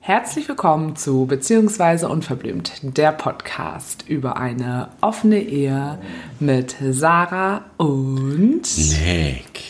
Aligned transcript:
Herzlich 0.00 0.48
willkommen 0.48 0.96
zu 0.96 1.26
Beziehungsweise 1.26 2.08
Unverblümt, 2.08 2.96
der 2.96 3.12
Podcast 3.12 4.08
über 4.08 4.38
eine 4.38 4.88
offene 5.02 5.42
Ehe 5.42 5.98
mit 6.40 6.76
Sarah 6.80 7.66
und 7.76 8.62
Nick. 8.62 9.60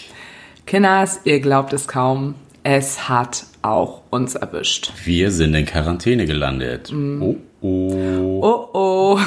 Kinders, 0.65 1.23
ihr 1.25 1.41
glaubt 1.41 1.73
es 1.73 1.89
kaum, 1.89 2.37
es 2.63 3.09
hat 3.09 3.47
auch 3.63 4.03
uns 4.11 4.37
erwischt. 4.37 4.93
Wir 5.05 5.33
sind 5.33 5.57
in 5.57 5.67
Quarantäne 5.67 6.27
gelandet. 6.27 6.93
Oh, 7.21 7.35
oh. 7.63 8.41
Oh 8.43 8.69
oh, 8.73 9.19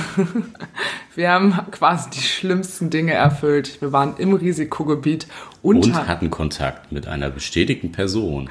wir 1.15 1.31
haben 1.31 1.57
quasi 1.71 2.09
die 2.09 2.21
schlimmsten 2.21 2.89
Dinge 2.89 3.13
erfüllt. 3.13 3.81
Wir 3.81 3.91
waren 3.91 4.15
im 4.17 4.33
Risikogebiet 4.33 5.27
und, 5.61 5.85
Und 5.85 6.07
hatten 6.07 6.29
Kontakt 6.29 6.91
mit 6.91 7.07
einer 7.07 7.29
bestätigten 7.29 7.91
Person. 7.91 8.49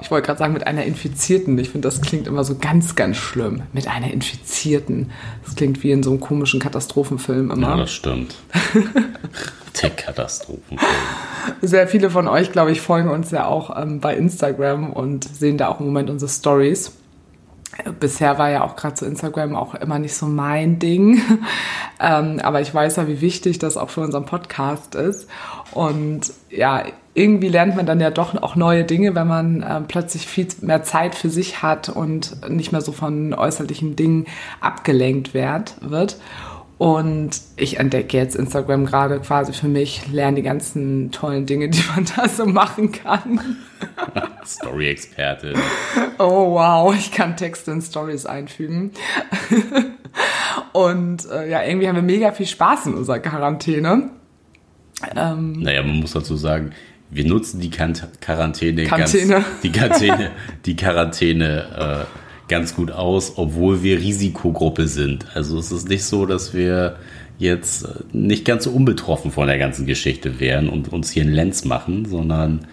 ich 0.00 0.10
wollte 0.10 0.26
gerade 0.26 0.38
sagen, 0.38 0.52
mit 0.52 0.66
einer 0.66 0.84
Infizierten. 0.84 1.56
Ich 1.58 1.70
finde, 1.70 1.88
das 1.88 2.00
klingt 2.00 2.26
immer 2.26 2.44
so 2.44 2.56
ganz, 2.56 2.96
ganz 2.96 3.16
schlimm. 3.16 3.62
Mit 3.72 3.88
einer 3.88 4.10
Infizierten. 4.12 5.10
Das 5.44 5.54
klingt 5.54 5.82
wie 5.82 5.92
in 5.92 6.02
so 6.02 6.10
einem 6.10 6.20
komischen 6.20 6.60
Katastrophenfilm 6.60 7.50
immer. 7.50 7.68
Ja, 7.70 7.76
das 7.76 7.92
stimmt. 7.92 8.34
Der 9.82 9.90
Katastrophenfilm. 9.90 10.90
Sehr 11.62 11.88
viele 11.88 12.10
von 12.10 12.28
euch, 12.28 12.52
glaube 12.52 12.72
ich, 12.72 12.80
folgen 12.80 13.10
uns 13.10 13.30
ja 13.30 13.46
auch 13.46 13.80
ähm, 13.80 14.00
bei 14.00 14.16
Instagram 14.16 14.92
und 14.92 15.24
sehen 15.24 15.58
da 15.58 15.68
auch 15.68 15.80
im 15.80 15.86
Moment 15.86 16.10
unsere 16.10 16.30
Stories. 16.30 16.92
Bisher 17.98 18.38
war 18.38 18.50
ja 18.50 18.62
auch 18.62 18.76
gerade 18.76 18.96
so 18.96 19.06
Instagram 19.06 19.56
auch 19.56 19.74
immer 19.74 19.98
nicht 19.98 20.14
so 20.14 20.26
mein 20.26 20.78
Ding. 20.78 21.20
ähm, 22.00 22.40
aber 22.42 22.60
ich 22.60 22.74
weiß 22.74 22.96
ja, 22.96 23.08
wie 23.08 23.20
wichtig 23.20 23.58
das 23.58 23.76
auch 23.76 23.90
für 23.90 24.00
unseren 24.00 24.26
Podcast 24.26 24.94
ist. 24.94 25.28
Und 25.72 26.32
ja, 26.50 26.84
irgendwie 27.14 27.48
lernt 27.48 27.76
man 27.76 27.86
dann 27.86 28.00
ja 28.00 28.10
doch 28.10 28.34
auch 28.42 28.56
neue 28.56 28.84
Dinge, 28.84 29.14
wenn 29.14 29.28
man 29.28 29.64
ähm, 29.68 29.84
plötzlich 29.86 30.26
viel 30.26 30.48
mehr 30.60 30.82
Zeit 30.82 31.14
für 31.14 31.30
sich 31.30 31.62
hat 31.62 31.88
und 31.88 32.48
nicht 32.50 32.72
mehr 32.72 32.80
so 32.80 32.92
von 32.92 33.32
äußerlichen 33.34 33.96
Dingen 33.96 34.26
abgelenkt 34.60 35.32
werd, 35.32 35.76
wird. 35.80 36.16
Und 36.76 37.40
ich 37.56 37.78
entdecke 37.78 38.16
jetzt 38.16 38.34
Instagram 38.34 38.86
gerade 38.86 39.20
quasi 39.20 39.52
für 39.52 39.68
mich, 39.68 40.10
lerne 40.10 40.36
die 40.36 40.42
ganzen 40.42 41.12
tollen 41.12 41.46
Dinge, 41.46 41.68
die 41.68 41.82
man 41.94 42.06
da 42.16 42.28
so 42.28 42.46
machen 42.46 42.90
kann. 42.90 43.40
Story-Experte. 44.44 45.54
Oh 46.18 46.54
wow, 46.54 46.94
ich 46.94 47.12
kann 47.12 47.36
Texte 47.36 47.70
in 47.70 47.80
Stories 47.80 48.26
einfügen. 48.26 48.90
Und 50.72 51.30
äh, 51.30 51.48
ja, 51.48 51.62
irgendwie 51.62 51.88
haben 51.88 51.96
wir 51.96 52.02
mega 52.02 52.32
viel 52.32 52.46
Spaß 52.46 52.86
in 52.86 52.94
unserer 52.94 53.20
Quarantäne. 53.20 54.10
Ähm, 55.16 55.52
Naja, 55.52 55.82
man 55.82 56.00
muss 56.00 56.12
dazu 56.12 56.36
sagen, 56.36 56.72
wir 57.10 57.24
nutzen 57.24 57.60
die 57.60 57.70
Quarantäne, 57.70 58.84
Quarantäne. 58.84 59.34
Ganz, 59.34 59.46
die 59.62 59.72
Quarantäne, 59.72 60.30
die 60.66 60.76
Quarantäne 60.76 62.06
äh, 62.10 62.23
ganz 62.48 62.74
gut 62.74 62.90
aus, 62.90 63.34
obwohl 63.36 63.82
wir 63.82 63.98
Risikogruppe 63.98 64.86
sind. 64.88 65.26
Also 65.34 65.58
es 65.58 65.72
ist 65.72 65.88
nicht 65.88 66.04
so, 66.04 66.26
dass 66.26 66.54
wir 66.54 66.96
jetzt 67.38 67.84
äh, 67.84 67.88
nicht 68.12 68.44
ganz 68.44 68.64
so 68.64 68.70
unbetroffen 68.70 69.30
von 69.30 69.46
der 69.46 69.58
ganzen 69.58 69.86
Geschichte 69.86 70.40
wären 70.40 70.68
und 70.68 70.92
uns 70.92 71.10
hier 71.10 71.22
einen 71.22 71.34
Lenz 71.34 71.64
machen, 71.64 72.04
sondern 72.04 72.66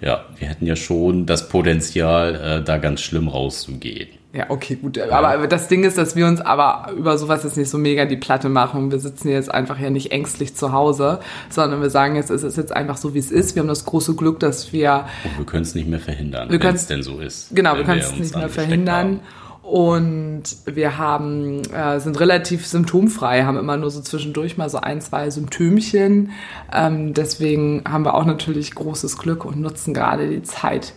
ja, 0.00 0.26
wir 0.38 0.48
hätten 0.48 0.66
ja 0.66 0.76
schon 0.76 1.26
das 1.26 1.48
Potenzial, 1.48 2.34
äh, 2.60 2.64
da 2.64 2.78
ganz 2.78 3.00
schlimm 3.00 3.28
rauszugehen. 3.28 4.08
Ja, 4.32 4.46
okay, 4.50 4.74
gut. 4.74 4.98
Aber 4.98 5.46
das 5.46 5.68
Ding 5.68 5.84
ist, 5.84 5.96
dass 5.96 6.14
wir 6.14 6.26
uns 6.26 6.40
aber 6.42 6.92
über 6.92 7.16
sowas 7.16 7.44
jetzt 7.44 7.56
nicht 7.56 7.70
so 7.70 7.78
mega 7.78 8.04
die 8.04 8.16
Platte 8.16 8.48
machen. 8.50 8.90
Wir 8.90 8.98
sitzen 8.98 9.28
jetzt 9.28 9.50
einfach 9.50 9.78
ja 9.78 9.88
nicht 9.88 10.12
ängstlich 10.12 10.54
zu 10.54 10.72
Hause, 10.72 11.20
sondern 11.48 11.80
wir 11.80 11.88
sagen 11.88 12.16
jetzt, 12.16 12.30
es 12.30 12.42
ist 12.42 12.56
jetzt 12.56 12.72
einfach 12.74 12.98
so, 12.98 13.14
wie 13.14 13.18
es 13.18 13.30
ist. 13.30 13.54
Wir 13.54 13.60
haben 13.60 13.68
das 13.68 13.86
große 13.86 14.14
Glück, 14.14 14.38
dass 14.40 14.72
wir 14.72 15.06
Und 15.24 15.38
wir 15.38 15.46
können 15.46 15.62
es 15.62 15.74
nicht 15.74 15.88
mehr 15.88 16.00
verhindern, 16.00 16.50
wenn 16.50 16.74
es 16.74 16.86
denn 16.86 17.02
so 17.02 17.18
ist. 17.18 17.54
Genau, 17.54 17.76
wir 17.76 17.84
können 17.84 18.00
es 18.00 18.14
nicht 18.14 18.36
mehr 18.36 18.50
verhindern. 18.50 18.96
haben. 18.96 19.20
Und 19.66 20.44
wir 20.64 20.96
haben, 20.96 21.62
äh, 21.72 21.98
sind 21.98 22.20
relativ 22.20 22.64
symptomfrei, 22.64 23.42
haben 23.42 23.58
immer 23.58 23.76
nur 23.76 23.90
so 23.90 24.00
zwischendurch 24.00 24.56
mal 24.56 24.70
so 24.70 24.78
ein, 24.78 25.00
zwei 25.00 25.28
Symptömchen. 25.30 26.30
Ähm, 26.72 27.14
deswegen 27.14 27.82
haben 27.88 28.04
wir 28.04 28.14
auch 28.14 28.24
natürlich 28.26 28.72
großes 28.76 29.18
Glück 29.18 29.44
und 29.44 29.60
nutzen 29.60 29.92
gerade 29.92 30.28
die 30.28 30.44
Zeit 30.44 30.92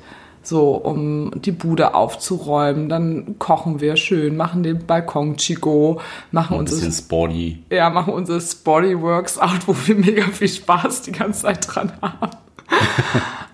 so, 0.49 0.71
um 0.71 1.31
die 1.41 1.51
Bude 1.51 1.93
aufzuräumen. 1.95 2.89
Dann 2.89 3.39
kochen 3.39 3.79
wir 3.79 3.95
schön, 3.95 4.35
machen 4.35 4.63
den 4.63 4.85
Balkon 4.85 5.37
Chico, 5.37 6.01
machen 6.31 6.55
Ein 6.55 6.59
uns 6.61 6.71
bisschen 6.71 6.91
sporty. 6.91 7.63
ja, 7.69 7.89
machen 7.89 8.13
unsere 8.13 8.41
Sporty 8.41 8.99
Works 9.01 9.37
out, 9.37 9.67
wo 9.67 9.75
wir 9.85 9.95
mega 9.95 10.23
viel 10.23 10.49
Spaß 10.49 11.03
die 11.03 11.11
ganze 11.11 11.43
Zeit 11.43 11.65
dran 11.73 11.93
haben. 12.01 12.31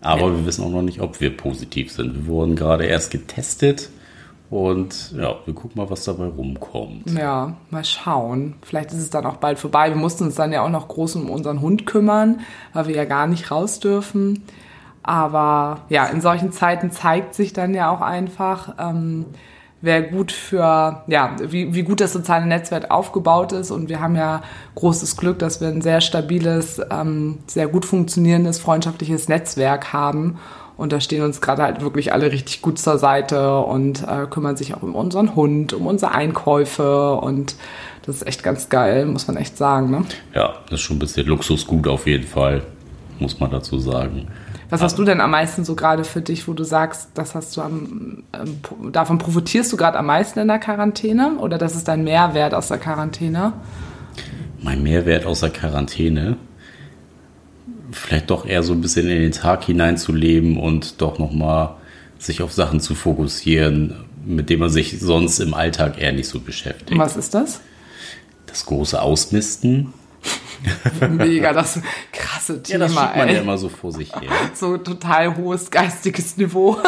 Aber 0.00 0.36
wir 0.36 0.46
wissen 0.46 0.64
auch 0.64 0.70
noch 0.70 0.82
nicht, 0.82 1.00
ob 1.00 1.20
wir 1.20 1.36
positiv 1.36 1.90
sind. 1.90 2.14
Wir 2.14 2.26
wurden 2.26 2.56
gerade 2.56 2.84
erst 2.84 3.10
getestet 3.10 3.88
und 4.50 5.12
ja, 5.16 5.34
wir 5.46 5.54
gucken 5.54 5.80
mal, 5.82 5.90
was 5.90 6.04
dabei 6.04 6.26
rumkommt. 6.26 7.10
Ja, 7.10 7.56
mal 7.70 7.84
schauen. 7.84 8.54
Vielleicht 8.62 8.92
ist 8.92 8.98
es 8.98 9.10
dann 9.10 9.24
auch 9.26 9.36
bald 9.36 9.58
vorbei. 9.58 9.88
Wir 9.88 9.96
mussten 9.96 10.24
uns 10.24 10.34
dann 10.34 10.52
ja 10.52 10.62
auch 10.62 10.70
noch 10.70 10.88
groß 10.88 11.16
um 11.16 11.30
unseren 11.30 11.60
Hund 11.60 11.86
kümmern, 11.86 12.40
weil 12.72 12.86
wir 12.86 12.94
ja 12.94 13.04
gar 13.04 13.26
nicht 13.26 13.50
raus 13.50 13.80
dürfen. 13.80 14.44
Aber 15.04 15.82
ja, 15.90 16.06
in 16.06 16.22
solchen 16.22 16.50
Zeiten 16.50 16.90
zeigt 16.90 17.34
sich 17.34 17.52
dann 17.52 17.74
ja 17.74 17.90
auch 17.90 18.00
einfach, 18.00 18.74
ähm, 18.80 19.26
wer 19.82 20.00
gut 20.00 20.32
für, 20.32 21.02
ja, 21.06 21.36
wie, 21.42 21.74
wie 21.74 21.82
gut 21.82 22.00
das 22.00 22.14
soziale 22.14 22.46
Netzwerk 22.46 22.90
aufgebaut 22.90 23.52
ist. 23.52 23.70
Und 23.70 23.90
wir 23.90 24.00
haben 24.00 24.16
ja 24.16 24.42
großes 24.74 25.18
Glück, 25.18 25.38
dass 25.38 25.60
wir 25.60 25.68
ein 25.68 25.82
sehr 25.82 26.00
stabiles, 26.00 26.80
ähm, 26.90 27.40
sehr 27.46 27.68
gut 27.68 27.84
funktionierendes, 27.84 28.58
freundschaftliches 28.58 29.28
Netzwerk 29.28 29.92
haben. 29.92 30.38
Und 30.78 30.92
da 30.92 31.00
stehen 31.00 31.22
uns 31.22 31.42
gerade 31.42 31.62
halt 31.62 31.82
wirklich 31.82 32.14
alle 32.14 32.32
richtig 32.32 32.62
gut 32.62 32.78
zur 32.78 32.96
Seite 32.96 33.60
und 33.60 34.02
äh, 34.08 34.26
kümmern 34.28 34.56
sich 34.56 34.74
auch 34.74 34.82
um 34.82 34.94
unseren 34.94 35.36
Hund, 35.36 35.74
um 35.74 35.86
unsere 35.86 36.12
Einkäufe. 36.12 37.16
Und 37.16 37.56
das 38.06 38.16
ist 38.16 38.26
echt 38.26 38.42
ganz 38.42 38.70
geil, 38.70 39.04
muss 39.04 39.28
man 39.28 39.36
echt 39.36 39.58
sagen. 39.58 39.90
Ne? 39.90 40.04
Ja, 40.34 40.54
das 40.64 40.80
ist 40.80 40.80
schon 40.80 40.96
ein 40.96 41.00
bisschen 41.00 41.26
Luxusgut 41.26 41.86
auf 41.88 42.06
jeden 42.06 42.26
Fall, 42.26 42.62
muss 43.18 43.38
man 43.38 43.50
dazu 43.50 43.78
sagen. 43.78 44.28
Was 44.74 44.82
hast 44.82 44.98
du 44.98 45.04
denn 45.04 45.20
am 45.20 45.30
meisten 45.30 45.64
so 45.64 45.76
gerade 45.76 46.02
für 46.02 46.20
dich, 46.20 46.48
wo 46.48 46.52
du 46.52 46.64
sagst, 46.64 47.10
das 47.14 47.36
hast 47.36 47.56
du 47.56 47.60
am, 47.60 48.24
ähm, 48.32 48.90
davon 48.90 49.18
profitierst 49.18 49.72
du 49.72 49.76
gerade 49.76 49.96
am 49.96 50.06
meisten 50.06 50.40
in 50.40 50.48
der 50.48 50.58
Quarantäne? 50.58 51.36
Oder 51.38 51.58
das 51.58 51.76
ist 51.76 51.86
dein 51.86 52.02
Mehrwert 52.02 52.54
aus 52.54 52.68
der 52.68 52.78
Quarantäne? 52.78 53.52
Mein 54.60 54.82
Mehrwert 54.82 55.26
aus 55.26 55.40
der 55.40 55.50
Quarantäne, 55.50 56.38
vielleicht 57.92 58.30
doch 58.30 58.46
eher 58.46 58.64
so 58.64 58.72
ein 58.72 58.80
bisschen 58.80 59.08
in 59.08 59.20
den 59.20 59.30
Tag 59.30 59.62
hineinzuleben 59.62 60.56
und 60.56 61.00
doch 61.00 61.20
nochmal 61.20 61.76
sich 62.18 62.42
auf 62.42 62.52
Sachen 62.52 62.80
zu 62.80 62.96
fokussieren, 62.96 63.94
mit 64.24 64.50
denen 64.50 64.60
man 64.60 64.70
sich 64.70 64.98
sonst 64.98 65.38
im 65.38 65.54
Alltag 65.54 66.00
eher 66.02 66.12
nicht 66.12 66.28
so 66.28 66.40
beschäftigt. 66.40 66.90
Und 66.90 66.98
was 66.98 67.16
ist 67.16 67.32
das? 67.32 67.60
Das 68.46 68.66
große 68.66 69.00
Ausmisten, 69.00 69.92
Mega, 71.10 71.52
das 71.52 71.80
krasse 72.12 72.54
ja, 72.54 72.60
Thema, 72.60 72.78
das 72.84 72.94
schiebt 72.94 73.16
man 73.16 73.28
ja 73.28 73.34
ey. 73.34 73.40
immer 73.40 73.58
so 73.58 73.68
vor 73.68 73.92
sich 73.92 74.12
her. 74.14 74.30
So 74.54 74.76
total 74.78 75.36
hohes 75.36 75.70
geistiges 75.70 76.36
Niveau. 76.36 76.78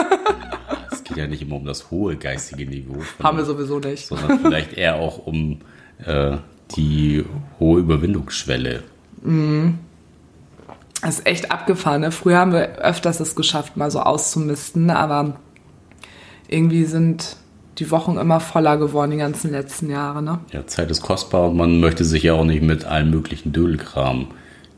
Es 0.90 1.04
geht 1.04 1.16
ja 1.16 1.26
nicht 1.26 1.42
immer 1.42 1.56
um 1.56 1.64
das 1.64 1.90
hohe 1.90 2.16
geistige 2.16 2.66
Niveau. 2.66 3.02
Haben 3.22 3.38
wir 3.38 3.44
sowieso 3.44 3.78
nicht. 3.78 4.06
sondern 4.06 4.40
vielleicht 4.40 4.72
eher 4.74 4.96
auch 4.96 5.26
um 5.26 5.60
äh, 6.04 6.36
die 6.76 7.24
hohe 7.58 7.80
Überwindungsschwelle. 7.80 8.82
Das 11.02 11.18
ist 11.18 11.26
echt 11.26 11.50
abgefahren. 11.50 12.02
Ne? 12.02 12.12
Früher 12.12 12.38
haben 12.38 12.52
wir 12.52 12.78
öfters 12.78 13.20
es 13.20 13.34
geschafft, 13.34 13.76
mal 13.76 13.90
so 13.90 14.00
auszumisten, 14.00 14.90
aber 14.90 15.36
irgendwie 16.48 16.84
sind 16.84 17.36
die 17.78 17.90
Wochen 17.90 18.16
immer 18.16 18.40
voller 18.40 18.76
geworden, 18.76 19.10
die 19.10 19.16
ganzen 19.18 19.50
letzten 19.50 19.90
Jahre. 19.90 20.22
Ne? 20.22 20.38
Ja, 20.52 20.66
Zeit 20.66 20.90
ist 20.90 21.02
kostbar 21.02 21.50
und 21.50 21.56
man 21.56 21.80
möchte 21.80 22.04
sich 22.04 22.22
ja 22.22 22.34
auch 22.34 22.44
nicht 22.44 22.62
mit 22.62 22.84
allen 22.84 23.10
möglichen 23.10 23.52
Dödelkram 23.52 24.28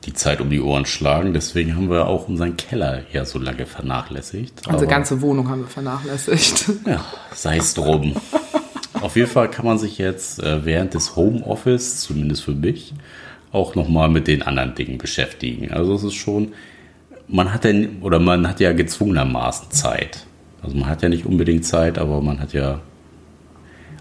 die 0.05 0.15
Zeit 0.15 0.41
um 0.41 0.50
die 0.50 0.61
Ohren 0.61 0.87
schlagen. 0.87 1.35
Deswegen 1.35 1.77
haben 1.77 1.91
wir 1.91 2.06
auch 2.06 2.29
unseren 2.29 2.56
Keller 2.56 3.03
ja 3.12 3.25
so 3.25 3.39
lange 3.39 3.67
vernachlässigt. 3.67 4.67
Unsere 4.67 4.77
Aber, 4.77 4.87
ganze 4.87 5.21
Wohnung 5.21 5.49
haben 5.49 5.62
wir 5.62 5.69
vernachlässigt. 5.69 6.71
Ja, 6.87 7.05
sei 7.35 7.59
es 7.59 7.75
drum. 7.75 8.15
Auf 9.01 9.17
jeden 9.17 9.29
Fall 9.29 9.51
kann 9.51 9.65
man 9.65 9.79
sich 9.79 9.99
jetzt 9.99 10.43
äh, 10.43 10.65
während 10.65 10.94
des 10.94 11.15
Homeoffice, 11.15 12.01
zumindest 12.01 12.43
für 12.43 12.53
mich, 12.53 12.94
auch 13.53 13.75
nochmal 13.75 14.09
mit 14.09 14.27
den 14.27 14.43
anderen 14.43 14.75
Dingen 14.75 14.99
beschäftigen. 14.99 15.71
Also 15.73 15.94
es 15.94 16.03
ist 16.03 16.15
schon, 16.15 16.53
man 17.29 17.53
hat 17.53 17.65
ja, 17.65 17.73
oder 18.01 18.19
man 18.19 18.49
hat 18.49 18.61
ja 18.61 18.73
gezwungenermaßen 18.73 19.71
Zeit. 19.71 20.27
Also 20.62 20.77
man 20.77 20.89
hat 20.89 21.03
ja 21.03 21.09
nicht 21.09 21.27
unbedingt 21.27 21.65
Zeit, 21.65 21.99
aber 21.99 22.21
man 22.21 22.41
hat 22.41 22.53
ja 22.53 22.81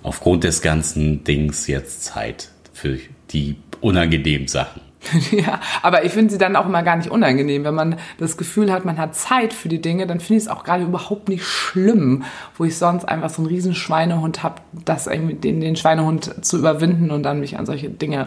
aufgrund 0.08 0.46
des 0.46 0.62
ganzen 0.62 1.24
Dings 1.26 1.68
jetzt 1.68 2.06
Zeit 2.06 2.50
für 2.74 2.98
die 3.32 3.58
unangenehmen 3.82 4.48
Sachen. 4.48 4.82
ja, 5.32 5.60
aber 5.82 6.06
ich 6.06 6.14
finde 6.14 6.32
sie 6.32 6.38
dann 6.38 6.56
auch 6.56 6.66
immer 6.66 6.82
gar 6.84 6.96
nicht 6.96 7.12
unangenehm. 7.12 7.64
Wenn 7.64 7.76
man 7.76 7.98
das 8.18 8.38
Gefühl 8.38 8.72
hat, 8.72 8.86
man 8.86 8.98
hat 8.98 9.16
Zeit 9.16 9.54
für 9.54 9.70
die 9.70 9.82
Dinge, 9.82 10.08
dann 10.08 10.20
finde 10.20 10.38
ich 10.38 10.44
es 10.44 10.50
auch 10.50 10.64
gerade 10.64 10.84
überhaupt 10.84 11.30
nicht 11.30 11.44
schlimm, 11.44 12.24
wo 12.58 12.64
ich 12.64 12.78
sonst 12.78 13.06
einfach 13.06 13.30
so 13.30 13.42
einen 13.42 13.48
riesen 13.48 13.76
Schweinehund 13.76 14.44
habe, 14.44 14.62
den, 14.74 15.62
den 15.62 15.76
Schweinehund 15.76 16.46
zu 16.46 16.58
überwinden 16.58 17.12
und 17.12 17.24
dann 17.24 17.40
mich 17.40 17.58
an 17.58 17.66
solche 17.66 17.90
Dinge 17.90 18.26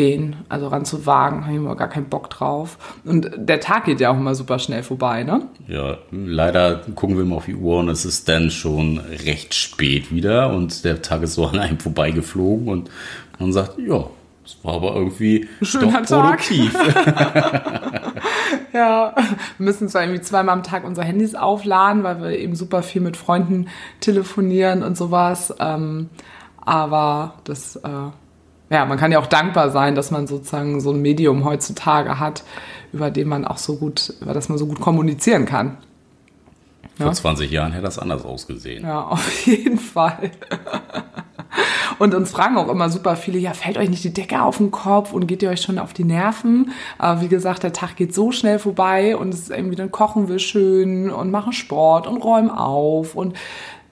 ranzugehen, 0.00 0.36
also 0.48 0.68
ranzuwagen, 0.68 1.42
habe 1.42 1.52
ich 1.52 1.58
immer 1.58 1.76
gar 1.76 1.88
keinen 1.88 2.08
Bock 2.08 2.30
drauf. 2.30 2.78
Und 3.04 3.30
der 3.36 3.60
Tag 3.60 3.84
geht 3.84 4.00
ja 4.00 4.10
auch 4.10 4.16
immer 4.16 4.34
super 4.34 4.58
schnell 4.58 4.82
vorbei, 4.82 5.22
ne? 5.22 5.42
Ja, 5.68 5.98
leider 6.10 6.82
gucken 6.94 7.16
wir 7.16 7.24
mal 7.24 7.36
auf 7.36 7.46
die 7.46 7.54
Uhr 7.54 7.78
und 7.78 7.88
es 7.88 8.04
ist 8.04 8.28
dann 8.28 8.50
schon 8.50 8.98
recht 8.98 9.54
spät 9.54 10.12
wieder 10.12 10.50
und 10.50 10.84
der 10.84 11.02
Tag 11.02 11.22
ist 11.22 11.34
so 11.34 11.46
an 11.48 11.58
einem 11.58 11.78
vorbeigeflogen 11.78 12.68
und 12.68 12.90
man 13.38 13.52
sagt, 13.52 13.78
ja, 13.78 14.04
es 14.44 14.56
war 14.64 14.74
aber 14.74 14.94
irgendwie 14.96 15.48
Schöner 15.62 16.02
doch 16.02 16.22
produktiv. 16.22 16.74
ja, 18.72 19.14
wir 19.14 19.64
müssen 19.64 19.88
zwar 19.88 20.02
irgendwie 20.02 20.22
zweimal 20.22 20.54
am 20.54 20.62
Tag 20.62 20.84
unsere 20.84 21.06
Handys 21.06 21.34
aufladen, 21.34 22.02
weil 22.02 22.20
wir 22.20 22.38
eben 22.38 22.56
super 22.56 22.82
viel 22.82 23.00
mit 23.00 23.16
Freunden 23.16 23.68
telefonieren 24.00 24.82
und 24.82 24.96
sowas. 24.96 25.54
Ähm, 25.60 26.08
aber 26.62 27.34
das, 27.44 27.76
äh, 27.76 28.10
ja, 28.70 28.86
man 28.86 28.98
kann 28.98 29.12
ja 29.12 29.18
auch 29.18 29.26
dankbar 29.26 29.70
sein, 29.70 29.94
dass 29.94 30.10
man 30.10 30.26
sozusagen 30.26 30.80
so 30.80 30.92
ein 30.92 31.02
Medium 31.02 31.44
heutzutage 31.44 32.20
hat, 32.20 32.44
über 32.92 33.10
dem 33.10 33.28
man 33.28 33.44
auch 33.44 33.58
so 33.58 33.76
gut, 33.76 34.14
über 34.20 34.32
das 34.32 34.48
man 34.48 34.58
so 34.58 34.66
gut 34.66 34.80
kommunizieren 34.80 35.44
kann. 35.44 35.76
Vor 36.96 37.12
20 37.12 37.50
Jahren 37.50 37.72
hätte 37.72 37.84
das 37.84 37.98
anders 37.98 38.24
ausgesehen. 38.24 38.84
Ja, 38.84 39.00
auf 39.08 39.46
jeden 39.46 39.78
Fall. 39.78 40.30
Und 41.98 42.14
uns 42.14 42.30
fragen 42.30 42.56
auch 42.56 42.68
immer 42.68 42.88
super 42.88 43.16
viele, 43.16 43.38
ja, 43.38 43.52
fällt 43.54 43.76
euch 43.76 43.90
nicht 43.90 44.04
die 44.04 44.14
Decke 44.14 44.42
auf 44.42 44.58
den 44.58 44.70
Kopf 44.70 45.12
und 45.12 45.26
geht 45.26 45.42
ihr 45.42 45.50
euch 45.50 45.62
schon 45.62 45.78
auf 45.78 45.92
die 45.92 46.04
Nerven? 46.04 46.70
Aber 46.96 47.20
wie 47.20 47.28
gesagt, 47.28 47.62
der 47.62 47.72
Tag 47.72 47.96
geht 47.96 48.14
so 48.14 48.32
schnell 48.32 48.58
vorbei 48.58 49.16
und 49.16 49.34
es 49.34 49.40
ist 49.40 49.50
irgendwie, 49.50 49.76
dann 49.76 49.90
kochen 49.90 50.28
wir 50.28 50.38
schön 50.38 51.10
und 51.10 51.30
machen 51.30 51.52
Sport 51.52 52.06
und 52.06 52.18
räumen 52.18 52.50
auf 52.50 53.16
und 53.16 53.36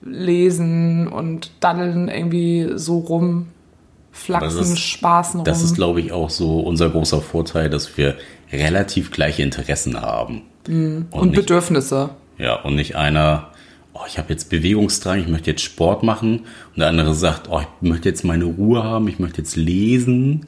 lesen 0.00 1.08
und 1.08 1.50
daddeln 1.60 2.08
irgendwie 2.08 2.70
so 2.76 2.98
rum, 2.98 3.48
flachsen, 4.12 4.60
ist, 4.60 4.78
spaßen 4.78 5.40
rum. 5.40 5.44
Das 5.44 5.62
ist, 5.62 5.74
glaube 5.74 6.00
ich, 6.00 6.12
auch 6.12 6.30
so 6.30 6.60
unser 6.60 6.90
großer 6.90 7.20
Vorteil, 7.20 7.70
dass 7.70 7.96
wir 7.96 8.16
relativ 8.52 9.10
gleiche 9.10 9.42
Interessen 9.42 10.00
haben. 10.00 10.42
Mhm. 10.66 11.06
Und, 11.10 11.20
und 11.20 11.30
nicht, 11.30 11.40
Bedürfnisse. 11.40 12.10
Ja, 12.38 12.56
und 12.62 12.74
nicht 12.74 12.96
einer 12.96 13.50
oh, 13.98 14.04
ich 14.06 14.18
habe 14.18 14.30
jetzt 14.30 14.50
Bewegungsdrang, 14.50 15.20
ich 15.20 15.28
möchte 15.28 15.50
jetzt 15.50 15.62
Sport 15.62 16.02
machen. 16.02 16.40
Und 16.40 16.78
der 16.78 16.88
andere 16.88 17.14
sagt, 17.14 17.48
oh, 17.50 17.60
ich 17.60 17.88
möchte 17.88 18.08
jetzt 18.08 18.24
meine 18.24 18.44
Ruhe 18.44 18.84
haben, 18.84 19.08
ich 19.08 19.18
möchte 19.18 19.38
jetzt 19.38 19.56
lesen. 19.56 20.46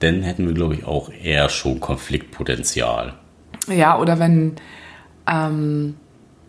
Dann 0.00 0.22
hätten 0.22 0.46
wir, 0.46 0.54
glaube 0.54 0.74
ich, 0.74 0.84
auch 0.84 1.10
eher 1.10 1.48
schon 1.48 1.80
Konfliktpotenzial. 1.80 3.14
Ja, 3.68 3.98
oder 3.98 4.18
wenn, 4.18 4.56
ähm, 5.26 5.96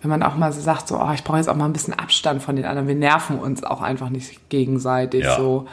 wenn 0.02 0.10
man 0.10 0.24
auch 0.24 0.36
mal 0.36 0.52
so 0.54 0.62
sagt, 0.62 0.88
so, 0.88 1.00
oh, 1.00 1.12
ich 1.14 1.24
brauche 1.24 1.38
jetzt 1.38 1.50
auch 1.50 1.56
mal 1.56 1.66
ein 1.66 1.74
bisschen 1.74 1.94
Abstand 1.94 2.42
von 2.42 2.56
den 2.56 2.66
anderen. 2.66 2.88
Wir 2.88 2.96
nerven 2.96 3.38
uns 3.40 3.64
auch 3.64 3.82
einfach 3.82 4.10
nicht 4.10 4.50
gegenseitig 4.50 5.24
ja. 5.24 5.36
so. 5.36 5.68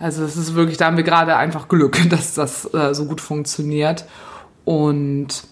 Also 0.00 0.24
es 0.24 0.36
ist 0.36 0.54
wirklich, 0.54 0.78
da 0.78 0.86
haben 0.86 0.96
wir 0.96 1.04
gerade 1.04 1.36
einfach 1.36 1.68
Glück, 1.68 1.98
dass 2.10 2.34
das 2.34 2.72
äh, 2.74 2.94
so 2.94 3.04
gut 3.04 3.20
funktioniert. 3.20 4.06
Und 4.64 5.44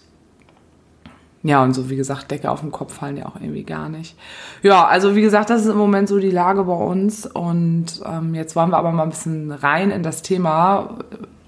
ja, 1.41 1.63
und 1.63 1.73
so 1.73 1.89
wie 1.89 1.95
gesagt, 1.95 2.31
Decke 2.31 2.51
auf 2.51 2.59
den 2.59 2.71
Kopf 2.71 2.95
fallen 2.95 3.15
ja 3.15 3.25
auch 3.27 3.35
irgendwie 3.35 3.63
gar 3.63 3.87
nicht. 3.87 4.17
Ja, 4.61 4.85
also 4.85 5.15
wie 5.15 5.21
gesagt, 5.21 5.49
das 5.49 5.61
ist 5.61 5.71
im 5.71 5.77
Moment 5.77 6.09
so 6.09 6.19
die 6.19 6.31
Lage 6.31 6.65
bei 6.65 6.73
uns. 6.73 7.25
Und 7.25 7.85
ähm, 8.05 8.35
jetzt 8.35 8.55
wollen 8.57 8.71
wir 8.71 8.77
aber 8.77 8.91
mal 8.91 9.03
ein 9.03 9.09
bisschen 9.09 9.51
rein 9.51 9.91
in 9.91 10.03
das 10.03 10.21
Thema, 10.21 10.97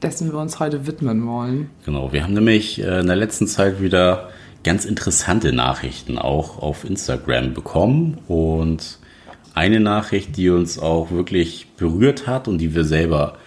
dessen 0.01 0.31
wir 0.31 0.39
uns 0.39 0.59
heute 0.59 0.87
widmen 0.87 1.27
wollen. 1.27 1.69
Genau, 1.85 2.13
wir 2.13 2.23
haben 2.23 2.33
nämlich 2.33 2.81
äh, 2.81 3.01
in 3.01 3.07
der 3.07 3.17
letzten 3.17 3.47
Zeit 3.47 3.81
wieder 3.81 4.29
ganz 4.63 4.85
interessante 4.85 5.51
Nachrichten 5.51 6.17
auch 6.17 6.61
auf 6.61 6.85
Instagram 6.85 7.53
bekommen. 7.53 8.17
Und 8.29 8.97
eine 9.53 9.79
Nachricht, 9.79 10.37
die 10.37 10.49
uns 10.49 10.79
auch 10.79 11.11
wirklich 11.11 11.67
berührt 11.77 12.27
hat 12.27 12.47
und 12.47 12.57
die 12.57 12.73
wir 12.75 12.83
selber 12.83 13.37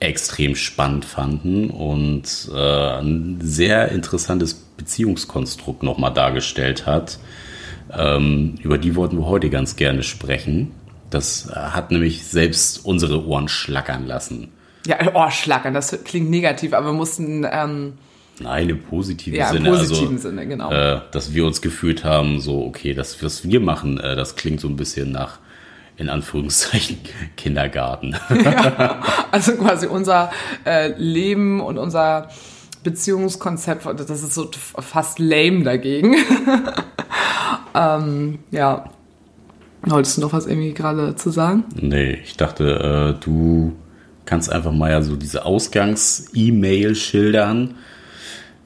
extrem 0.00 0.54
spannend 0.54 1.04
fanden 1.04 1.70
und 1.70 2.50
äh, 2.54 2.98
ein 3.00 3.38
sehr 3.40 3.90
interessantes 3.90 4.54
Beziehungskonstrukt 4.54 5.82
nochmal 5.82 6.12
dargestellt 6.12 6.86
hat. 6.86 7.18
Ähm, 7.92 8.54
über 8.62 8.78
die 8.78 8.94
wollten 8.94 9.18
wir 9.18 9.26
heute 9.26 9.50
ganz 9.50 9.76
gerne 9.76 10.02
sprechen. 10.02 10.72
Das 11.10 11.50
hat 11.54 11.90
nämlich 11.90 12.24
selbst 12.24 12.84
unsere 12.84 13.26
Ohren 13.26 13.48
schlackern 13.48 14.06
lassen. 14.06 14.48
Ja, 14.86 15.14
Ohrschlackern, 15.14 15.74
das 15.74 16.04
klingt 16.04 16.30
negativ, 16.30 16.72
aber 16.74 16.88
wir 16.88 16.92
mussten. 16.92 17.46
Ähm, 17.50 17.94
Nein, 18.40 18.68
im 18.68 18.80
positiven 18.80 19.38
ja, 19.38 19.48
Sinne. 19.48 19.68
Im 19.68 19.74
positiven 19.74 20.16
also, 20.16 20.28
Sinne, 20.28 20.46
genau. 20.46 20.70
Äh, 20.70 21.00
dass 21.10 21.34
wir 21.34 21.44
uns 21.44 21.60
gefühlt 21.60 22.04
haben, 22.04 22.40
so, 22.40 22.64
okay, 22.64 22.94
das, 22.94 23.22
was 23.22 23.44
wir 23.44 23.60
machen, 23.60 23.98
äh, 23.98 24.16
das 24.16 24.36
klingt 24.36 24.60
so 24.60 24.68
ein 24.68 24.76
bisschen 24.76 25.10
nach 25.10 25.38
in 25.96 26.08
Anführungszeichen 26.08 26.98
Kindergarten. 27.36 28.16
Ja, 28.30 29.02
also 29.32 29.52
quasi 29.52 29.86
unser 29.86 30.30
äh, 30.64 30.92
Leben 30.96 31.60
und 31.60 31.76
unser 31.76 32.28
Beziehungskonzept, 32.84 33.84
das 33.84 34.22
ist 34.22 34.34
so 34.34 34.48
fast 34.78 35.18
lame 35.18 35.64
dagegen. 35.64 36.14
ähm, 37.74 38.38
ja. 38.50 38.90
Wolltest 39.82 40.16
du 40.16 40.22
noch 40.22 40.32
was 40.32 40.46
irgendwie 40.46 40.74
gerade 40.74 41.14
zu 41.14 41.30
sagen? 41.30 41.64
Nee, 41.74 42.18
ich 42.24 42.36
dachte, 42.36 43.14
äh, 43.16 43.24
du 43.24 43.76
kannst 44.24 44.52
einfach 44.52 44.72
mal 44.72 44.90
ja 44.90 45.02
so 45.02 45.16
diese 45.16 45.44
Ausgangs-E-Mail 45.44 46.94
schildern, 46.94 47.76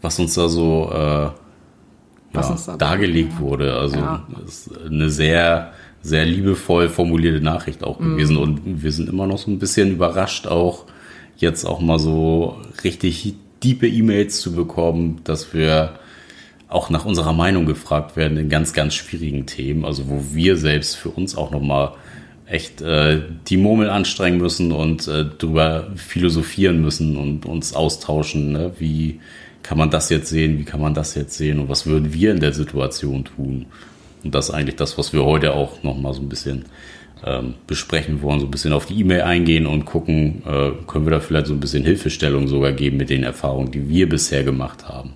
was 0.02 0.18
uns 0.18 0.34
da 0.34 0.48
so 0.48 0.90
äh, 0.92 1.30
ja, 2.34 2.56
dargelegt 2.78 3.38
wurde. 3.40 3.74
Also 3.74 3.96
ja. 3.96 4.26
eine 4.86 5.08
sehr 5.08 5.72
sehr 6.02 6.26
liebevoll 6.26 6.88
formulierte 6.88 7.40
Nachricht 7.40 7.84
auch 7.84 8.00
mhm. 8.00 8.16
gewesen. 8.16 8.36
Und 8.36 8.82
wir 8.82 8.92
sind 8.92 9.08
immer 9.08 9.26
noch 9.26 9.38
so 9.38 9.50
ein 9.50 9.58
bisschen 9.58 9.92
überrascht, 9.92 10.46
auch 10.46 10.84
jetzt 11.36 11.64
auch 11.64 11.80
mal 11.80 11.98
so 11.98 12.60
richtig 12.84 13.34
diepe 13.62 13.88
E-Mails 13.88 14.40
zu 14.40 14.52
bekommen, 14.52 15.20
dass 15.24 15.54
wir 15.54 15.94
auch 16.68 16.90
nach 16.90 17.04
unserer 17.04 17.32
Meinung 17.32 17.66
gefragt 17.66 18.16
werden 18.16 18.36
in 18.36 18.48
ganz, 18.48 18.72
ganz 18.72 18.94
schwierigen 18.94 19.46
Themen. 19.46 19.84
Also 19.84 20.08
wo 20.08 20.22
wir 20.32 20.56
selbst 20.56 20.96
für 20.96 21.10
uns 21.10 21.36
auch 21.36 21.50
nochmal 21.50 21.92
echt 22.46 22.80
äh, 22.80 23.20
die 23.48 23.56
Murmel 23.56 23.88
anstrengen 23.88 24.38
müssen 24.38 24.72
und 24.72 25.06
äh, 25.06 25.24
drüber 25.24 25.88
philosophieren 25.94 26.80
müssen 26.80 27.16
und 27.16 27.46
uns 27.46 27.74
austauschen. 27.74 28.52
Ne? 28.52 28.72
Wie 28.78 29.20
kann 29.62 29.78
man 29.78 29.90
das 29.90 30.08
jetzt 30.10 30.28
sehen? 30.28 30.58
Wie 30.58 30.64
kann 30.64 30.80
man 30.80 30.94
das 30.94 31.14
jetzt 31.14 31.34
sehen? 31.34 31.58
Und 31.58 31.68
was 31.68 31.86
würden 31.86 32.12
wir 32.12 32.30
in 32.30 32.40
der 32.40 32.52
Situation 32.52 33.24
tun? 33.24 33.66
Und 34.24 34.34
das 34.34 34.48
ist 34.48 34.54
eigentlich 34.54 34.76
das, 34.76 34.98
was 34.98 35.12
wir 35.12 35.24
heute 35.24 35.54
auch 35.54 35.82
nochmal 35.82 36.14
so 36.14 36.20
ein 36.20 36.28
bisschen 36.28 36.64
ähm, 37.24 37.54
besprechen 37.66 38.22
wollen, 38.22 38.40
so 38.40 38.46
ein 38.46 38.50
bisschen 38.50 38.72
auf 38.72 38.86
die 38.86 38.98
E-Mail 39.00 39.22
eingehen 39.22 39.66
und 39.66 39.84
gucken, 39.84 40.42
äh, 40.46 40.72
können 40.86 41.06
wir 41.06 41.10
da 41.10 41.20
vielleicht 41.20 41.46
so 41.46 41.54
ein 41.54 41.60
bisschen 41.60 41.84
Hilfestellung 41.84 42.48
sogar 42.48 42.72
geben 42.72 42.96
mit 42.96 43.10
den 43.10 43.22
Erfahrungen, 43.22 43.70
die 43.70 43.88
wir 43.88 44.08
bisher 44.08 44.44
gemacht 44.44 44.88
haben. 44.88 45.14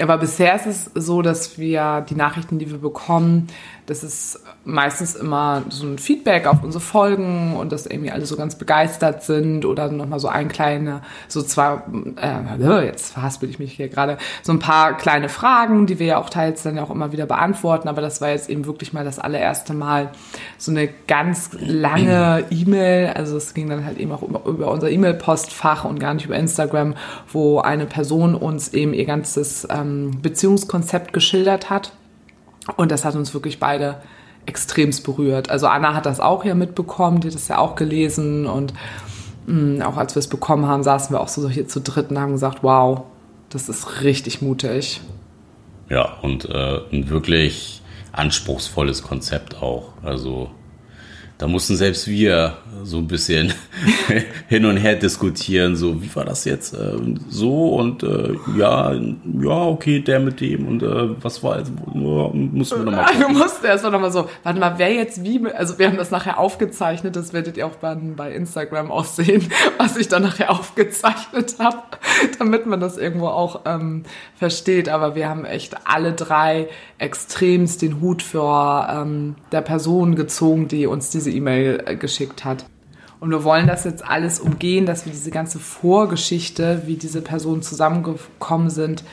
Aber 0.00 0.18
bisher 0.18 0.56
ist 0.56 0.66
es 0.66 0.90
so, 0.94 1.22
dass 1.22 1.58
wir 1.58 2.04
die 2.08 2.16
Nachrichten, 2.16 2.58
die 2.58 2.70
wir 2.70 2.78
bekommen, 2.78 3.48
das 3.86 4.02
ist 4.02 4.40
meistens 4.64 5.14
immer 5.14 5.62
so 5.68 5.86
ein 5.86 5.98
Feedback 5.98 6.46
auf 6.46 6.62
unsere 6.62 6.82
Folgen 6.82 7.54
und 7.56 7.70
dass 7.70 7.84
irgendwie 7.84 8.10
alle 8.10 8.24
so 8.24 8.34
ganz 8.36 8.56
begeistert 8.56 9.22
sind 9.22 9.66
oder 9.66 9.90
nochmal 9.90 10.20
so 10.20 10.28
ein 10.28 10.48
kleine, 10.48 11.02
so 11.28 11.42
zwar, 11.42 11.84
äh, 12.16 12.86
jetzt 12.86 13.12
verhaspel 13.12 13.50
ich 13.50 13.58
mich 13.58 13.74
hier 13.74 13.88
gerade, 13.88 14.16
so 14.42 14.52
ein 14.52 14.58
paar 14.58 14.96
kleine 14.96 15.28
Fragen, 15.28 15.86
die 15.86 15.98
wir 15.98 16.06
ja 16.06 16.18
auch 16.18 16.30
teils 16.30 16.62
dann 16.62 16.76
ja 16.76 16.82
auch 16.82 16.90
immer 16.90 17.12
wieder 17.12 17.26
beantworten, 17.26 17.88
aber 17.88 18.00
das 18.00 18.22
war 18.22 18.30
jetzt 18.30 18.48
eben 18.48 18.64
wirklich 18.64 18.94
mal 18.94 19.04
das 19.04 19.18
allererste 19.18 19.74
Mal 19.74 20.10
so 20.56 20.70
eine 20.70 20.88
ganz 21.06 21.50
lange 21.60 22.44
E-Mail, 22.50 23.08
also 23.08 23.36
es 23.36 23.52
ging 23.52 23.68
dann 23.68 23.84
halt 23.84 23.98
eben 23.98 24.12
auch 24.12 24.22
über, 24.22 24.70
unser 24.70 24.90
E-Mail-Postfach 24.90 25.84
und 25.84 26.00
gar 26.00 26.14
nicht 26.14 26.24
über 26.24 26.36
Instagram, 26.36 26.94
wo 27.30 27.58
eine 27.58 27.84
Person 27.84 28.34
uns 28.34 28.72
eben 28.72 28.94
ihr 28.94 29.04
ganzes 29.04 29.68
ähm, 29.84 30.22
Beziehungskonzept 30.22 31.12
geschildert 31.12 31.70
hat. 31.70 31.92
Und 32.76 32.90
das 32.90 33.04
hat 33.04 33.14
uns 33.14 33.34
wirklich 33.34 33.60
beide 33.60 33.96
extremst 34.46 35.04
berührt. 35.04 35.50
Also 35.50 35.66
Anna 35.66 35.94
hat 35.94 36.06
das 36.06 36.20
auch 36.20 36.44
ja 36.44 36.54
mitbekommen, 36.54 37.20
die 37.20 37.28
hat 37.28 37.34
das 37.34 37.48
ja 37.48 37.58
auch 37.58 37.76
gelesen 37.76 38.46
und 38.46 38.74
mh, 39.46 39.78
mm, 39.78 39.82
auch 39.82 39.96
als 39.96 40.14
wir 40.14 40.20
es 40.20 40.28
bekommen 40.28 40.66
haben, 40.66 40.82
saßen 40.82 41.14
wir 41.14 41.20
auch 41.20 41.28
so 41.28 41.48
hier 41.48 41.68
zu 41.68 41.80
dritt 41.80 42.10
und 42.10 42.18
haben 42.18 42.32
gesagt, 42.32 42.58
wow, 42.62 43.02
das 43.50 43.68
ist 43.68 44.02
richtig 44.02 44.42
mutig. 44.42 45.00
Ja, 45.88 46.18
und 46.22 46.48
äh, 46.48 46.80
ein 46.92 47.08
wirklich 47.08 47.82
anspruchsvolles 48.12 49.02
Konzept 49.02 49.62
auch. 49.62 49.92
Also 50.02 50.50
da 51.38 51.46
mussten 51.46 51.76
selbst 51.76 52.06
wir 52.06 52.56
so 52.82 52.98
ein 52.98 53.06
bisschen 53.06 53.52
hin 54.48 54.64
und 54.64 54.76
her 54.76 54.96
diskutieren, 54.96 55.76
so 55.76 56.02
wie 56.02 56.14
war 56.14 56.24
das 56.24 56.44
jetzt 56.44 56.74
äh, 56.74 56.96
so 57.28 57.74
und 57.76 58.02
äh, 58.02 58.34
ja, 58.56 58.92
ja, 58.92 59.66
okay, 59.66 60.00
der 60.00 60.20
mit 60.20 60.40
dem 60.40 60.66
und 60.66 60.82
äh, 60.82 61.22
was 61.22 61.42
war 61.42 61.58
jetzt, 61.58 61.72
nur 61.94 62.34
mussten 62.34 62.78
wir 62.84 62.90
nochmal 62.90 63.18
Wir 63.18 63.28
mussten 63.28 63.66
erst 63.66 63.84
nochmal 63.84 64.12
so, 64.12 64.28
warte 64.42 64.58
mal, 64.58 64.74
wer 64.76 64.92
jetzt 64.92 65.22
wie, 65.24 65.46
also 65.52 65.78
wir 65.78 65.86
haben 65.86 65.96
das 65.96 66.10
nachher 66.10 66.38
aufgezeichnet, 66.38 67.16
das 67.16 67.32
werdet 67.32 67.56
ihr 67.56 67.66
auch 67.66 67.76
bei, 67.76 67.94
bei 67.94 68.32
Instagram 68.32 68.90
auch 68.90 69.04
sehen, 69.04 69.48
was 69.78 69.96
ich 69.96 70.08
dann 70.08 70.22
nachher 70.22 70.50
aufgezeichnet 70.50 71.56
habe, 71.58 71.78
damit 72.38 72.66
man 72.66 72.80
das 72.80 72.98
irgendwo 72.98 73.28
auch 73.28 73.60
ähm, 73.64 74.04
versteht, 74.36 74.88
aber 74.88 75.14
wir 75.14 75.28
haben 75.28 75.44
echt 75.44 75.76
alle 75.84 76.12
drei 76.12 76.68
extremst 76.98 77.82
den 77.82 78.00
Hut 78.00 78.22
für 78.22 78.88
ähm, 78.90 79.36
der 79.52 79.60
Person 79.60 80.16
gezogen, 80.16 80.68
die 80.68 80.86
uns 80.86 81.10
diese 81.10 81.30
E-Mail 81.30 81.82
äh, 81.86 81.96
geschickt 81.96 82.44
hat. 82.44 82.63
Und 83.20 83.30
wir 83.30 83.44
wollen 83.44 83.66
das 83.66 83.84
jetzt 83.84 84.04
alles 84.04 84.40
umgehen, 84.40 84.86
dass 84.86 85.06
wir 85.06 85.12
diese 85.12 85.30
ganze 85.30 85.58
Vorgeschichte, 85.58 86.82
wie 86.86 86.96
diese 86.96 87.22
Personen 87.22 87.62
zusammengekommen 87.62 88.70
sind, 88.70 89.04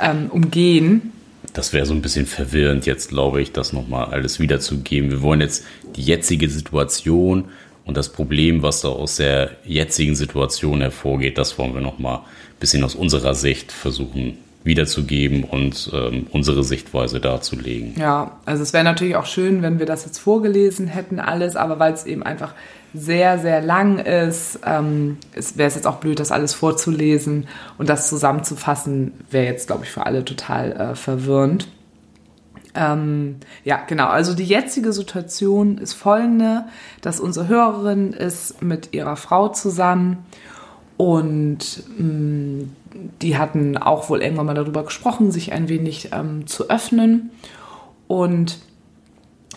ähm, 0.00 0.26
umgehen. 0.30 1.12
Das 1.52 1.72
wäre 1.72 1.86
so 1.86 1.94
ein 1.94 2.02
bisschen 2.02 2.26
verwirrend 2.26 2.86
jetzt, 2.86 3.08
glaube 3.08 3.40
ich, 3.40 3.52
das 3.52 3.72
nochmal 3.72 4.06
alles 4.06 4.40
wiederzugeben. 4.40 5.10
Wir 5.10 5.22
wollen 5.22 5.40
jetzt 5.40 5.64
die 5.96 6.02
jetzige 6.02 6.48
Situation 6.50 7.46
und 7.86 7.96
das 7.96 8.10
Problem, 8.10 8.62
was 8.62 8.80
da 8.80 8.88
aus 8.88 9.16
der 9.16 9.52
jetzigen 9.64 10.16
Situation 10.16 10.80
hervorgeht, 10.80 11.38
das 11.38 11.56
wollen 11.56 11.72
wir 11.72 11.80
nochmal 11.80 12.18
ein 12.18 12.60
bisschen 12.60 12.82
aus 12.84 12.94
unserer 12.94 13.34
Sicht 13.34 13.72
versuchen 13.72 14.38
wiederzugeben 14.64 15.44
und 15.44 15.90
ähm, 15.94 16.26
unsere 16.32 16.64
Sichtweise 16.64 17.20
darzulegen. 17.20 17.94
Ja, 17.96 18.40
also 18.44 18.64
es 18.64 18.72
wäre 18.72 18.82
natürlich 18.82 19.14
auch 19.14 19.26
schön, 19.26 19.62
wenn 19.62 19.78
wir 19.78 19.86
das 19.86 20.04
jetzt 20.04 20.18
vorgelesen 20.18 20.88
hätten, 20.88 21.20
alles, 21.20 21.54
aber 21.54 21.78
weil 21.78 21.92
es 21.92 22.04
eben 22.04 22.24
einfach 22.24 22.52
sehr, 22.96 23.38
sehr 23.38 23.60
lang 23.60 23.98
ist, 23.98 24.60
ähm, 24.64 25.18
wäre 25.54 25.68
es 25.68 25.74
jetzt 25.74 25.86
auch 25.86 25.96
blöd, 25.96 26.18
das 26.18 26.32
alles 26.32 26.54
vorzulesen 26.54 27.46
und 27.78 27.88
das 27.88 28.08
zusammenzufassen, 28.08 29.12
wäre 29.30 29.46
jetzt, 29.46 29.66
glaube 29.66 29.84
ich, 29.84 29.90
für 29.90 30.06
alle 30.06 30.24
total 30.24 30.72
äh, 30.72 30.94
verwirrend. 30.94 31.68
Ähm, 32.74 33.36
ja, 33.64 33.80
genau. 33.86 34.06
Also 34.06 34.34
die 34.34 34.44
jetzige 34.44 34.92
Situation 34.92 35.78
ist 35.78 35.94
folgende, 35.94 36.64
dass 37.00 37.20
unsere 37.20 37.48
Hörerin 37.48 38.12
ist 38.12 38.62
mit 38.62 38.92
ihrer 38.92 39.16
Frau 39.16 39.48
zusammen 39.48 40.26
und 40.96 41.84
mh, 41.98 42.04
mm, 42.04 42.76
die 43.20 43.36
hatten 43.36 43.76
auch 43.76 44.08
wohl 44.08 44.22
irgendwann 44.22 44.46
mal 44.46 44.54
darüber 44.54 44.84
gesprochen, 44.84 45.30
sich 45.30 45.52
ein 45.52 45.68
wenig 45.68 46.10
ähm, 46.12 46.46
zu 46.46 46.70
öffnen. 46.70 47.30
Und 48.08 48.58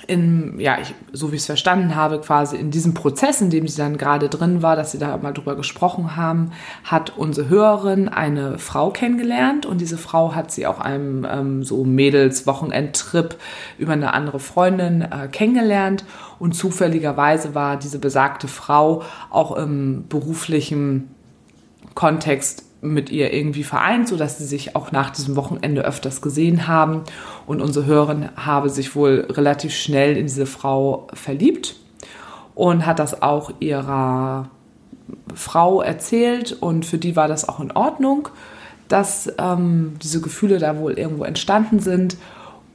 in, 0.10 0.60
ja, 0.60 0.80
ich, 0.82 0.96
so 1.14 1.32
wie 1.32 1.36
ich 1.36 1.42
es 1.42 1.46
verstanden 1.46 1.96
habe, 1.96 2.20
quasi 2.20 2.58
in 2.58 2.72
diesem 2.72 2.96
Prozess, 2.96 3.42
in 3.42 3.52
dem 3.52 3.68
sie 3.68 3.78
dann 3.78 3.96
gerade 3.96 4.28
drin 4.28 4.64
war, 4.64 4.76
dass 4.76 4.92
sie 4.92 4.98
da 4.98 5.16
mal 5.18 5.34
drüber 5.34 5.56
gesprochen 5.56 6.16
haben, 6.16 6.52
hat 6.84 7.14
unsere 7.16 7.48
Hörerin 7.48 8.10
eine 8.10 8.58
Frau 8.58 8.90
kennengelernt 8.90 9.68
und 9.68 9.80
diese 9.80 10.00
Frau 10.00 10.34
hat 10.34 10.52
sie 10.52 10.66
auch 10.66 10.80
einem 10.80 11.28
ähm, 11.30 11.64
so 11.64 11.84
Mädels-Wochenendtrip 11.84 13.38
über 13.78 13.94
eine 13.94 14.14
andere 14.14 14.40
Freundin 14.40 15.04
äh, 15.04 15.28
kennengelernt 15.32 16.06
und 16.40 16.56
zufälligerweise 16.56 17.54
war 17.54 17.78
diese 17.78 18.00
besagte 18.00 18.48
Frau 18.48 19.04
auch 19.30 19.56
im 19.56 20.06
beruflichen 20.10 21.14
Kontext 21.94 22.69
mit 22.82 23.10
ihr 23.10 23.34
irgendwie 23.34 23.64
vereint, 23.64 24.08
so 24.08 24.16
dass 24.16 24.38
sie 24.38 24.46
sich 24.46 24.76
auch 24.76 24.92
nach 24.92 25.10
diesem 25.10 25.36
Wochenende 25.36 25.84
öfters 25.84 26.22
gesehen 26.22 26.68
haben. 26.68 27.04
Und 27.46 27.62
unsere 27.62 27.86
Hörerin 27.86 28.30
habe 28.36 28.70
sich 28.70 28.96
wohl 28.96 29.28
relativ 29.30 29.74
schnell 29.74 30.16
in 30.16 30.28
diese 30.28 30.46
Frau 30.46 31.08
verliebt 31.14 31.76
und 32.56 32.86
hat 32.86 33.00
das 33.00 33.22
auch 33.22 33.52
ihrer 33.60 34.50
Frau 35.34 35.82
erzählt. 35.82 36.54
Und 36.54 36.86
für 36.86 36.98
die 36.98 37.16
war 37.16 37.28
das 37.28 37.48
auch 37.48 37.60
in 37.60 37.72
Ordnung, 37.72 38.30
dass 38.88 39.32
ähm, 39.38 39.96
diese 40.02 40.22
Gefühle 40.22 40.58
da 40.58 40.78
wohl 40.78 40.94
irgendwo 40.94 41.24
entstanden 41.24 41.80
sind 41.80 42.18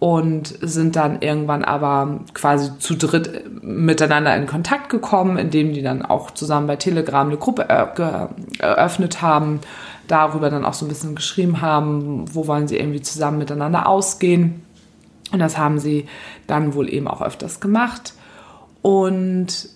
und 0.00 0.54
sind 0.60 0.96
dann 0.96 1.22
irgendwann 1.22 1.64
aber 1.64 2.20
quasi 2.34 2.78
zu 2.78 2.94
dritt 2.94 3.62
miteinander 3.62 4.36
in 4.36 4.46
Kontakt 4.46 4.90
gekommen, 4.90 5.38
indem 5.38 5.72
die 5.72 5.82
dann 5.82 6.02
auch 6.02 6.30
zusammen 6.30 6.66
bei 6.66 6.76
Telegram 6.76 7.26
eine 7.26 7.38
Gruppe 7.38 7.62
eröffnet 7.68 9.22
haben 9.22 9.60
darüber 10.08 10.50
dann 10.50 10.64
auch 10.64 10.74
so 10.74 10.84
ein 10.84 10.88
bisschen 10.88 11.14
geschrieben 11.14 11.60
haben, 11.60 12.24
wo 12.34 12.46
wollen 12.46 12.68
sie 12.68 12.76
irgendwie 12.78 13.02
zusammen 13.02 13.38
miteinander 13.38 13.88
ausgehen. 13.88 14.62
Und 15.32 15.38
das 15.38 15.58
haben 15.58 15.78
sie 15.78 16.06
dann 16.46 16.74
wohl 16.74 16.92
eben 16.92 17.08
auch 17.08 17.22
öfters 17.22 17.60
gemacht. 17.60 18.14
Und 18.82 19.68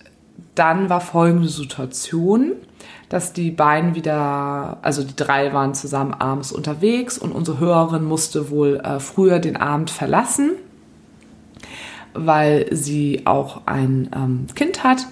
dann 0.54 0.90
war 0.90 1.00
folgende 1.00 1.48
Situation, 1.48 2.52
dass 3.08 3.32
die 3.32 3.50
beiden 3.50 3.94
wieder, 3.94 4.78
also 4.82 5.02
die 5.02 5.16
drei 5.16 5.52
waren 5.52 5.74
zusammen 5.74 6.12
abends 6.12 6.52
unterwegs 6.52 7.16
und 7.16 7.32
unsere 7.32 7.58
Hörerin 7.58 8.04
musste 8.04 8.50
wohl 8.50 8.80
äh, 8.84 9.00
früher 9.00 9.38
den 9.38 9.56
Abend 9.56 9.90
verlassen, 9.90 10.52
weil 12.12 12.66
sie 12.70 13.22
auch 13.24 13.62
ein 13.66 14.10
ähm, 14.14 14.46
Kind 14.54 14.84
hat. 14.84 15.06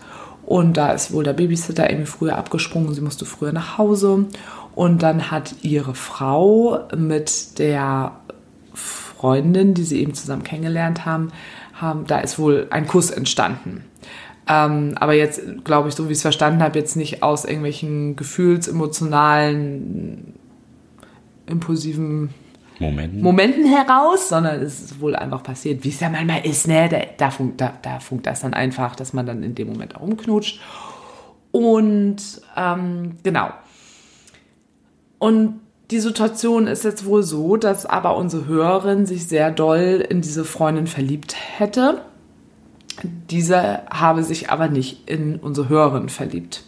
Und 0.44 0.76
da 0.76 0.90
ist 0.90 1.12
wohl 1.12 1.25
der 1.25 1.32
Babysitter 1.32 1.90
irgendwie 1.90 2.06
früher 2.06 2.37
abgesprungen, 2.37 2.94
sie 2.94 3.00
musste 3.00 3.25
früher 3.25 3.52
nach 3.52 3.78
Hause. 3.78 4.26
Und 4.76 5.02
dann 5.02 5.33
hat 5.33 5.56
ihre 5.62 5.95
Frau 5.95 6.87
mit 6.95 7.59
der 7.59 8.12
Freundin, 8.75 9.75
die 9.75 9.85
sie 9.85 10.02
eben 10.02 10.14
zusammen 10.14 10.45
kennengelernt 10.45 11.06
haben, 11.06 11.33
haben 11.73 12.06
da 12.06 12.18
ist 12.18 12.38
wohl 12.38 12.66
ein 12.71 12.87
Kuss 12.87 13.11
entstanden. 13.11 13.85
Ähm, 14.49 14.95
aber 14.97 15.14
jetzt, 15.14 15.40
glaube 15.64 15.88
ich, 15.88 15.95
so 15.95 16.09
wie 16.09 16.12
ich 16.12 16.18
es 16.18 16.23
verstanden 16.23 16.62
habe, 16.62 16.78
jetzt 16.78 16.95
nicht 16.95 17.23
aus 17.23 17.47
irgendwelchen 17.47 18.16
gefühlsemotionalen, 18.16 20.35
impulsiven 21.47 22.35
Momenten. 22.78 23.23
Momenten 23.23 23.64
heraus, 23.64 24.28
sondern 24.28 24.61
es 24.61 24.83
ist 24.83 25.00
wohl 25.00 25.16
einfach 25.16 25.42
passiert, 25.42 25.85
wie 25.85 25.88
es 25.88 26.00
ja 26.00 26.11
manchmal 26.11 26.45
ist, 26.45 26.68
ne? 26.68 26.90
Da, 26.90 26.99
da, 27.16 27.30
funkt, 27.30 27.62
da, 27.62 27.73
da 27.80 27.99
funkt 27.99 28.26
das 28.26 28.42
dann 28.42 28.52
einfach, 28.52 28.95
dass 28.95 29.14
man 29.14 29.25
dann 29.25 29.42
in 29.42 29.54
dem 29.54 29.68
Moment 29.68 29.95
herumknutscht. 29.95 30.61
Und 31.50 32.18
ähm, 32.56 33.12
genau. 33.23 33.49
Und 35.18 35.61
die 35.90 36.00
Situation 36.00 36.66
ist 36.66 36.85
jetzt 36.85 37.06
wohl 37.06 37.23
so, 37.23 37.56
dass 37.56 37.87
aber 37.87 38.16
unsere 38.16 38.46
Hörerin 38.46 39.06
sich 39.06 39.28
sehr 39.28 39.50
doll 39.50 40.04
in 40.08 40.20
diese 40.20 40.44
Freundin 40.44 40.87
verliebt 40.87 41.37
hätte. 41.58 42.02
Diese 43.30 43.82
habe 43.90 44.25
sich 44.25 44.50
aber 44.50 44.68
nicht 44.68 45.08
in 45.08 45.37
unsere 45.37 45.68
Hörerin 45.68 46.08
verliebt. 46.08 46.64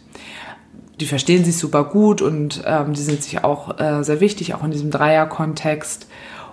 Die 0.99 1.05
verstehen 1.05 1.43
sich 1.43 1.57
super 1.57 1.85
gut 1.85 2.21
und 2.21 2.61
ähm, 2.65 2.93
die 2.93 3.01
sind 3.01 3.23
sich 3.23 3.43
auch 3.43 3.79
äh, 3.79 4.03
sehr 4.03 4.19
wichtig, 4.19 4.53
auch 4.53 4.63
in 4.63 4.71
diesem 4.71 4.91
Dreierkontext. 4.91 6.07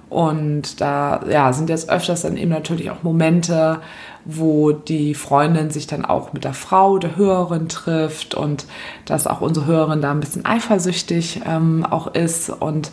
Und 0.08 0.80
da 0.80 1.24
ja, 1.28 1.52
sind 1.52 1.68
jetzt 1.68 1.90
öfters 1.90 2.22
dann 2.22 2.36
eben 2.36 2.50
natürlich 2.50 2.90
auch 2.90 3.02
Momente, 3.02 3.80
wo 4.26 4.73
die 4.73 5.14
Freundin 5.14 5.71
sich 5.71 5.87
dann 5.87 6.04
auch 6.04 6.33
mit 6.33 6.45
der 6.45 6.52
Frau 6.52 6.99
der 6.99 7.16
Hörerin 7.16 7.68
trifft 7.68 8.35
und 8.35 8.66
dass 9.04 9.28
auch 9.28 9.40
unsere 9.40 9.66
Hörerin 9.66 10.00
da 10.00 10.11
ein 10.11 10.21
bisschen 10.21 10.45
eifersüchtig 10.45 11.42
ähm, 11.47 11.87
auch 11.88 12.09
ist 12.09 12.50
und 12.50 12.90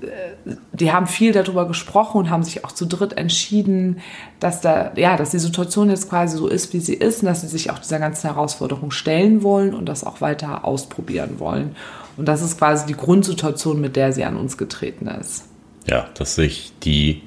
äh, 0.00 0.06
die 0.72 0.90
haben 0.90 1.06
viel 1.06 1.32
darüber 1.32 1.68
gesprochen 1.68 2.16
und 2.16 2.30
haben 2.30 2.42
sich 2.42 2.64
auch 2.64 2.72
zu 2.72 2.86
dritt 2.86 3.12
entschieden, 3.18 4.00
dass 4.40 4.62
da, 4.62 4.92
ja, 4.96 5.18
dass 5.18 5.30
die 5.30 5.38
Situation 5.38 5.90
jetzt 5.90 6.08
quasi 6.08 6.38
so 6.38 6.48
ist, 6.48 6.72
wie 6.72 6.80
sie 6.80 6.94
ist 6.94 7.20
und 7.20 7.26
dass 7.26 7.42
sie 7.42 7.48
sich 7.48 7.70
auch 7.70 7.78
dieser 7.78 7.98
ganzen 7.98 8.28
Herausforderung 8.28 8.90
stellen 8.90 9.42
wollen 9.42 9.74
und 9.74 9.86
das 9.86 10.02
auch 10.02 10.22
weiter 10.22 10.64
ausprobieren 10.64 11.38
wollen. 11.38 11.76
Und 12.16 12.26
das 12.26 12.40
ist 12.40 12.58
quasi 12.58 12.86
die 12.86 12.96
Grundsituation, 12.96 13.80
mit 13.80 13.96
der 13.96 14.14
sie 14.14 14.24
an 14.24 14.36
uns 14.36 14.56
getreten 14.56 15.08
ist. 15.08 15.44
Ja, 15.86 16.06
dass 16.14 16.36
sich 16.36 16.72
die 16.82 17.22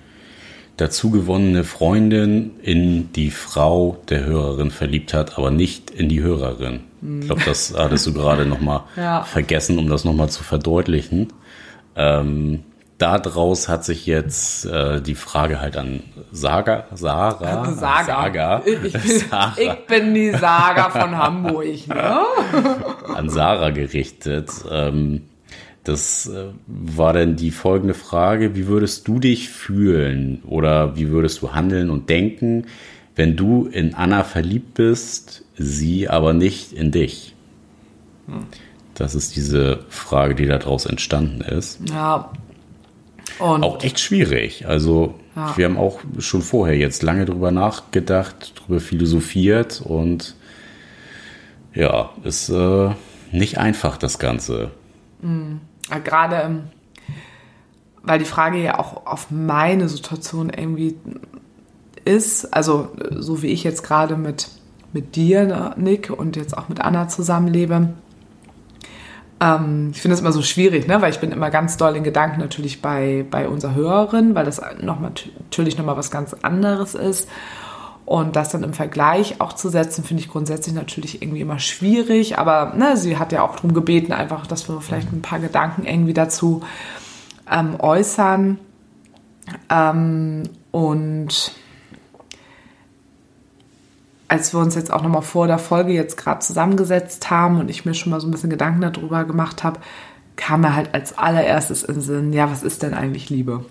dazu 0.78 1.12
gewonnene 1.12 1.64
Freundin 1.64 2.52
in 2.62 3.12
die 3.14 3.32
Frau 3.32 3.98
der 4.10 4.26
Hörerin 4.26 4.72
verliebt 4.72 5.14
hat, 5.14 5.38
aber 5.38 5.52
nicht 5.52 5.92
in 5.92 6.10
die 6.10 6.22
Hörerin. 6.22 6.82
Ich 7.20 7.28
glaube, 7.28 7.42
das 7.46 7.74
hattest 7.78 8.08
du 8.08 8.14
gerade 8.14 8.46
nochmal 8.46 8.84
ja. 8.96 9.24
vergessen, 9.24 9.78
um 9.78 9.90
das 9.90 10.06
nochmal 10.06 10.30
zu 10.30 10.44
verdeutlichen. 10.44 11.34
Ähm, 11.96 12.64
daraus 12.98 13.68
hat 13.68 13.84
sich 13.84 14.06
jetzt 14.06 14.66
äh, 14.66 15.02
die 15.02 15.16
Frage 15.16 15.60
halt 15.60 15.76
an 15.76 16.02
Saga, 16.32 16.86
Sarah, 16.94 17.74
Saga. 17.74 18.04
Saga. 18.06 18.62
Ich, 18.66 18.80
bin, 18.80 19.02
Sarah. 19.30 19.54
ich 19.58 19.86
bin 19.86 20.14
die 20.14 20.32
Saga 20.32 20.90
von 20.90 21.18
Hamburg, 21.18 21.88
ne? 21.88 22.22
an 23.16 23.30
Sarah 23.30 23.72
gerichtet. 23.72 24.50
Ähm, 24.72 25.24
das 25.84 26.28
äh, 26.28 26.48
war 26.68 27.14
dann 27.14 27.36
die 27.36 27.52
folgende 27.52 27.94
Frage, 27.94 28.56
wie 28.56 28.68
würdest 28.68 29.08
du 29.08 29.20
dich 29.20 29.50
fühlen 29.50 30.42
oder 30.46 30.96
wie 30.96 31.10
würdest 31.10 31.42
du 31.42 31.54
handeln 31.54 31.90
und 31.90 32.10
denken, 32.10 32.66
wenn 33.16 33.36
du 33.36 33.68
in 33.68 33.94
Anna 33.94 34.24
verliebt 34.24 34.76
bist, 34.76 35.44
sie 35.56 36.10
aber 36.10 36.34
nicht 36.34 36.74
in 36.74 36.92
dich? 36.92 37.36
Hm. 38.28 38.46
Das 38.96 39.16
ist 39.16 39.36
diese 39.36 39.80
Frage, 39.90 40.36
die 40.36 40.46
daraus 40.46 40.86
entstanden 40.86 41.42
ist. 41.42 41.80
Ja. 41.90 42.32
Und 43.40 43.64
auch 43.64 43.84
echt 43.84 44.00
schwierig. 44.00 44.68
Also 44.68 45.16
ja. 45.36 45.58
wir 45.58 45.66
haben 45.66 45.78
auch 45.78 46.00
schon 46.20 46.44
vorher 46.44 46.78
jetzt 46.78 47.02
lange 47.02 47.26
drüber 47.26 47.52
nachgedacht, 47.52 48.54
drüber 48.56 48.80
philosophiert 48.80 49.82
und 49.84 50.36
Ja, 51.74 52.12
ist 52.24 52.50
äh, 52.50 52.92
nicht 53.32 53.58
einfach, 53.58 53.98
das 53.98 54.20
Ganze. 54.20 54.72
Mhm. 55.22 55.60
Gerade, 56.00 56.36
ähm, 56.38 56.64
weil 58.02 58.20
die 58.20 58.26
Frage 58.26 58.58
ja 58.58 58.80
auch 58.80 59.06
auf 59.06 59.32
meine 59.32 59.88
Situation 59.90 60.50
irgendwie 60.50 60.98
ist, 62.06 62.54
also 62.54 62.90
so 63.12 63.42
wie 63.42 63.48
ich 63.48 63.64
jetzt 63.64 63.84
gerade 63.84 64.18
mit, 64.18 64.50
mit 64.92 65.16
dir, 65.16 65.46
ne, 65.46 65.74
Nick, 65.78 66.10
und 66.10 66.36
jetzt 66.36 66.58
auch 66.58 66.70
mit 66.70 66.82
Anna 66.82 67.08
zusammenlebe, 67.08 67.90
ähm, 69.44 69.92
ich 69.94 70.02
finde 70.02 70.16
es 70.16 70.22
immer 70.22 70.32
so 70.32 70.42
schwierig, 70.42 70.88
ne? 70.88 71.02
weil 71.02 71.12
ich 71.12 71.20
bin 71.20 71.32
immer 71.32 71.50
ganz 71.50 71.78
doll 71.78 71.96
in 71.96 72.04
Gedanken 72.04 72.40
natürlich 72.40 72.82
bei, 72.82 73.26
bei 73.30 73.48
unserer 73.48 73.76
Hörerin, 73.76 74.36
weil 74.36 74.46
das 74.46 74.62
noch 74.82 75.00
mal, 75.00 75.12
natürlich 75.36 75.78
nochmal 75.78 75.98
was 75.98 76.12
ganz 76.12 76.34
anderes 76.42 76.96
ist. 76.96 77.28
Und 78.14 78.36
das 78.36 78.50
dann 78.50 78.62
im 78.62 78.74
Vergleich 78.74 79.42
auch 79.42 79.54
zu 79.54 79.70
setzen, 79.70 80.04
finde 80.04 80.22
ich 80.22 80.30
grundsätzlich 80.30 80.76
natürlich 80.76 81.24
irgendwie 81.24 81.42
immer 81.42 81.58
schwierig. 81.58 82.38
Aber 82.38 82.76
ne, 82.76 82.96
sie 82.96 83.18
hat 83.18 83.32
ja 83.32 83.42
auch 83.42 83.56
darum 83.56 83.74
gebeten, 83.74 84.14
einfach, 84.14 84.46
dass 84.46 84.70
wir 84.70 84.80
vielleicht 84.82 85.12
ein 85.12 85.24
paar 85.24 85.40
Gedanken 85.40 85.84
irgendwie 85.84 86.14
dazu 86.14 86.62
ähm, 87.52 87.80
äußern. 87.80 88.60
Ähm, 89.68 90.44
und 90.70 91.54
als 94.28 94.54
wir 94.54 94.60
uns 94.60 94.76
jetzt 94.76 94.94
auch 94.94 95.02
nochmal 95.02 95.24
vor 95.24 95.48
der 95.48 95.58
Folge 95.58 95.92
jetzt 95.92 96.16
gerade 96.16 96.42
zusammengesetzt 96.42 97.32
haben 97.32 97.60
und 97.60 97.68
ich 97.68 97.84
mir 97.84 97.96
schon 97.96 98.12
mal 98.12 98.22
so 98.22 98.28
ein 98.28 98.32
bisschen 98.32 98.52
Gedanken 98.52 98.82
darüber 98.82 99.24
gemacht 99.24 99.64
habe, 99.64 99.80
kam 100.36 100.62
mir 100.62 100.76
halt 100.76 100.94
als 100.94 101.18
allererstes 101.18 101.82
in 101.82 101.96
den 101.96 102.04
Sinn, 102.04 102.32
ja, 102.32 102.52
was 102.52 102.62
ist 102.62 102.84
denn 102.84 102.94
eigentlich 102.94 103.32
Liebe? 103.32 103.66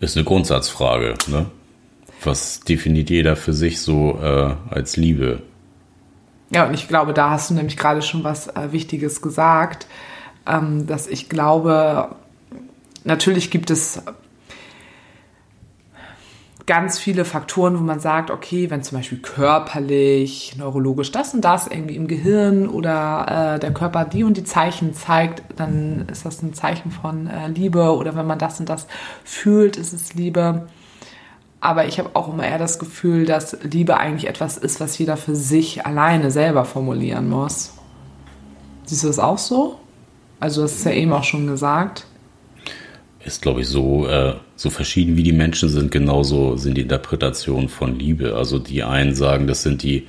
Ist 0.00 0.16
eine 0.16 0.24
Grundsatzfrage, 0.24 1.16
ne? 1.26 1.44
Was 2.22 2.60
definiert 2.60 3.10
jeder 3.10 3.36
für 3.36 3.52
sich 3.52 3.80
so 3.80 4.18
äh, 4.22 4.54
als 4.70 4.96
Liebe? 4.96 5.42
Ja, 6.50 6.66
und 6.66 6.74
ich 6.74 6.88
glaube, 6.88 7.14
da 7.14 7.30
hast 7.30 7.50
du 7.50 7.54
nämlich 7.54 7.76
gerade 7.76 8.02
schon 8.02 8.24
was 8.24 8.48
äh, 8.48 8.72
Wichtiges 8.72 9.22
gesagt, 9.22 9.86
ähm, 10.46 10.86
dass 10.86 11.06
ich 11.06 11.28
glaube, 11.28 12.16
natürlich 13.04 13.50
gibt 13.50 13.70
es 13.70 14.02
ganz 16.66 16.98
viele 16.98 17.24
Faktoren, 17.24 17.78
wo 17.78 17.82
man 17.82 17.98
sagt, 17.98 18.30
okay, 18.30 18.70
wenn 18.70 18.82
zum 18.82 18.98
Beispiel 18.98 19.18
körperlich, 19.18 20.54
neurologisch 20.56 21.10
das 21.10 21.34
und 21.34 21.44
das 21.44 21.66
irgendwie 21.66 21.96
im 21.96 22.06
Gehirn 22.06 22.68
oder 22.68 23.56
äh, 23.56 23.58
der 23.58 23.72
Körper 23.72 24.04
die 24.04 24.22
und 24.22 24.36
die 24.36 24.44
Zeichen 24.44 24.94
zeigt, 24.94 25.42
dann 25.56 26.06
ist 26.12 26.24
das 26.26 26.42
ein 26.42 26.54
Zeichen 26.54 26.90
von 26.92 27.26
äh, 27.26 27.48
Liebe 27.48 27.96
oder 27.96 28.14
wenn 28.14 28.26
man 28.26 28.38
das 28.38 28.60
und 28.60 28.68
das 28.68 28.86
fühlt, 29.24 29.76
ist 29.76 29.92
es 29.92 30.14
Liebe. 30.14 30.68
Aber 31.60 31.86
ich 31.86 31.98
habe 31.98 32.10
auch 32.14 32.32
immer 32.32 32.46
eher 32.46 32.58
das 32.58 32.78
Gefühl, 32.78 33.26
dass 33.26 33.56
Liebe 33.62 33.96
eigentlich 33.98 34.28
etwas 34.28 34.56
ist, 34.56 34.80
was 34.80 34.96
jeder 34.98 35.16
für 35.16 35.36
sich 35.36 35.84
alleine 35.84 36.30
selber 36.30 36.64
formulieren 36.64 37.28
muss. 37.28 37.74
Siehst 38.86 39.02
du 39.02 39.08
das 39.08 39.18
auch 39.18 39.38
so? 39.38 39.78
Also, 40.40 40.62
das 40.62 40.76
ist 40.76 40.86
ja 40.86 40.92
eben 40.92 41.12
auch 41.12 41.24
schon 41.24 41.46
gesagt 41.46 42.06
ist, 43.24 43.42
glaube 43.42 43.60
ich, 43.60 43.68
so, 43.68 44.06
äh, 44.06 44.34
so 44.56 44.70
verschieden 44.70 45.16
wie 45.16 45.22
die 45.22 45.32
Menschen 45.32 45.68
sind, 45.68 45.90
genauso 45.90 46.56
sind 46.56 46.76
die 46.76 46.82
Interpretationen 46.82 47.68
von 47.68 47.98
Liebe. 47.98 48.34
Also 48.34 48.58
die 48.58 48.82
einen 48.82 49.14
sagen, 49.14 49.46
das 49.46 49.62
sind 49.62 49.82
die 49.82 50.06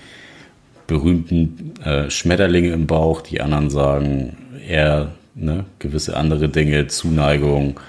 berühmten 0.87 1.73
äh, 1.83 2.09
Schmetterlinge 2.09 2.71
im 2.71 2.87
Bauch, 2.87 3.21
die 3.21 3.41
anderen 3.41 3.69
sagen 3.69 4.37
eher 4.67 5.11
ne, 5.35 5.65
gewisse 5.79 6.17
andere 6.17 6.49
Dinge, 6.49 6.87
Zuneigung 6.87 7.79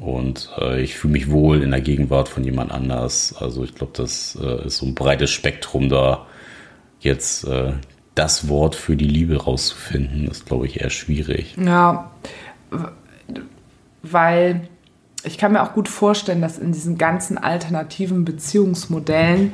und 0.00 0.50
äh, 0.58 0.80
ich 0.80 0.96
fühle 0.96 1.12
mich 1.12 1.30
wohl 1.30 1.62
in 1.62 1.70
der 1.70 1.82
Gegenwart 1.82 2.28
von 2.28 2.42
jemand 2.42 2.72
anders. 2.72 3.34
Also 3.38 3.64
ich 3.64 3.74
glaube, 3.74 3.92
das 3.94 4.36
äh, 4.40 4.66
ist 4.66 4.78
so 4.78 4.86
ein 4.86 4.94
breites 4.94 5.30
Spektrum 5.30 5.90
da. 5.90 6.26
Jetzt 7.00 7.44
äh, 7.44 7.74
das 8.14 8.48
Wort 8.48 8.74
für 8.74 8.96
die 8.96 9.06
Liebe 9.06 9.42
rauszufinden, 9.42 10.26
ist, 10.28 10.46
glaube 10.46 10.66
ich, 10.66 10.80
eher 10.80 10.90
schwierig. 10.90 11.54
Ja, 11.62 12.10
weil 14.02 14.68
ich 15.22 15.36
kann 15.36 15.52
mir 15.52 15.62
auch 15.62 15.74
gut 15.74 15.88
vorstellen, 15.88 16.40
dass 16.40 16.58
in 16.58 16.72
diesen 16.72 16.96
ganzen 16.96 17.36
alternativen 17.36 18.24
Beziehungsmodellen 18.24 19.52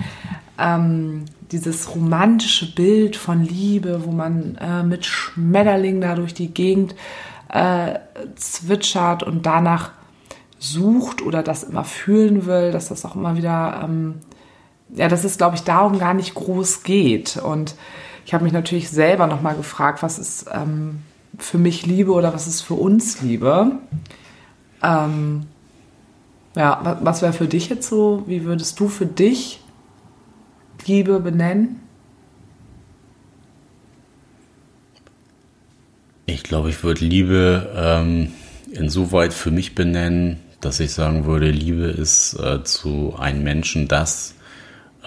ähm, 0.60 1.24
dieses 1.50 1.94
romantische 1.94 2.72
Bild 2.72 3.16
von 3.16 3.42
Liebe, 3.42 4.04
wo 4.04 4.12
man 4.12 4.56
äh, 4.60 4.84
mit 4.84 5.04
Schmetterling 5.04 6.00
da 6.00 6.14
durch 6.14 6.34
die 6.34 6.54
Gegend 6.54 6.94
äh, 7.52 7.98
zwitschert 8.36 9.24
und 9.24 9.44
danach 9.44 9.90
sucht 10.58 11.22
oder 11.22 11.42
das 11.42 11.64
immer 11.64 11.84
fühlen 11.84 12.46
will, 12.46 12.72
dass 12.72 12.88
das 12.88 13.04
auch 13.04 13.14
immer 13.14 13.36
wieder, 13.36 13.82
ähm, 13.84 14.16
ja, 14.94 15.08
dass 15.08 15.24
es, 15.24 15.38
glaube 15.38 15.56
ich, 15.56 15.62
darum 15.62 15.98
gar 15.98 16.14
nicht 16.14 16.34
groß 16.34 16.82
geht. 16.82 17.36
Und 17.36 17.74
ich 18.24 18.34
habe 18.34 18.44
mich 18.44 18.52
natürlich 18.52 18.88
selber 18.88 19.26
nochmal 19.26 19.56
gefragt, 19.56 20.02
was 20.02 20.18
ist 20.18 20.46
ähm, 20.52 21.00
für 21.38 21.58
mich 21.58 21.86
Liebe 21.86 22.12
oder 22.12 22.32
was 22.32 22.46
ist 22.46 22.62
für 22.62 22.74
uns 22.74 23.20
Liebe? 23.22 23.72
Ähm, 24.82 25.46
ja, 26.54 26.98
was 27.02 27.22
wäre 27.22 27.32
für 27.32 27.46
dich 27.46 27.68
jetzt 27.68 27.88
so? 27.88 28.24
Wie 28.26 28.44
würdest 28.44 28.80
du 28.80 28.88
für 28.88 29.06
dich 29.06 29.60
Liebe 30.86 31.20
benennen? 31.20 31.80
Ich 36.24 36.42
glaube, 36.42 36.70
ich 36.70 36.82
würde 36.82 37.04
Liebe 37.04 37.72
ähm, 37.76 38.32
insoweit 38.72 39.32
für 39.32 39.50
mich 39.50 39.74
benennen, 39.74 40.40
dass 40.60 40.80
ich 40.80 40.92
sagen 40.92 41.26
würde, 41.26 41.50
Liebe 41.50 41.84
ist 41.84 42.34
äh, 42.34 42.64
zu 42.64 43.14
einem 43.18 43.42
Menschen 43.42 43.88
das, 43.88 44.34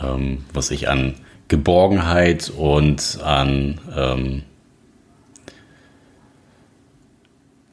ähm, 0.02 0.46
was 0.54 0.72
ich 0.72 0.90
an 0.90 1.16
Geborgenheit 1.48 2.52
und 2.56 3.20
an 3.24 3.82
ähm, 3.96 4.44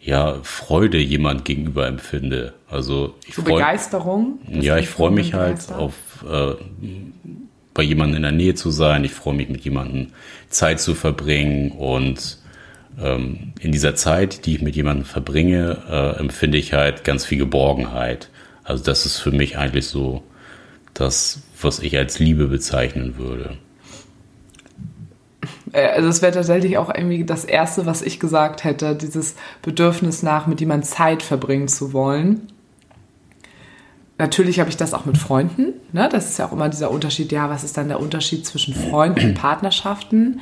ja, 0.00 0.38
Freude 0.42 0.98
jemand 0.98 1.44
gegenüber 1.44 1.86
empfinde. 1.86 2.54
Also 2.68 3.14
ich 3.26 3.34
so 3.34 3.42
freu, 3.42 3.54
Begeisterung? 3.54 4.38
Ja, 4.48 4.78
ich 4.78 4.88
freue 4.88 5.10
mich 5.10 5.34
halt 5.34 5.70
auf 5.72 5.94
äh, 6.28 6.54
bei 7.74 7.82
jemandem 7.82 8.16
in 8.16 8.22
der 8.22 8.32
Nähe 8.32 8.54
zu 8.54 8.70
sein. 8.70 9.04
Ich 9.04 9.12
freue 9.12 9.34
mich 9.34 9.48
mit 9.48 9.64
jemandem 9.64 10.12
Zeit 10.48 10.80
zu 10.80 10.94
verbringen 10.94 11.72
und 11.72 12.38
ähm, 13.00 13.52
in 13.60 13.72
dieser 13.72 13.94
Zeit, 13.94 14.46
die 14.46 14.56
ich 14.56 14.62
mit 14.62 14.76
jemandem 14.76 15.04
verbringe, 15.04 15.82
äh, 15.88 16.20
empfinde 16.20 16.58
ich 16.58 16.72
halt 16.72 17.04
ganz 17.04 17.24
viel 17.24 17.38
Geborgenheit. 17.38 18.30
Also 18.64 18.82
das 18.82 19.06
ist 19.06 19.18
für 19.18 19.30
mich 19.30 19.58
eigentlich 19.58 19.86
so 19.86 20.22
das, 20.94 21.42
was 21.60 21.80
ich 21.80 21.96
als 21.96 22.18
Liebe 22.18 22.46
bezeichnen 22.46 23.16
würde. 23.18 23.58
Äh, 25.72 25.88
also 25.88 26.08
es 26.08 26.22
wäre 26.22 26.32
tatsächlich 26.32 26.78
auch 26.78 26.92
irgendwie 26.92 27.24
das 27.24 27.44
Erste, 27.44 27.86
was 27.86 28.02
ich 28.02 28.18
gesagt 28.18 28.64
hätte, 28.64 28.96
dieses 28.96 29.36
Bedürfnis 29.62 30.22
nach, 30.22 30.46
mit 30.46 30.60
jemandem 30.60 30.88
Zeit 30.88 31.22
verbringen 31.22 31.68
zu 31.68 31.92
wollen. 31.92 32.48
Natürlich 34.18 34.60
habe 34.60 34.70
ich 34.70 34.78
das 34.78 34.94
auch 34.94 35.04
mit 35.04 35.18
Freunden. 35.18 35.74
Ne? 35.92 36.08
Das 36.10 36.30
ist 36.30 36.38
ja 36.38 36.46
auch 36.46 36.52
immer 36.52 36.70
dieser 36.70 36.90
Unterschied. 36.90 37.32
Ja, 37.32 37.50
was 37.50 37.64
ist 37.64 37.76
dann 37.76 37.88
der 37.88 38.00
Unterschied 38.00 38.46
zwischen 38.46 38.74
Freunden 38.74 39.28
und 39.28 39.34
Partnerschaften? 39.34 40.40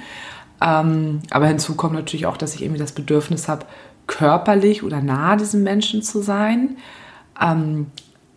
Ähm, 0.64 1.20
aber 1.30 1.46
hinzu 1.46 1.74
kommt 1.74 1.94
natürlich 1.94 2.26
auch, 2.26 2.36
dass 2.36 2.54
ich 2.54 2.62
irgendwie 2.62 2.80
das 2.80 2.92
Bedürfnis 2.92 3.48
habe, 3.48 3.66
körperlich 4.06 4.82
oder 4.82 5.02
nah 5.02 5.36
diesem 5.36 5.62
Menschen 5.62 6.02
zu 6.02 6.22
sein. 6.22 6.76
Ähm, 7.40 7.86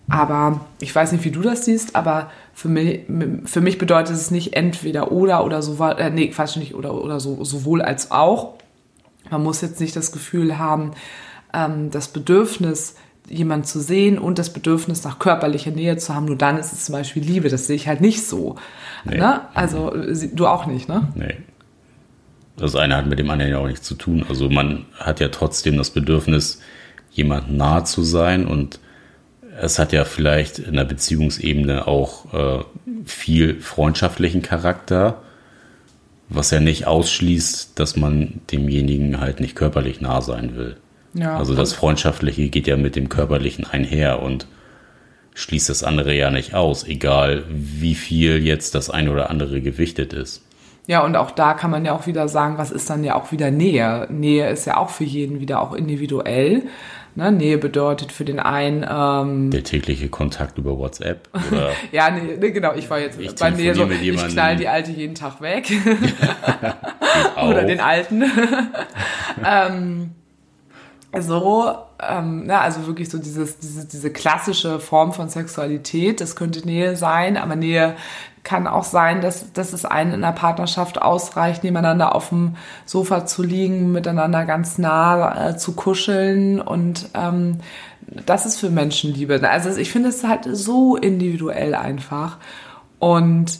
aber 0.09 0.61
ich 0.79 0.93
weiß 0.93 1.11
nicht, 1.11 1.23
wie 1.25 1.31
du 1.31 1.41
das 1.41 1.65
siehst, 1.65 1.95
aber 1.95 2.31
für 2.53 2.69
mich, 2.69 3.01
für 3.45 3.61
mich 3.61 3.77
bedeutet 3.77 4.15
es 4.15 4.31
nicht 4.31 4.55
entweder 4.55 5.11
oder 5.11 5.43
oder 5.43 5.61
so, 5.61 5.81
äh, 5.83 6.09
nee, 6.09 6.29
Quatsch, 6.29 6.57
nicht 6.57 6.75
oder, 6.75 6.93
oder 6.93 7.19
so, 7.19 7.43
sowohl 7.43 7.81
als 7.81 8.11
auch. 8.11 8.55
Man 9.29 9.43
muss 9.43 9.61
jetzt 9.61 9.79
nicht 9.81 9.95
das 9.95 10.11
Gefühl 10.11 10.57
haben, 10.57 10.91
ähm, 11.53 11.91
das 11.91 12.07
Bedürfnis, 12.07 12.95
jemand 13.29 13.67
zu 13.67 13.81
sehen 13.81 14.17
und 14.17 14.39
das 14.39 14.53
Bedürfnis 14.53 15.03
nach 15.03 15.19
körperlicher 15.19 15.71
Nähe 15.71 15.97
zu 15.97 16.15
haben, 16.15 16.25
nur 16.25 16.37
dann 16.37 16.57
ist 16.57 16.71
es 16.71 16.85
zum 16.85 16.93
Beispiel 16.93 17.23
Liebe. 17.23 17.49
Das 17.49 17.67
sehe 17.67 17.75
ich 17.75 17.87
halt 17.87 17.99
nicht 17.99 18.25
so. 18.25 18.55
Nee. 19.03 19.17
Ne? 19.17 19.41
Also 19.53 19.93
du 20.33 20.47
auch 20.47 20.65
nicht, 20.65 20.87
ne? 20.87 21.09
Nee. 21.15 21.35
Das 22.57 22.75
eine 22.75 22.97
hat 22.97 23.05
mit 23.05 23.19
dem 23.19 23.29
anderen 23.29 23.51
ja 23.51 23.59
auch 23.59 23.67
nichts 23.67 23.87
zu 23.87 23.95
tun. 23.95 24.25
Also 24.27 24.49
man 24.49 24.85
hat 24.95 25.19
ja 25.19 25.29
trotzdem 25.29 25.77
das 25.77 25.91
Bedürfnis, 25.91 26.59
jemand 27.11 27.55
nah 27.55 27.83
zu 27.83 28.03
sein 28.03 28.45
und 28.45 28.79
es 29.59 29.79
hat 29.79 29.91
ja 29.91 30.05
vielleicht 30.05 30.59
in 30.59 30.75
der 30.75 30.83
Beziehungsebene 30.83 31.87
auch 31.87 32.33
äh, 32.33 32.63
viel 33.05 33.59
freundschaftlichen 33.59 34.41
Charakter, 34.41 35.21
was 36.29 36.51
ja 36.51 36.59
nicht 36.59 36.85
ausschließt, 36.85 37.79
dass 37.79 37.95
man 37.95 38.41
demjenigen 38.51 39.19
halt 39.19 39.39
nicht 39.39 39.55
körperlich 39.55 40.01
nah 40.01 40.21
sein 40.21 40.55
will. 40.55 40.77
Ja, 41.13 41.37
also 41.37 41.55
das 41.55 41.73
Freundschaftliche 41.73 42.49
geht 42.49 42.67
ja 42.67 42.77
mit 42.77 42.95
dem 42.95 43.09
Körperlichen 43.09 43.65
einher 43.65 44.21
und 44.21 44.45
schließt 45.33 45.69
das 45.69 45.83
andere 45.83 46.13
ja 46.13 46.29
nicht 46.29 46.53
aus, 46.53 46.83
egal 46.87 47.43
wie 47.49 47.95
viel 47.95 48.43
jetzt 48.43 48.75
das 48.75 48.89
eine 48.89 49.11
oder 49.11 49.29
andere 49.29 49.61
gewichtet 49.61 50.13
ist. 50.13 50.43
Ja, 50.87 51.03
und 51.03 51.17
auch 51.17 51.31
da 51.31 51.53
kann 51.53 51.69
man 51.69 51.83
ja 51.83 51.93
auch 51.93 52.07
wieder 52.07 52.29
sagen, 52.29 52.57
was 52.57 52.71
ist 52.71 52.89
dann 52.89 53.03
ja 53.03 53.15
auch 53.15 53.33
wieder 53.33 53.51
Nähe? 53.51 54.07
Nähe 54.09 54.49
ist 54.49 54.65
ja 54.65 54.77
auch 54.77 54.89
für 54.89 55.03
jeden 55.03 55.41
wieder 55.41 55.61
auch 55.61 55.73
individuell. 55.73 56.63
Ne? 57.15 57.31
Nähe 57.31 57.57
bedeutet 57.57 58.13
für 58.13 58.23
den 58.23 58.39
einen 58.39 58.85
ähm, 58.89 59.51
der 59.51 59.65
tägliche 59.65 60.07
Kontakt 60.07 60.57
über 60.57 60.77
WhatsApp. 60.77 61.27
Oder 61.51 61.71
ja, 61.91 62.09
nee, 62.09 62.37
nee, 62.39 62.51
genau. 62.51 62.73
Ich 62.73 62.89
war 62.89 62.99
jetzt 62.99 63.19
Ich 63.19 63.35
bei 63.35 63.49
Nähe 63.49 63.75
so, 63.75 63.89
ich 63.89 64.27
knall 64.27 64.55
die 64.55 64.69
alte 64.69 64.91
jeden 64.91 65.15
Tag 65.15 65.41
weg. 65.41 65.67
Oder 67.43 67.65
den 67.65 67.81
alten. 67.81 68.23
ähm, 69.45 70.11
so, 71.19 71.73
ähm, 72.07 72.43
na, 72.45 72.61
also 72.61 72.85
wirklich 72.85 73.09
so 73.09 73.17
dieses, 73.17 73.57
diese, 73.59 73.87
diese 73.87 74.11
klassische 74.11 74.79
Form 74.79 75.11
von 75.11 75.29
Sexualität, 75.29 76.21
das 76.21 76.35
könnte 76.35 76.65
Nähe 76.65 76.95
sein, 76.95 77.37
aber 77.37 77.55
Nähe 77.55 77.95
kann 78.47 78.65
auch 78.65 78.85
sein, 78.85 79.19
dass, 79.19 79.51
dass 79.51 79.73
es 79.73 79.83
einen 79.83 80.13
in 80.13 80.23
einer 80.23 80.31
Partnerschaft 80.31 81.01
ausreicht, 81.01 81.65
nebeneinander 81.65 82.15
auf 82.15 82.29
dem 82.29 82.55
Sofa 82.85 83.25
zu 83.25 83.43
liegen, 83.43 83.91
miteinander 83.91 84.45
ganz 84.45 84.77
nah 84.77 85.49
äh, 85.49 85.57
zu 85.57 85.73
kuscheln 85.73 86.61
und 86.61 87.09
ähm, 87.13 87.57
das 88.25 88.45
ist 88.45 88.57
für 88.57 88.69
Menschen 88.69 89.13
Liebe. 89.13 89.41
Also 89.49 89.77
ich 89.77 89.91
finde 89.91 90.07
es 90.07 90.23
halt 90.23 90.47
so 90.49 90.95
individuell 90.95 91.75
einfach 91.75 92.37
und 92.99 93.59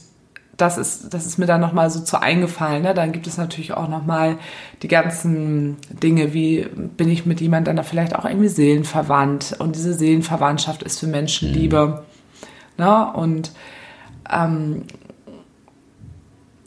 das 0.56 0.78
ist, 0.78 1.14
das 1.14 1.26
ist 1.26 1.38
mir 1.38 1.48
dann 1.48 1.60
nochmal 1.60 1.90
so 1.90 2.00
zu 2.00 2.22
eingefallen. 2.22 2.84
Ne? 2.84 2.94
Dann 2.94 3.12
gibt 3.12 3.28
es 3.28 3.38
natürlich 3.38 3.74
auch 3.74 3.90
nochmal 3.90 4.38
die 4.84 4.88
ganzen 4.88 5.76
Dinge, 5.90 6.34
wie 6.34 6.66
bin 6.96 7.10
ich 7.10 7.26
mit 7.26 7.42
jemandem 7.42 7.76
dann 7.76 7.86
vielleicht 7.86 8.16
auch 8.16 8.24
irgendwie 8.24 8.48
seelenverwandt. 8.48 9.58
Und 9.60 9.76
diese 9.76 9.94
Seelenverwandtschaft 9.94 10.82
ist 10.82 11.00
für 11.02 11.08
Menschen 11.08 11.54
Liebe. 11.54 12.06
Ne? 12.78 13.12
Und 13.14 13.52
ähm, 14.32 14.84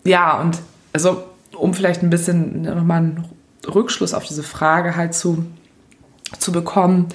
ja, 0.05 0.40
und 0.40 0.59
also 0.92 1.25
um 1.57 1.75
vielleicht 1.75 2.03
ein 2.03 2.11
bisschen 2.11 2.62
nochmal 2.62 2.99
einen 2.99 3.29
Rückschluss 3.66 4.14
auf 4.14 4.25
diese 4.25 4.42
Frage 4.42 4.96
halt 4.96 5.14
zu, 5.14 5.44
zu 6.38 6.53
bekommen, 6.53 7.09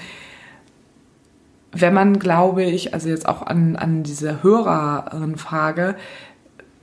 wenn 1.71 1.93
man, 1.93 2.19
glaube 2.19 2.63
ich, 2.63 2.93
also 2.93 3.09
jetzt 3.09 3.27
auch 3.27 3.41
an, 3.41 3.75
an 3.75 4.03
diese 4.03 4.43
Hörerin-Frage, 4.43 5.95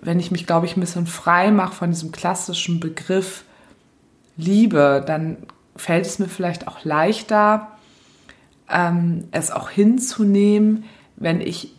wenn 0.02 0.20
ich 0.20 0.30
mich, 0.30 0.46
glaube 0.46 0.66
ich, 0.66 0.76
ein 0.76 0.80
bisschen 0.80 1.06
frei 1.06 1.50
mache 1.50 1.74
von 1.74 1.90
diesem 1.90 2.12
klassischen 2.12 2.80
Begriff 2.80 3.44
Liebe, 4.36 5.02
dann 5.06 5.38
fällt 5.76 6.04
es 6.06 6.18
mir 6.18 6.28
vielleicht 6.28 6.68
auch 6.68 6.84
leichter, 6.84 7.68
ähm, 8.68 9.28
es 9.30 9.50
auch 9.50 9.70
hinzunehmen, 9.70 10.84
wenn 11.16 11.40
ich 11.40 11.74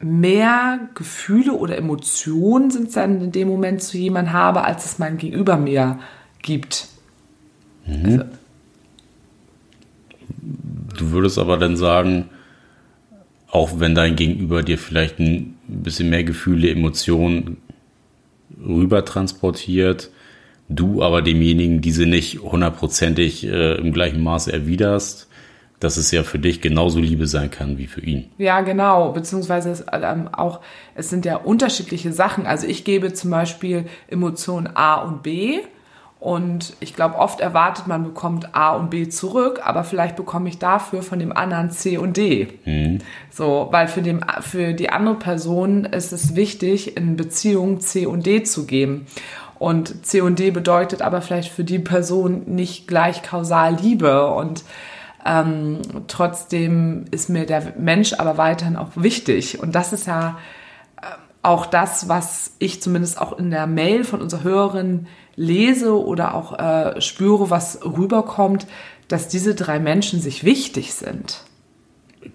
mehr 0.00 0.88
Gefühle 0.94 1.52
oder 1.52 1.76
Emotionen 1.76 2.70
sind 2.70 2.96
dann 2.96 3.20
in 3.20 3.32
dem 3.32 3.48
Moment 3.48 3.82
zu 3.82 3.98
jemandem 3.98 4.32
habe, 4.32 4.64
als 4.64 4.84
es 4.86 4.98
mein 4.98 5.18
Gegenüber 5.18 5.56
mir 5.56 5.98
gibt. 6.42 6.88
Also, 7.86 8.24
Du 10.98 11.12
würdest 11.12 11.38
aber 11.38 11.56
dann 11.56 11.76
sagen, 11.76 12.28
auch 13.50 13.80
wenn 13.80 13.94
dein 13.94 14.16
Gegenüber 14.16 14.62
dir 14.62 14.78
vielleicht 14.78 15.18
ein 15.18 15.56
bisschen 15.66 16.10
mehr 16.10 16.24
Gefühle, 16.24 16.70
Emotionen 16.70 17.56
rüber 18.62 19.04
transportiert, 19.04 20.10
du 20.68 21.02
aber 21.02 21.22
demjenigen 21.22 21.80
diese 21.80 22.06
nicht 22.06 22.40
hundertprozentig 22.40 23.46
äh, 23.46 23.76
im 23.76 23.92
gleichen 23.92 24.22
Maße 24.22 24.52
erwiderst, 24.52 25.28
dass 25.80 25.96
es 25.96 26.10
ja 26.10 26.22
für 26.22 26.38
dich 26.38 26.60
genauso 26.60 27.00
Liebe 27.00 27.26
sein 27.26 27.50
kann 27.50 27.78
wie 27.78 27.86
für 27.86 28.02
ihn. 28.02 28.30
Ja, 28.38 28.60
genau. 28.60 29.12
Beziehungsweise 29.12 29.70
es, 29.70 29.84
ähm, 29.92 30.28
auch, 30.30 30.60
es 30.94 31.08
sind 31.08 31.24
ja 31.24 31.36
unterschiedliche 31.36 32.12
Sachen. 32.12 32.46
Also 32.46 32.66
ich 32.66 32.84
gebe 32.84 33.14
zum 33.14 33.30
Beispiel 33.30 33.86
Emotionen 34.08 34.68
A 34.74 34.96
und 34.96 35.22
B. 35.22 35.60
Und 36.20 36.74
ich 36.80 36.94
glaube, 36.94 37.16
oft 37.16 37.40
erwartet 37.40 37.86
man 37.86 38.04
bekommt 38.04 38.54
A 38.54 38.76
und 38.76 38.90
B 38.90 39.08
zurück, 39.08 39.60
aber 39.64 39.84
vielleicht 39.84 40.16
bekomme 40.16 40.50
ich 40.50 40.58
dafür 40.58 41.02
von 41.02 41.18
dem 41.18 41.34
anderen 41.34 41.70
C 41.70 41.96
und 41.96 42.18
D. 42.18 42.48
So, 43.30 43.68
weil 43.70 43.88
für, 43.88 44.02
dem, 44.02 44.20
für 44.42 44.74
die 44.74 44.90
andere 44.90 45.14
Person 45.14 45.86
ist 45.86 46.12
es 46.12 46.36
wichtig, 46.36 46.94
in 46.98 47.16
Beziehungen 47.16 47.80
C 47.80 48.04
und 48.04 48.26
D 48.26 48.42
zu 48.42 48.66
geben. 48.66 49.06
Und 49.58 50.04
C 50.04 50.20
und 50.20 50.38
D 50.38 50.50
bedeutet 50.50 51.00
aber 51.00 51.22
vielleicht 51.22 51.50
für 51.50 51.64
die 51.64 51.78
Person 51.78 52.42
nicht 52.46 52.86
gleich 52.86 53.22
kausal 53.22 53.76
Liebe. 53.76 54.26
Und 54.26 54.62
ähm, 55.24 55.80
trotzdem 56.08 57.04
ist 57.10 57.28
mir 57.28 57.46
der 57.46 57.74
Mensch 57.78 58.14
aber 58.14 58.38
weiterhin 58.38 58.76
auch 58.76 58.90
wichtig. 58.94 59.60
Und 59.60 59.74
das 59.74 59.92
ist 59.92 60.06
ja 60.06 60.38
äh, 61.00 61.06
auch 61.42 61.66
das, 61.66 62.08
was 62.08 62.54
ich 62.58 62.80
zumindest 62.82 63.20
auch 63.20 63.38
in 63.38 63.50
der 63.50 63.66
Mail 63.66 64.04
von 64.04 64.20
unserer 64.20 64.44
Hörerin 64.44 65.06
lese 65.36 65.98
oder 66.02 66.34
auch 66.34 66.58
äh, 66.58 67.00
spüre, 67.00 67.50
was 67.50 67.80
rüberkommt, 67.84 68.66
dass 69.08 69.28
diese 69.28 69.54
drei 69.54 69.78
Menschen 69.78 70.20
sich 70.20 70.44
wichtig 70.44 70.94
sind. 70.94 71.42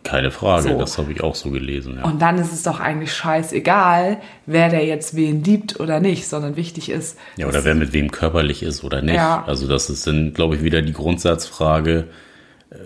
Keine 0.03 0.31
Frage, 0.31 0.69
So. 0.69 0.79
das 0.79 0.97
habe 0.97 1.11
ich 1.11 1.21
auch 1.21 1.35
so 1.35 1.51
gelesen. 1.51 1.97
Ja. 1.97 2.05
Und 2.05 2.19
dann 2.19 2.39
ist 2.39 2.51
es 2.51 2.63
doch 2.63 2.79
eigentlich 2.79 3.13
scheißegal, 3.13 4.17
wer 4.47 4.69
der 4.69 4.83
jetzt 4.83 5.15
wen 5.15 5.43
liebt 5.43 5.79
oder 5.79 5.99
nicht, 5.99 6.27
sondern 6.27 6.55
wichtig 6.55 6.89
ist, 6.89 7.19
Ja, 7.37 7.47
oder 7.47 7.63
wer 7.63 7.75
mit 7.75 7.93
wem 7.93 8.09
körperlich 8.09 8.63
ist 8.63 8.83
oder 8.83 9.03
nicht. 9.03 9.15
Ja. 9.15 9.43
Also 9.45 9.67
das 9.67 9.91
ist 9.91 10.07
dann, 10.07 10.33
glaube 10.33 10.55
ich, 10.55 10.63
wieder 10.63 10.81
die 10.81 10.93
Grundsatzfrage, 10.93 12.07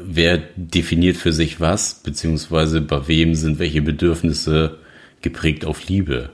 wer 0.04 0.40
definiert 0.56 1.18
für 1.18 1.32
sich 1.32 1.60
was, 1.60 1.96
beziehungsweise 1.96 2.82
bei 2.82 3.08
wem 3.08 3.36
sind 3.36 3.60
welche 3.60 3.82
Bedürfnisse 3.82 4.78
geprägt 5.22 5.66
auf 5.66 5.88
Liebe. 5.88 6.30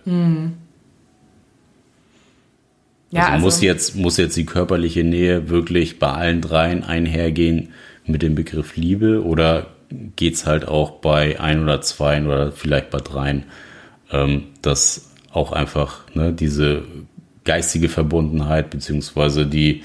ja, 3.12 3.30
also, 3.30 3.46
muss, 3.46 3.62
jetzt, 3.62 3.96
muss 3.96 4.18
jetzt 4.18 4.36
die 4.36 4.46
körperliche 4.46 5.04
Nähe 5.04 5.50
wirklich 5.50 6.00
bei 6.00 6.12
allen 6.12 6.42
dreien 6.42 6.84
einhergehen 6.84 7.70
mit 8.06 8.22
dem 8.22 8.36
Begriff 8.36 8.76
Liebe 8.76 9.24
oder 9.24 9.68
geht's 10.16 10.46
halt 10.46 10.68
auch 10.68 10.92
bei 11.00 11.40
ein 11.40 11.64
oder 11.64 11.82
zwei 11.82 12.22
oder 12.24 12.52
vielleicht 12.52 12.90
bei 12.90 13.00
dreien, 13.00 13.44
ähm, 14.12 14.44
dass 14.62 15.12
auch 15.32 15.52
einfach 15.52 16.02
ne, 16.14 16.34
diese 16.34 16.84
geistige 17.44 17.90
Verbundenheit 17.90 18.70
beziehungsweise 18.70 19.46
die 19.46 19.84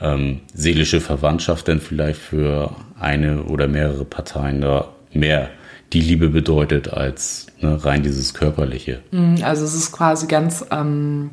ähm, 0.00 0.40
seelische 0.54 1.00
Verwandtschaft 1.00 1.68
dann 1.68 1.80
vielleicht 1.80 2.20
für 2.20 2.74
eine 2.98 3.44
oder 3.44 3.68
mehrere 3.68 4.04
Parteien 4.04 4.60
da 4.60 4.88
mehr 5.12 5.48
die 5.92 6.00
Liebe 6.00 6.28
bedeutet 6.28 6.92
als 6.92 7.46
ne, 7.60 7.82
rein 7.84 8.02
dieses 8.02 8.34
körperliche. 8.34 9.00
also 9.42 9.64
es 9.64 9.74
ist 9.74 9.92
quasi 9.92 10.26
ganz, 10.26 10.64
ähm, 10.70 11.30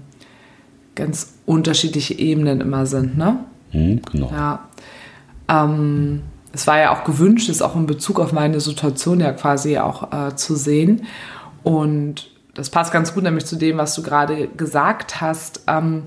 ganz 0.95 1.33
unterschiedliche 1.45 2.17
Ebenen 2.17 2.61
immer 2.61 2.85
sind, 2.85 3.17
ne? 3.17 3.39
Hm, 3.71 4.01
genau. 4.11 4.31
Ja. 4.31 4.69
Ähm, 5.49 6.21
es 6.53 6.67
war 6.67 6.79
ja 6.79 6.95
auch 6.95 7.03
gewünscht, 7.03 7.49
es 7.49 7.63
auch 7.63 7.75
in 7.75 7.87
Bezug 7.87 8.19
auf 8.19 8.31
meine 8.31 8.59
Situation 8.59 9.19
ja 9.19 9.33
quasi 9.33 9.79
auch 9.79 10.11
äh, 10.13 10.35
zu 10.35 10.55
sehen. 10.55 11.07
Und 11.63 12.29
das 12.53 12.69
passt 12.69 12.93
ganz 12.93 13.15
gut 13.15 13.23
nämlich 13.23 13.45
zu 13.45 13.55
dem, 13.55 13.77
was 13.77 13.95
du 13.95 14.03
gerade 14.03 14.47
gesagt 14.49 15.19
hast. 15.19 15.63
Ähm, 15.67 16.03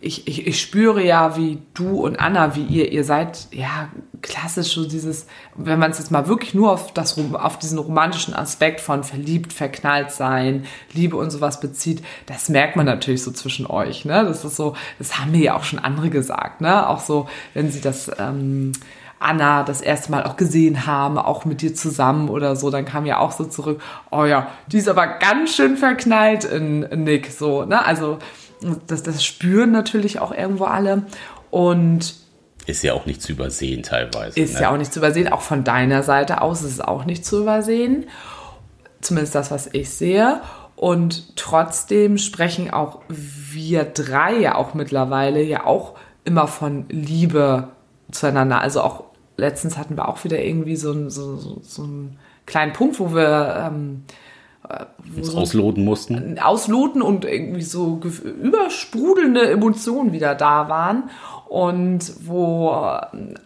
ich, 0.00 0.28
ich, 0.28 0.46
ich 0.46 0.60
spüre 0.60 1.04
ja, 1.04 1.36
wie 1.36 1.58
du 1.74 2.00
und 2.00 2.20
Anna, 2.20 2.54
wie 2.54 2.62
ihr, 2.62 2.92
ihr 2.92 3.04
seid 3.04 3.48
ja 3.50 3.88
klassisch 4.22 4.74
so 4.74 4.86
dieses, 4.86 5.26
wenn 5.56 5.78
man 5.78 5.90
es 5.90 5.98
jetzt 5.98 6.10
mal 6.10 6.28
wirklich 6.28 6.54
nur 6.54 6.72
auf, 6.72 6.92
das, 6.92 7.18
auf 7.34 7.58
diesen 7.58 7.78
romantischen 7.78 8.34
Aspekt 8.34 8.80
von 8.80 9.02
verliebt, 9.02 9.52
verknallt 9.52 10.12
sein, 10.12 10.66
Liebe 10.92 11.16
und 11.16 11.30
sowas 11.30 11.60
bezieht, 11.60 12.02
das 12.26 12.48
merkt 12.48 12.76
man 12.76 12.86
natürlich 12.86 13.22
so 13.22 13.32
zwischen 13.32 13.66
euch. 13.66 14.04
Ne? 14.04 14.24
Das 14.24 14.44
ist 14.44 14.56
so, 14.56 14.74
das 14.98 15.18
haben 15.18 15.32
mir 15.32 15.42
ja 15.42 15.56
auch 15.56 15.64
schon 15.64 15.78
andere 15.78 16.10
gesagt. 16.10 16.60
Ne? 16.60 16.88
Auch 16.88 17.00
so, 17.00 17.28
wenn 17.54 17.70
sie 17.70 17.80
das 17.80 18.10
ähm, 18.18 18.72
Anna 19.18 19.64
das 19.64 19.80
erste 19.80 20.12
Mal 20.12 20.24
auch 20.24 20.36
gesehen 20.36 20.86
haben, 20.86 21.18
auch 21.18 21.44
mit 21.44 21.60
dir 21.60 21.74
zusammen 21.74 22.28
oder 22.28 22.54
so, 22.54 22.70
dann 22.70 22.84
kam 22.84 23.04
ja 23.04 23.18
auch 23.18 23.32
so 23.32 23.44
zurück, 23.44 23.80
oh 24.10 24.24
ja, 24.24 24.48
die 24.68 24.78
ist 24.78 24.88
aber 24.88 25.06
ganz 25.06 25.54
schön 25.54 25.76
verknallt 25.76 26.44
in, 26.44 26.84
in 26.84 27.02
Nick, 27.02 27.32
so, 27.32 27.64
ne? 27.64 27.84
Also 27.84 28.18
das, 28.86 29.02
das 29.02 29.24
spüren 29.24 29.70
natürlich 29.72 30.18
auch 30.20 30.32
irgendwo 30.32 30.64
alle 30.64 31.02
und 31.50 32.14
Ist 32.66 32.82
ja 32.82 32.92
auch 32.94 33.06
nicht 33.06 33.22
zu 33.22 33.32
übersehen 33.32 33.82
teilweise. 33.82 34.38
ist 34.40 34.54
ne? 34.54 34.60
ja 34.62 34.70
auch 34.72 34.76
nicht 34.76 34.92
zu 34.92 34.98
übersehen, 35.00 35.28
auch 35.32 35.40
von 35.42 35.64
deiner 35.64 36.02
Seite 36.02 36.40
aus 36.42 36.62
ist 36.62 36.72
es 36.72 36.80
auch 36.80 37.04
nicht 37.04 37.24
zu 37.24 37.42
übersehen, 37.42 38.06
zumindest 39.00 39.34
das, 39.34 39.50
was 39.50 39.68
ich 39.72 39.90
sehe. 39.90 40.40
Und 40.76 41.36
trotzdem 41.36 42.18
sprechen 42.18 42.70
auch 42.70 43.00
wir 43.08 43.84
drei 43.84 44.36
ja 44.38 44.54
auch 44.54 44.74
mittlerweile 44.74 45.42
ja 45.42 45.64
auch 45.64 45.94
immer 46.24 46.46
von 46.46 46.84
Liebe 46.88 47.68
zueinander. 48.12 48.60
Also 48.60 48.82
auch 48.82 49.04
letztens 49.36 49.76
hatten 49.76 49.96
wir 49.96 50.08
auch 50.08 50.22
wieder 50.24 50.38
irgendwie 50.40 50.76
so, 50.76 50.92
einen- 50.92 51.10
so, 51.10 51.36
so, 51.36 51.58
so 51.62 51.82
einen 51.82 52.18
kleinen 52.46 52.72
Punkt, 52.72 53.00
wo 53.00 53.12
wir, 53.14 53.70
ähm, 53.72 54.04
wo 55.14 55.22
so 55.22 55.38
ausloten 55.38 55.84
mussten. 55.84 56.38
Ausloten 56.38 57.02
und 57.02 57.24
irgendwie 57.24 57.62
so 57.62 58.00
übersprudelnde 58.42 59.50
Emotionen 59.50 60.12
wieder 60.12 60.34
da 60.34 60.68
waren 60.68 61.04
und 61.48 62.12
wo 62.26 62.70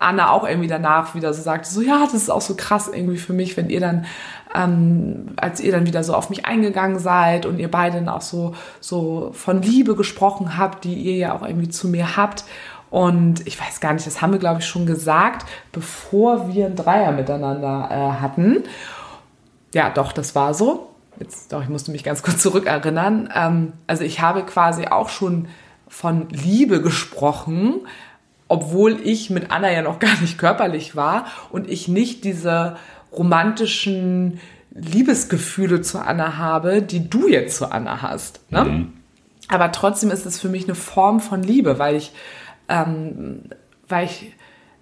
Anna 0.01 0.31
auch 0.31 0.47
irgendwie 0.47 0.69
danach 0.69 1.15
wieder 1.15 1.33
so 1.33 1.43
sagte, 1.43 1.71
so 1.71 1.81
ja, 1.81 2.01
das 2.03 2.15
ist 2.15 2.31
auch 2.31 2.41
so 2.41 2.55
krass 2.57 2.91
irgendwie 2.93 3.19
für 3.19 3.33
mich, 3.33 3.57
wenn 3.57 3.71
ihr 3.71 3.81
dann, 3.81 4.07
ähm, 4.55 5.27
als 5.37 5.61
ihr 5.61 5.71
dann 5.71 5.87
wieder 5.87 6.03
so 6.03 6.15
auf 6.15 6.29
mich 6.29 6.45
eingegangen 6.45 6.99
seid 6.99 7.47
und 7.47 7.61
ihr 7.61 7.71
beide 7.71 7.99
dann 7.99 8.09
auch 8.09 8.23
so, 8.23 8.55
so 8.81 9.31
von 9.33 9.63
Liebe 9.63 9.95
gesprochen 9.95 10.59
habt, 10.59 10.85
die 10.85 10.95
ihr 10.95 11.17
ja 11.17 11.35
auch 11.35 11.47
irgendwie 11.47 11.69
zu 11.69 11.89
mir 11.89 12.17
habt. 12.17 12.45
Und 12.91 13.47
ich 13.47 13.59
weiß 13.59 13.81
gar 13.81 13.95
nicht, 13.95 14.07
das 14.07 14.21
haben 14.21 14.33
wir, 14.33 14.41
glaube 14.41 14.61
ich, 14.61 14.67
schon 14.67 14.85
gesagt, 14.85 15.47
bevor 15.71 16.53
wir 16.53 16.67
ein 16.67 16.77
Dreier 16.77 17.13
miteinander 17.13 17.89
äh, 17.91 18.21
hatten. 18.21 18.65
Ja, 19.73 19.89
doch, 19.89 20.13
das 20.13 20.35
war 20.35 20.53
so. 20.53 20.92
Jetzt, 21.23 21.53
doch, 21.53 21.63
ich 21.63 21.69
musste 21.69 21.93
mich 21.93 22.03
ganz 22.03 22.25
kurz 22.25 22.43
zurückerinnern. 22.43 23.29
Ähm, 23.33 23.75
also 23.87 24.03
ich 24.03 24.21
habe 24.21 24.45
quasi 24.45 24.87
auch 24.87 25.09
schon 25.09 25.47
von 25.87 26.29
Liebe 26.31 26.83
gesprochen, 26.83 27.87
obwohl 28.49 28.99
ich 29.05 29.31
mit 29.31 29.53
Anna 29.53 29.71
ja 29.71 29.83
noch 29.83 29.99
gar 30.01 30.21
nicht 30.21 30.37
körperlich 30.37 30.97
war 30.97 31.27
und 31.51 31.71
ich 31.71 31.87
nicht 31.87 32.25
diese 32.25 32.77
romantischen 33.13 34.41
Liebesgefühle 34.73 35.81
zu 35.83 36.01
Anna 36.01 36.39
habe, 36.39 36.83
die 36.83 37.09
du 37.09 37.29
jetzt 37.29 37.57
zu 37.57 37.71
Anna 37.71 38.03
hast. 38.03 38.41
Ne? 38.51 38.65
Mhm. 38.65 38.93
Aber 39.47 39.71
trotzdem 39.71 40.11
ist 40.11 40.27
es 40.27 40.41
für 40.41 40.49
mich 40.49 40.65
eine 40.65 40.75
Form 40.75 41.21
von 41.21 41.45
Liebe, 41.45 41.79
weil 41.79 41.95
ich, 41.95 42.13
ähm, 42.69 43.43
weil 43.87 44.07
ich, 44.07 44.33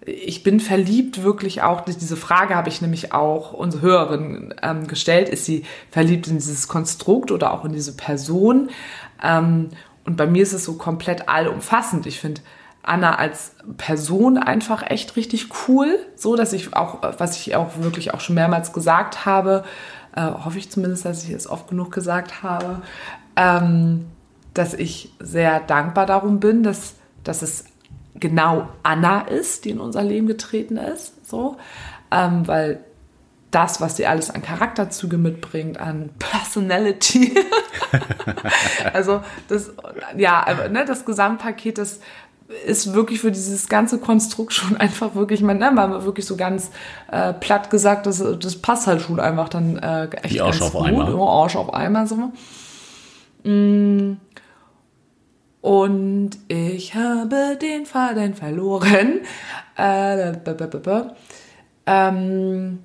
ich 0.07 0.43
bin 0.43 0.61
verliebt 0.61 1.23
wirklich 1.23 1.63
auch, 1.63 1.83
diese 1.83 2.17
Frage 2.17 2.55
habe 2.55 2.69
ich 2.69 2.81
nämlich 2.81 3.13
auch 3.13 3.53
unsere 3.53 3.83
Hörerin 3.83 4.55
ähm, 4.63 4.87
gestellt, 4.87 5.29
ist 5.29 5.45
sie 5.45 5.65
verliebt 5.91 6.27
in 6.27 6.37
dieses 6.37 6.69
Konstrukt 6.69 7.31
oder 7.31 7.53
auch 7.53 7.65
in 7.65 7.73
diese 7.73 7.95
Person? 7.95 8.71
Ähm, 9.23 9.69
und 10.05 10.17
bei 10.17 10.27
mir 10.27 10.43
ist 10.43 10.55
es 10.55 10.65
so 10.65 10.75
komplett 10.75 11.29
allumfassend. 11.29 12.07
Ich 12.07 12.19
finde 12.19 12.41
Anna 12.83 13.17
als 13.17 13.53
Person 13.77 14.39
einfach 14.39 14.83
echt 14.89 15.17
richtig 15.17 15.49
cool. 15.69 15.99
So, 16.17 16.35
dass 16.35 16.53
ich 16.55 16.75
auch, 16.75 16.99
was 17.19 17.37
ich 17.37 17.55
auch 17.55 17.79
wirklich 17.79 18.15
auch 18.15 18.21
schon 18.21 18.35
mehrmals 18.35 18.73
gesagt 18.73 19.27
habe, 19.27 19.65
äh, 20.17 20.23
hoffe 20.23 20.59
ich 20.59 20.71
zumindest, 20.71 21.05
dass 21.05 21.25
ich 21.25 21.31
es 21.31 21.49
oft 21.49 21.69
genug 21.69 21.93
gesagt 21.93 22.43
habe, 22.43 22.81
ähm, 23.37 24.07
dass 24.55 24.73
ich 24.75 25.13
sehr 25.21 25.61
dankbar 25.61 26.07
darum 26.07 26.41
bin, 26.41 26.63
dass, 26.63 26.95
dass 27.23 27.43
es 27.43 27.67
genau 28.15 28.69
Anna 28.83 29.23
ist, 29.23 29.65
die 29.65 29.71
in 29.71 29.81
unser 29.81 30.03
Leben 30.03 30.27
getreten 30.27 30.77
ist. 30.77 31.29
So, 31.29 31.57
ähm, 32.11 32.47
weil 32.47 32.85
das, 33.51 33.81
was 33.81 33.97
sie 33.97 34.07
alles 34.07 34.31
an 34.31 34.43
Charakterzüge 34.43 35.19
mitbringt, 35.19 35.79
an 35.79 36.11
Personality. 36.19 37.37
also 38.93 39.23
das, 39.49 39.73
ja, 40.17 40.47
ne, 40.71 40.85
das 40.85 41.05
Gesamtpaket, 41.05 41.79
das 41.79 42.01
ist 42.67 42.95
wirklich 42.95 43.21
für 43.21 43.31
dieses 43.31 43.69
ganze 43.69 43.99
Konstrukt 43.99 44.53
schon 44.53 44.77
einfach 44.77 45.15
wirklich, 45.15 45.41
man, 45.43 45.59
ne, 45.59 45.71
mal 45.71 46.05
wirklich 46.05 46.27
so 46.27 46.37
ganz 46.37 46.71
äh, 47.11 47.33
platt 47.33 47.71
gesagt, 47.71 48.07
das, 48.07 48.23
das 48.41 48.57
passt 48.57 48.87
halt 48.87 49.03
schon 49.03 49.21
einfach 49.21 49.49
dann 49.49 49.79
äh, 49.79 50.09
echt 50.23 50.35
Wie 50.35 50.41
Arsch 50.41 50.61
ganz 50.61 50.75
auf 50.75 50.81
gut. 50.81 50.89
Eimer. 50.89 51.11
Ja, 51.11 51.17
Arsch 51.17 51.57
auf 51.57 51.75
Eimer, 51.75 52.07
so. 52.07 52.33
Mm. 53.49 54.19
Und 55.61 56.31
ich 56.49 56.95
habe 56.95 57.59
den 57.61 57.87
Faden 57.87 58.35
verloren. 58.35 59.21
Äh, 59.77 60.35
ähm, 61.87 62.79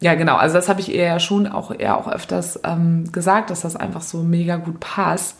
ja, 0.00 0.14
genau. 0.14 0.36
Also 0.36 0.54
das 0.54 0.68
habe 0.68 0.80
ich 0.80 0.92
ihr 0.92 1.04
ja 1.04 1.20
schon 1.20 1.46
auch 1.46 1.70
eher 1.70 1.98
auch 1.98 2.08
öfters 2.08 2.60
ähm, 2.64 3.10
gesagt, 3.12 3.50
dass 3.50 3.60
das 3.60 3.76
einfach 3.76 4.02
so 4.02 4.22
mega 4.22 4.56
gut 4.56 4.80
passt. 4.80 5.38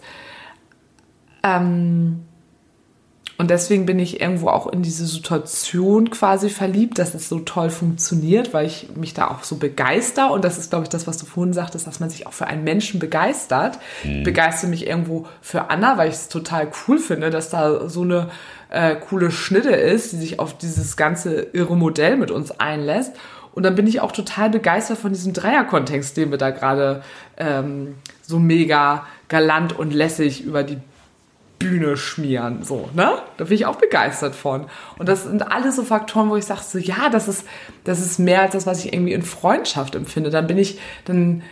Ähm, 1.42 2.26
und 3.42 3.50
deswegen 3.50 3.86
bin 3.86 3.98
ich 3.98 4.20
irgendwo 4.20 4.50
auch 4.50 4.68
in 4.68 4.82
diese 4.82 5.04
Situation 5.04 6.10
quasi 6.10 6.48
verliebt, 6.48 7.00
dass 7.00 7.12
es 7.12 7.28
so 7.28 7.40
toll 7.40 7.70
funktioniert, 7.70 8.54
weil 8.54 8.66
ich 8.66 8.90
mich 8.94 9.14
da 9.14 9.32
auch 9.32 9.42
so 9.42 9.56
begeister. 9.56 10.30
Und 10.30 10.44
das 10.44 10.58
ist, 10.58 10.70
glaube 10.70 10.84
ich, 10.84 10.90
das, 10.90 11.08
was 11.08 11.18
du 11.18 11.26
vorhin 11.26 11.52
sagtest, 11.52 11.88
dass 11.88 11.98
man 11.98 12.08
sich 12.08 12.28
auch 12.28 12.32
für 12.32 12.46
einen 12.46 12.62
Menschen 12.62 13.00
begeistert. 13.00 13.80
Mhm. 14.04 14.18
Ich 14.18 14.22
begeistere 14.22 14.70
mich 14.70 14.86
irgendwo 14.86 15.26
für 15.40 15.70
Anna, 15.70 15.98
weil 15.98 16.10
ich 16.10 16.14
es 16.14 16.28
total 16.28 16.68
cool 16.86 17.00
finde, 17.00 17.30
dass 17.30 17.50
da 17.50 17.88
so 17.88 18.02
eine 18.02 18.28
äh, 18.70 18.94
coole 18.94 19.32
Schnitte 19.32 19.70
ist, 19.70 20.12
die 20.12 20.18
sich 20.18 20.38
auf 20.38 20.56
dieses 20.56 20.96
ganze 20.96 21.40
irre 21.52 21.76
Modell 21.76 22.18
mit 22.18 22.30
uns 22.30 22.52
einlässt. 22.52 23.12
Und 23.54 23.64
dann 23.64 23.74
bin 23.74 23.88
ich 23.88 24.00
auch 24.00 24.12
total 24.12 24.50
begeistert 24.50 24.98
von 24.98 25.12
diesem 25.12 25.32
Dreierkontext, 25.32 26.16
den 26.16 26.30
wir 26.30 26.38
da 26.38 26.50
gerade 26.50 27.02
ähm, 27.36 27.96
so 28.22 28.38
mega 28.38 29.04
galant 29.26 29.76
und 29.76 29.92
lässig 29.92 30.44
über 30.44 30.62
die 30.62 30.78
Bühne 31.62 31.96
schmieren, 31.96 32.62
so, 32.62 32.88
ne? 32.94 33.18
Da 33.36 33.44
bin 33.44 33.54
ich 33.54 33.66
auch 33.66 33.76
begeistert 33.76 34.34
von. 34.34 34.66
Und 34.98 35.08
das 35.08 35.24
sind 35.24 35.50
alles 35.50 35.76
so 35.76 35.84
Faktoren, 35.84 36.30
wo 36.30 36.36
ich 36.36 36.44
sage, 36.44 36.60
so, 36.66 36.78
ja, 36.78 37.08
das 37.10 37.28
ist, 37.28 37.44
das 37.84 38.00
ist 38.00 38.18
mehr 38.18 38.42
als 38.42 38.52
das, 38.52 38.66
was 38.66 38.84
ich 38.84 38.92
irgendwie 38.92 39.12
in 39.12 39.22
Freundschaft 39.22 39.94
empfinde. 39.94 40.30
Dann 40.30 40.46
bin 40.46 40.58
ich, 40.58 40.78
dann 41.04 41.42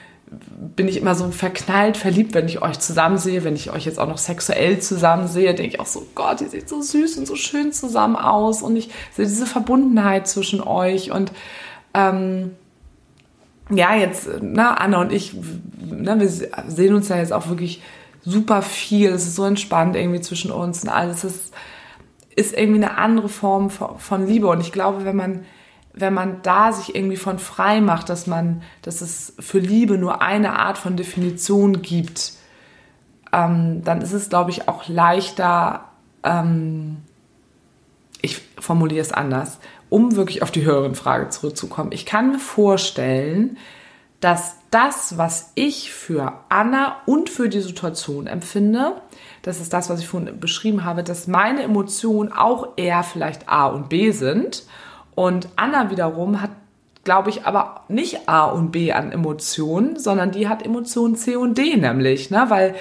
bin 0.77 0.87
ich 0.87 0.97
immer 0.97 1.15
so 1.15 1.31
verknallt, 1.31 1.97
verliebt, 1.97 2.35
wenn 2.35 2.47
ich 2.47 2.63
euch 2.63 2.79
zusammen 2.79 3.19
sehe, 3.19 3.43
wenn 3.43 3.57
ich 3.57 3.73
euch 3.73 3.85
jetzt 3.85 3.99
auch 3.99 4.07
noch 4.07 4.19
sexuell 4.19 4.79
zusammen 4.79 5.27
sehe, 5.27 5.55
denke 5.55 5.75
ich 5.75 5.81
auch 5.81 5.87
so, 5.87 6.07
Gott, 6.15 6.41
ihr 6.41 6.49
seht 6.49 6.69
so 6.69 6.81
süß 6.81 7.19
und 7.19 7.27
so 7.27 7.35
schön 7.35 7.73
zusammen 7.73 8.17
aus 8.17 8.63
und 8.63 8.77
ich 8.77 8.91
sehe 9.13 9.27
diese 9.27 9.47
Verbundenheit 9.47 10.29
zwischen 10.29 10.63
euch 10.63 11.11
und 11.11 11.33
ähm, 11.95 12.53
ja, 13.71 13.95
jetzt, 13.95 14.29
na, 14.41 14.63
ne, 14.71 14.81
Anna 14.81 15.01
und 15.01 15.13
ich, 15.13 15.35
na, 15.81 16.15
ne, 16.15 16.21
wir 16.21 16.29
sehen 16.69 16.95
uns 16.95 17.09
ja 17.09 17.17
jetzt 17.17 17.33
auch 17.33 17.49
wirklich 17.49 17.83
super 18.25 18.63
viel. 18.63 19.11
Es 19.11 19.27
ist 19.27 19.37
so 19.37 19.45
entspannt 19.45 19.97
irgendwie 19.97 20.21
zwischen 20.21 20.51
uns 20.51 20.83
und 20.83 20.89
alles. 20.89 21.25
Es 21.25 21.53
ist, 22.37 22.55
irgendwie 22.57 22.85
eine 22.85 22.97
andere 22.97 23.29
Form 23.29 23.71
von 23.71 24.27
Liebe. 24.27 24.49
Und 24.49 24.61
ich 24.61 24.73
glaube, 24.73 25.05
wenn 25.05 25.17
man, 25.17 25.45
wenn 25.93 26.15
man 26.15 26.41
da 26.43 26.73
sich 26.73 26.95
irgendwie 26.95 27.17
von 27.17 27.39
frei 27.39 27.81
macht, 27.81 28.09
dass 28.09 28.27
man, 28.27 28.63
dass 28.83 29.03
es 29.03 29.35
für 29.39 29.59
Liebe 29.59 29.99
nur 29.99 30.23
eine 30.23 30.59
Art 30.59 30.79
von 30.79 30.97
Definition 30.97 31.83
gibt, 31.83 32.33
ähm, 33.33 33.83
dann 33.85 34.01
ist 34.01 34.13
es, 34.13 34.29
glaube 34.29 34.51
ich, 34.51 34.69
auch 34.69 34.89
leichter, 34.89 35.85
ähm, 36.23 36.99
ich 38.23 38.41
formuliere 38.59 39.03
es 39.03 39.13
anders, 39.13 39.59
um 39.89 40.17
wirklich 40.17 40.43
auf 40.43 40.51
die 40.51 40.65
höheren 40.65 40.95
Frage 40.95 41.29
zurückzukommen. 41.29 41.93
Ich 41.93 42.07
kann 42.07 42.33
mir 42.33 42.39
vorstellen, 42.39 43.59
dass 44.21 44.57
das, 44.71 45.19
was 45.19 45.53
ich 45.57 45.93
für 45.93 46.33
Anna 46.49 46.97
und 47.07 47.29
für 47.29 47.49
die 47.49 47.61
Situation 47.61 48.27
empfinde, 48.27 48.93
das 49.43 49.61
ist 49.61 49.73
das, 49.73 49.91
was 49.91 50.01
ich 50.01 50.09
vorhin 50.09 50.39
beschrieben 50.39 50.85
habe, 50.85 51.03
dass 51.03 51.27
meine 51.27 51.63
Emotionen 51.63 52.33
auch 52.33 52.69
eher 52.77 53.03
vielleicht 53.03 53.49
A 53.49 53.67
und 53.67 53.89
B 53.89 54.13
sind. 54.13 54.65
Und 55.15 55.49
Anna 55.57 55.91
wiederum 55.91 56.41
hat, 56.41 56.51
glaube 57.03 57.31
ich, 57.31 57.47
aber 57.47 57.85
nicht 57.89 58.29
A 58.29 58.45
und 58.45 58.71
B 58.71 58.93
an 58.93 59.11
Emotionen, 59.11 59.99
sondern 59.99 60.31
die 60.31 60.49
hat 60.49 60.65
Emotionen 60.65 61.17
C 61.17 61.37
und 61.37 61.59
D 61.59 61.77
nämlich, 61.77 62.31
ne? 62.31 62.47
weil 62.49 62.77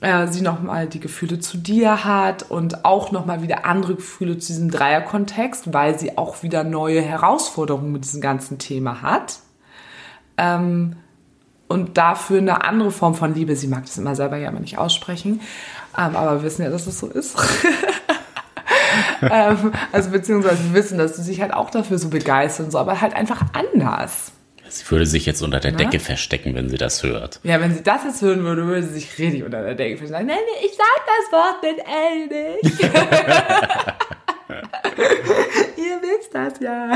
äh, 0.00 0.26
sie 0.26 0.40
nochmal 0.40 0.88
die 0.88 1.00
Gefühle 1.00 1.38
zu 1.38 1.56
dir 1.56 2.04
hat 2.04 2.50
und 2.50 2.84
auch 2.84 3.12
nochmal 3.12 3.42
wieder 3.42 3.64
andere 3.64 3.94
Gefühle 3.94 4.38
zu 4.38 4.48
diesem 4.48 4.70
Dreierkontext, 4.70 5.72
weil 5.72 5.98
sie 5.98 6.18
auch 6.18 6.42
wieder 6.42 6.64
neue 6.64 7.00
Herausforderungen 7.00 7.92
mit 7.92 8.04
diesem 8.04 8.20
ganzen 8.20 8.58
Thema 8.58 9.02
hat. 9.02 9.38
Ähm, 10.36 10.96
und 11.68 11.96
dafür 11.96 12.38
eine 12.38 12.64
andere 12.64 12.90
Form 12.90 13.14
von 13.14 13.34
Liebe. 13.34 13.56
Sie 13.56 13.66
mag 13.66 13.84
das 13.86 13.98
immer 13.98 14.14
selber 14.14 14.36
ja 14.36 14.48
immer 14.48 14.60
nicht 14.60 14.78
aussprechen, 14.78 15.40
ähm, 15.98 16.16
aber 16.16 16.36
wir 16.36 16.42
wissen 16.42 16.62
ja, 16.62 16.70
dass 16.70 16.86
es 16.86 16.98
so 16.98 17.08
ist. 17.08 17.36
ähm, 19.22 19.72
also 19.90 20.10
beziehungsweise 20.10 20.64
wir 20.64 20.74
wissen, 20.74 20.98
dass 20.98 21.16
sie 21.16 21.22
sich 21.22 21.40
halt 21.40 21.52
auch 21.52 21.70
dafür 21.70 21.98
so 21.98 22.08
begeistern, 22.08 22.70
so, 22.70 22.78
aber 22.78 23.00
halt 23.00 23.14
einfach 23.14 23.42
anders. 23.52 24.32
Sie 24.68 24.90
würde 24.90 25.04
sich 25.04 25.26
jetzt 25.26 25.42
unter 25.42 25.60
der 25.60 25.72
Na? 25.72 25.78
Decke 25.78 26.00
verstecken, 26.00 26.54
wenn 26.54 26.70
sie 26.70 26.78
das 26.78 27.02
hört. 27.02 27.40
Ja, 27.42 27.60
wenn 27.60 27.74
sie 27.74 27.82
das 27.82 28.04
jetzt 28.04 28.22
hören 28.22 28.42
würde, 28.42 28.66
würde 28.66 28.82
sie 28.82 28.94
sich 28.94 29.18
richtig 29.18 29.44
unter 29.44 29.62
der 29.62 29.74
Decke 29.74 29.98
verstecken. 29.98 30.26
Nein, 30.26 30.38
ich 30.64 30.72
sag 30.72 30.86
das 31.06 31.32
Wort 31.32 31.62
mit 31.62 31.78
L 31.78 32.58
nicht. 32.62 32.80
Ihr 35.76 36.00
wisst 36.00 36.34
das 36.34 36.54
ja. 36.60 36.92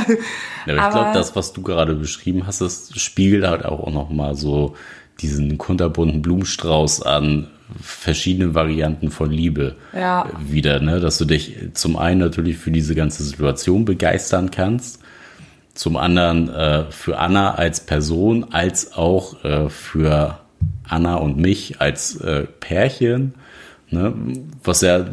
ja 0.67 0.77
aber 0.77 0.87
ich 0.87 0.95
glaube, 0.95 1.11
das, 1.15 1.37
was 1.37 1.53
du 1.53 1.63
gerade 1.63 1.95
beschrieben 1.95 2.47
hast, 2.47 2.61
das 2.61 2.91
spiegelt 2.97 3.47
halt 3.47 3.65
auch 3.65 3.91
noch 3.91 4.11
mal 4.11 4.35
so 4.35 4.75
diesen 5.21 5.59
kunterbunten 5.59 6.23
Blumenstrauß 6.23 7.03
an 7.03 7.49
verschiedenen 7.81 8.55
Varianten 8.55 9.11
von 9.11 9.31
Liebe 9.31 9.75
ja. 9.93 10.31
wieder, 10.39 10.81
ne? 10.81 11.01
Dass 11.01 11.19
du 11.19 11.25
dich 11.25 11.57
zum 11.75 11.97
einen 11.97 12.21
natürlich 12.21 12.59
für 12.59 12.71
diese 12.71 12.95
ganze 12.95 13.25
Situation 13.25 13.85
begeistern 13.85 14.51
kannst 14.51 15.01
zum 15.77 15.97
anderen 15.97 16.49
äh, 16.49 16.85
für 16.91 17.19
Anna 17.19 17.55
als 17.55 17.81
Person, 17.81 18.47
als 18.51 18.95
auch 18.95 19.45
äh, 19.45 19.69
für 19.69 20.39
Anna 20.89 21.17
und 21.17 21.37
mich 21.37 21.81
als 21.81 22.17
äh, 22.21 22.45
Pärchen, 22.61 23.35
ne, 23.91 24.15
was 24.65 24.81
ja 24.81 25.05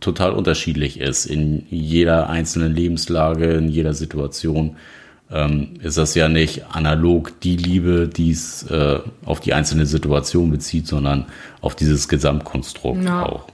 total 0.00 0.32
unterschiedlich 0.32 1.00
ist 1.00 1.26
in 1.26 1.66
jeder 1.70 2.30
einzelnen 2.30 2.74
Lebenslage, 2.74 3.52
in 3.52 3.68
jeder 3.68 3.94
Situation. 3.94 4.76
ähm, 5.30 5.74
ist 5.80 5.96
das 5.96 6.14
ja 6.14 6.28
nicht 6.28 6.66
analog 6.72 7.38
die 7.40 7.56
Liebe, 7.56 8.08
die 8.08 8.32
es 8.32 8.64
äh, 8.64 8.98
auf 9.24 9.40
die 9.40 9.54
einzelne 9.54 9.86
Situation 9.86 10.50
bezieht, 10.50 10.88
sondern 10.88 11.26
auf 11.60 11.76
dieses 11.76 12.08
Gesamtkonstrukt 12.08 13.04
ja. 13.04 13.24
auch. 13.24 13.44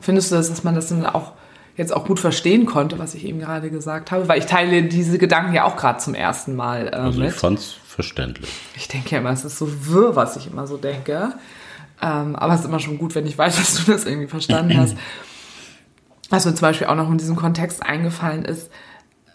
Findest 0.00 0.30
du, 0.30 0.36
dass 0.36 0.64
man 0.64 0.74
das 0.74 0.88
dann 0.88 1.06
auch 1.06 1.32
jetzt 1.76 1.94
auch 1.94 2.06
gut 2.06 2.20
verstehen 2.20 2.66
konnte, 2.66 2.98
was 2.98 3.14
ich 3.14 3.24
eben 3.24 3.38
gerade 3.38 3.70
gesagt 3.70 4.10
habe? 4.10 4.28
Weil 4.28 4.38
ich 4.38 4.46
teile 4.46 4.82
diese 4.82 5.18
Gedanken 5.18 5.54
ja 5.54 5.64
auch 5.64 5.76
gerade 5.76 5.98
zum 5.98 6.14
ersten 6.14 6.56
Mal 6.56 6.88
äh, 6.88 6.96
also 6.96 7.22
ich 7.22 7.32
fand 7.32 7.58
es 7.58 7.72
verständlich. 7.86 8.50
Ich 8.76 8.88
denke 8.88 9.10
ja 9.10 9.18
immer, 9.18 9.30
es 9.30 9.44
ist 9.44 9.58
so 9.58 9.68
wirr, 9.86 10.16
was 10.16 10.36
ich 10.36 10.46
immer 10.46 10.66
so 10.66 10.76
denke. 10.76 11.34
Ähm, 12.02 12.36
aber 12.36 12.54
es 12.54 12.60
ist 12.60 12.66
immer 12.66 12.80
schon 12.80 12.98
gut, 12.98 13.14
wenn 13.14 13.26
ich 13.26 13.38
weiß, 13.38 13.56
dass 13.56 13.84
du 13.84 13.92
das 13.92 14.04
irgendwie 14.04 14.28
verstanden 14.28 14.76
hast. 14.76 14.96
Was 16.28 16.44
mir 16.44 16.54
zum 16.54 16.62
Beispiel 16.62 16.88
auch 16.88 16.96
noch 16.96 17.10
in 17.10 17.18
diesem 17.18 17.36
Kontext 17.36 17.82
eingefallen 17.82 18.44
ist, 18.44 18.70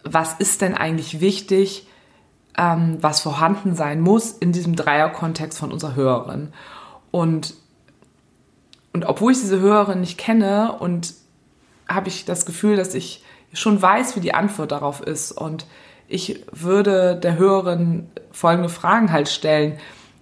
was 0.04 0.34
ist 0.34 0.62
denn 0.62 0.76
eigentlich 0.76 1.22
wichtig, 1.22 1.88
ähm, 2.58 2.98
was 3.02 3.22
vorhanden 3.22 3.76
sein 3.76 4.02
muss 4.02 4.32
in 4.32 4.52
diesem 4.52 4.76
Dreierkontext 4.76 5.58
von 5.58 5.72
unserer 5.72 5.96
Hörerin? 5.96 6.54
Und, 7.12 7.54
und 8.94 9.06
obwohl 9.06 9.32
ich 9.32 9.40
diese 9.40 9.60
Hörerin 9.60 10.02
nicht 10.02 10.18
kenne 10.18 10.74
und 10.80 11.14
habe 11.88 12.10
ich 12.10 12.26
das 12.26 12.46
Gefühl, 12.46 12.76
dass 12.76 12.94
ich 12.94 13.24
schon 13.54 13.82
weiß, 13.82 14.16
wie 14.16 14.22
die 14.22 14.34
Antwort 14.34 14.72
darauf 14.72 15.02
ist. 15.02 15.32
Und 15.32 15.66
ich 16.08 16.46
würde 16.52 17.16
der 17.16 17.38
Hörerin 17.38 18.10
folgende 18.32 18.70
Fragen 18.70 19.12
halt 19.12 19.30
stellen. 19.30 19.78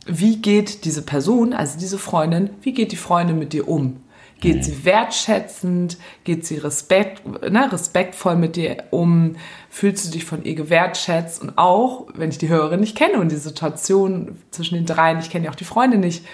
Wie 0.10 0.42
geht 0.42 0.86
diese 0.86 1.04
Person, 1.04 1.54
also 1.54 1.78
diese 1.80 2.00
Freundin, 2.00 2.50
wie 2.62 2.74
geht 2.74 2.92
die 2.92 2.98
Freundin 2.98 3.38
mit 3.38 3.54
dir 3.54 3.68
um? 3.68 3.98
Geht 4.42 4.58
mhm. 4.58 4.64
sie 4.64 4.86
wertschätzend? 4.86 5.98
Geht 6.24 6.46
sie 6.46 6.58
respekt, 6.58 7.26
ne, 7.28 7.72
respektvoll 7.72 8.36
mit 8.36 8.56
dir 8.56 8.86
um? 8.92 9.36
Fühlst 9.70 10.08
du 10.08 10.12
dich 10.12 10.26
von 10.26 10.44
ihr 10.44 10.56
gewertschätzt? 10.56 11.42
Und 11.42 11.58
auch, 11.58 12.08
wenn 12.16 12.30
ich 12.30 12.38
die 12.38 12.50
Hörerin 12.50 12.80
nicht 12.80 12.98
kenne 12.98 13.20
und 13.20 13.32
die 13.32 13.38
Situation 13.38 14.38
zwischen 14.52 14.76
den 14.76 14.86
dreien, 14.86 15.20
ich 15.20 15.30
kenne 15.30 15.46
ja 15.46 15.52
auch 15.52 15.56
die 15.56 15.66
Freundin 15.66 16.00
nicht, 16.00 16.26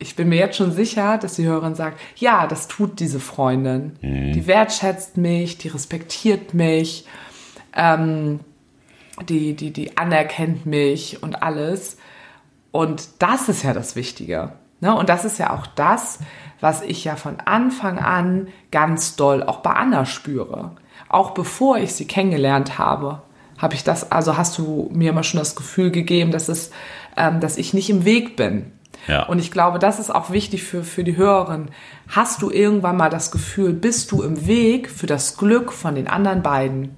ich 0.00 0.14
bin 0.14 0.28
mir 0.28 0.38
jetzt 0.38 0.56
schon 0.56 0.72
sicher, 0.72 1.18
dass 1.18 1.34
die 1.34 1.44
Hörerin 1.44 1.74
sagt, 1.74 1.98
ja, 2.16 2.46
das 2.46 2.68
tut 2.68 3.00
diese 3.00 3.20
Freundin. 3.20 3.92
Mhm. 4.00 4.32
Die 4.32 4.46
wertschätzt 4.46 5.16
mich, 5.16 5.58
die 5.58 5.68
respektiert 5.68 6.54
mich, 6.54 7.04
ähm, 7.74 8.40
die, 9.28 9.54
die, 9.54 9.72
die 9.72 9.96
anerkennt 9.96 10.66
mich 10.66 11.22
und 11.22 11.42
alles. 11.42 11.96
Und 12.70 13.08
das 13.20 13.48
ist 13.48 13.62
ja 13.62 13.72
das 13.72 13.96
Wichtige. 13.96 14.52
Ne? 14.80 14.94
Und 14.94 15.08
das 15.08 15.24
ist 15.24 15.38
ja 15.38 15.52
auch 15.52 15.66
das, 15.66 16.18
was 16.60 16.82
ich 16.82 17.04
ja 17.04 17.16
von 17.16 17.40
Anfang 17.40 17.98
an 17.98 18.48
ganz 18.70 19.16
doll 19.16 19.42
auch 19.42 19.58
bei 19.58 19.72
Anna 19.72 20.04
spüre. 20.04 20.72
Auch 21.08 21.32
bevor 21.32 21.78
ich 21.78 21.94
sie 21.94 22.06
kennengelernt 22.06 22.78
habe, 22.78 23.22
habe 23.56 23.74
ich 23.74 23.84
das, 23.84 24.12
also 24.12 24.36
hast 24.36 24.58
du 24.58 24.88
mir 24.92 25.10
immer 25.10 25.24
schon 25.24 25.38
das 25.38 25.56
Gefühl 25.56 25.90
gegeben, 25.90 26.30
dass 26.30 26.48
es, 26.48 26.70
ähm, 27.16 27.40
dass 27.40 27.56
ich 27.56 27.74
nicht 27.74 27.90
im 27.90 28.04
Weg 28.04 28.36
bin. 28.36 28.72
Ja. 29.06 29.24
Und 29.26 29.38
ich 29.38 29.50
glaube, 29.50 29.78
das 29.78 29.98
ist 29.98 30.14
auch 30.14 30.30
wichtig 30.30 30.64
für, 30.64 30.84
für 30.84 31.04
die 31.04 31.16
Hörerin. 31.16 31.70
Hast 32.08 32.42
du 32.42 32.50
irgendwann 32.50 32.96
mal 32.96 33.10
das 33.10 33.30
Gefühl, 33.30 33.72
bist 33.72 34.12
du 34.12 34.22
im 34.22 34.46
Weg 34.46 34.90
für 34.90 35.06
das 35.06 35.36
Glück 35.36 35.72
von 35.72 35.94
den 35.94 36.08
anderen 36.08 36.42
beiden? 36.42 36.96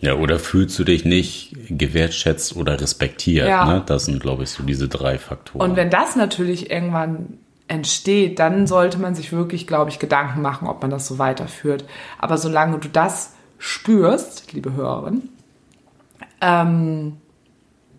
Ja, 0.00 0.14
oder 0.14 0.38
fühlst 0.38 0.78
du 0.78 0.84
dich 0.84 1.04
nicht 1.04 1.56
gewertschätzt 1.68 2.56
oder 2.56 2.80
respektiert? 2.80 3.48
Ja. 3.48 3.64
Ne? 3.64 3.82
Das 3.86 4.04
sind, 4.04 4.20
glaube 4.20 4.42
ich, 4.42 4.50
so 4.50 4.62
diese 4.62 4.88
drei 4.88 5.18
Faktoren. 5.18 5.70
Und 5.70 5.76
wenn 5.76 5.90
das 5.90 6.16
natürlich 6.16 6.70
irgendwann 6.70 7.38
entsteht, 7.68 8.38
dann 8.38 8.66
sollte 8.66 8.98
man 8.98 9.14
sich 9.14 9.32
wirklich, 9.32 9.66
glaube 9.66 9.90
ich, 9.90 9.98
Gedanken 9.98 10.42
machen, 10.42 10.68
ob 10.68 10.82
man 10.82 10.90
das 10.90 11.06
so 11.06 11.18
weiterführt. 11.18 11.84
Aber 12.18 12.38
solange 12.38 12.78
du 12.78 12.88
das 12.88 13.34
spürst, 13.58 14.52
liebe 14.52 14.74
Hörerin, 14.74 15.28
ähm, 16.40 17.16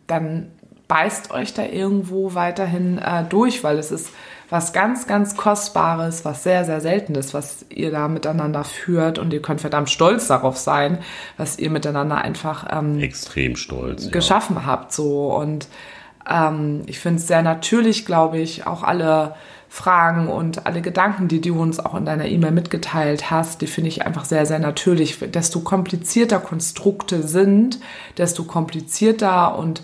dann 0.05 0.51
beißt 0.87 1.31
euch 1.31 1.53
da 1.53 1.65
irgendwo 1.65 2.33
weiterhin 2.33 2.97
äh, 2.97 3.25
durch, 3.27 3.63
weil 3.63 3.77
es 3.77 3.91
ist 3.91 4.11
was 4.49 4.71
ganz, 4.71 5.07
ganz 5.07 5.35
Kostbares, 5.35 6.23
was 6.23 6.43
sehr, 6.43 6.63
sehr 6.63 6.79
Seltenes, 6.79 7.33
was 7.33 7.65
ihr 7.69 7.91
da 7.91 8.07
miteinander 8.07 8.63
führt 8.63 9.19
und 9.19 9.33
ihr 9.33 9.41
könnt 9.41 9.61
verdammt 9.61 9.89
stolz 9.89 10.27
darauf 10.27 10.57
sein, 10.57 10.99
was 11.35 11.59
ihr 11.59 11.69
miteinander 11.69 12.17
einfach 12.17 12.65
ähm, 12.71 12.99
extrem 12.99 13.55
stolz 13.55 14.09
geschaffen 14.09 14.55
ja. 14.57 14.65
habt. 14.65 14.93
So 14.93 15.33
und 15.35 15.67
ähm, 16.29 16.83
ich 16.87 16.99
finde 16.99 17.19
es 17.19 17.27
sehr 17.27 17.41
natürlich, 17.41 18.05
glaube 18.05 18.39
ich, 18.39 18.65
auch 18.65 18.83
alle 18.83 19.35
Fragen 19.69 20.29
und 20.29 20.65
alle 20.65 20.81
Gedanken, 20.81 21.27
die 21.27 21.41
du 21.41 21.59
uns 21.59 21.79
auch 21.79 21.95
in 21.95 22.05
deiner 22.05 22.25
E-Mail 22.25 22.51
mitgeteilt 22.51 23.29
hast, 23.29 23.61
die 23.61 23.67
finde 23.67 23.89
ich 23.89 24.05
einfach 24.05 24.23
sehr, 24.23 24.45
sehr 24.45 24.59
natürlich. 24.59 25.19
Desto 25.19 25.59
komplizierter 25.59 26.39
Konstrukte 26.39 27.21
sind, 27.21 27.79
desto 28.17 28.45
komplizierter 28.45 29.57
und 29.57 29.81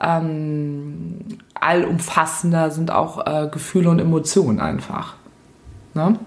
ähm, 0.00 1.18
allumfassender 1.54 2.70
sind 2.70 2.90
auch 2.90 3.26
äh, 3.26 3.48
Gefühle 3.48 3.90
und 3.90 3.98
Emotionen 3.98 4.60
einfach. 4.60 5.14
Ne? 5.94 6.18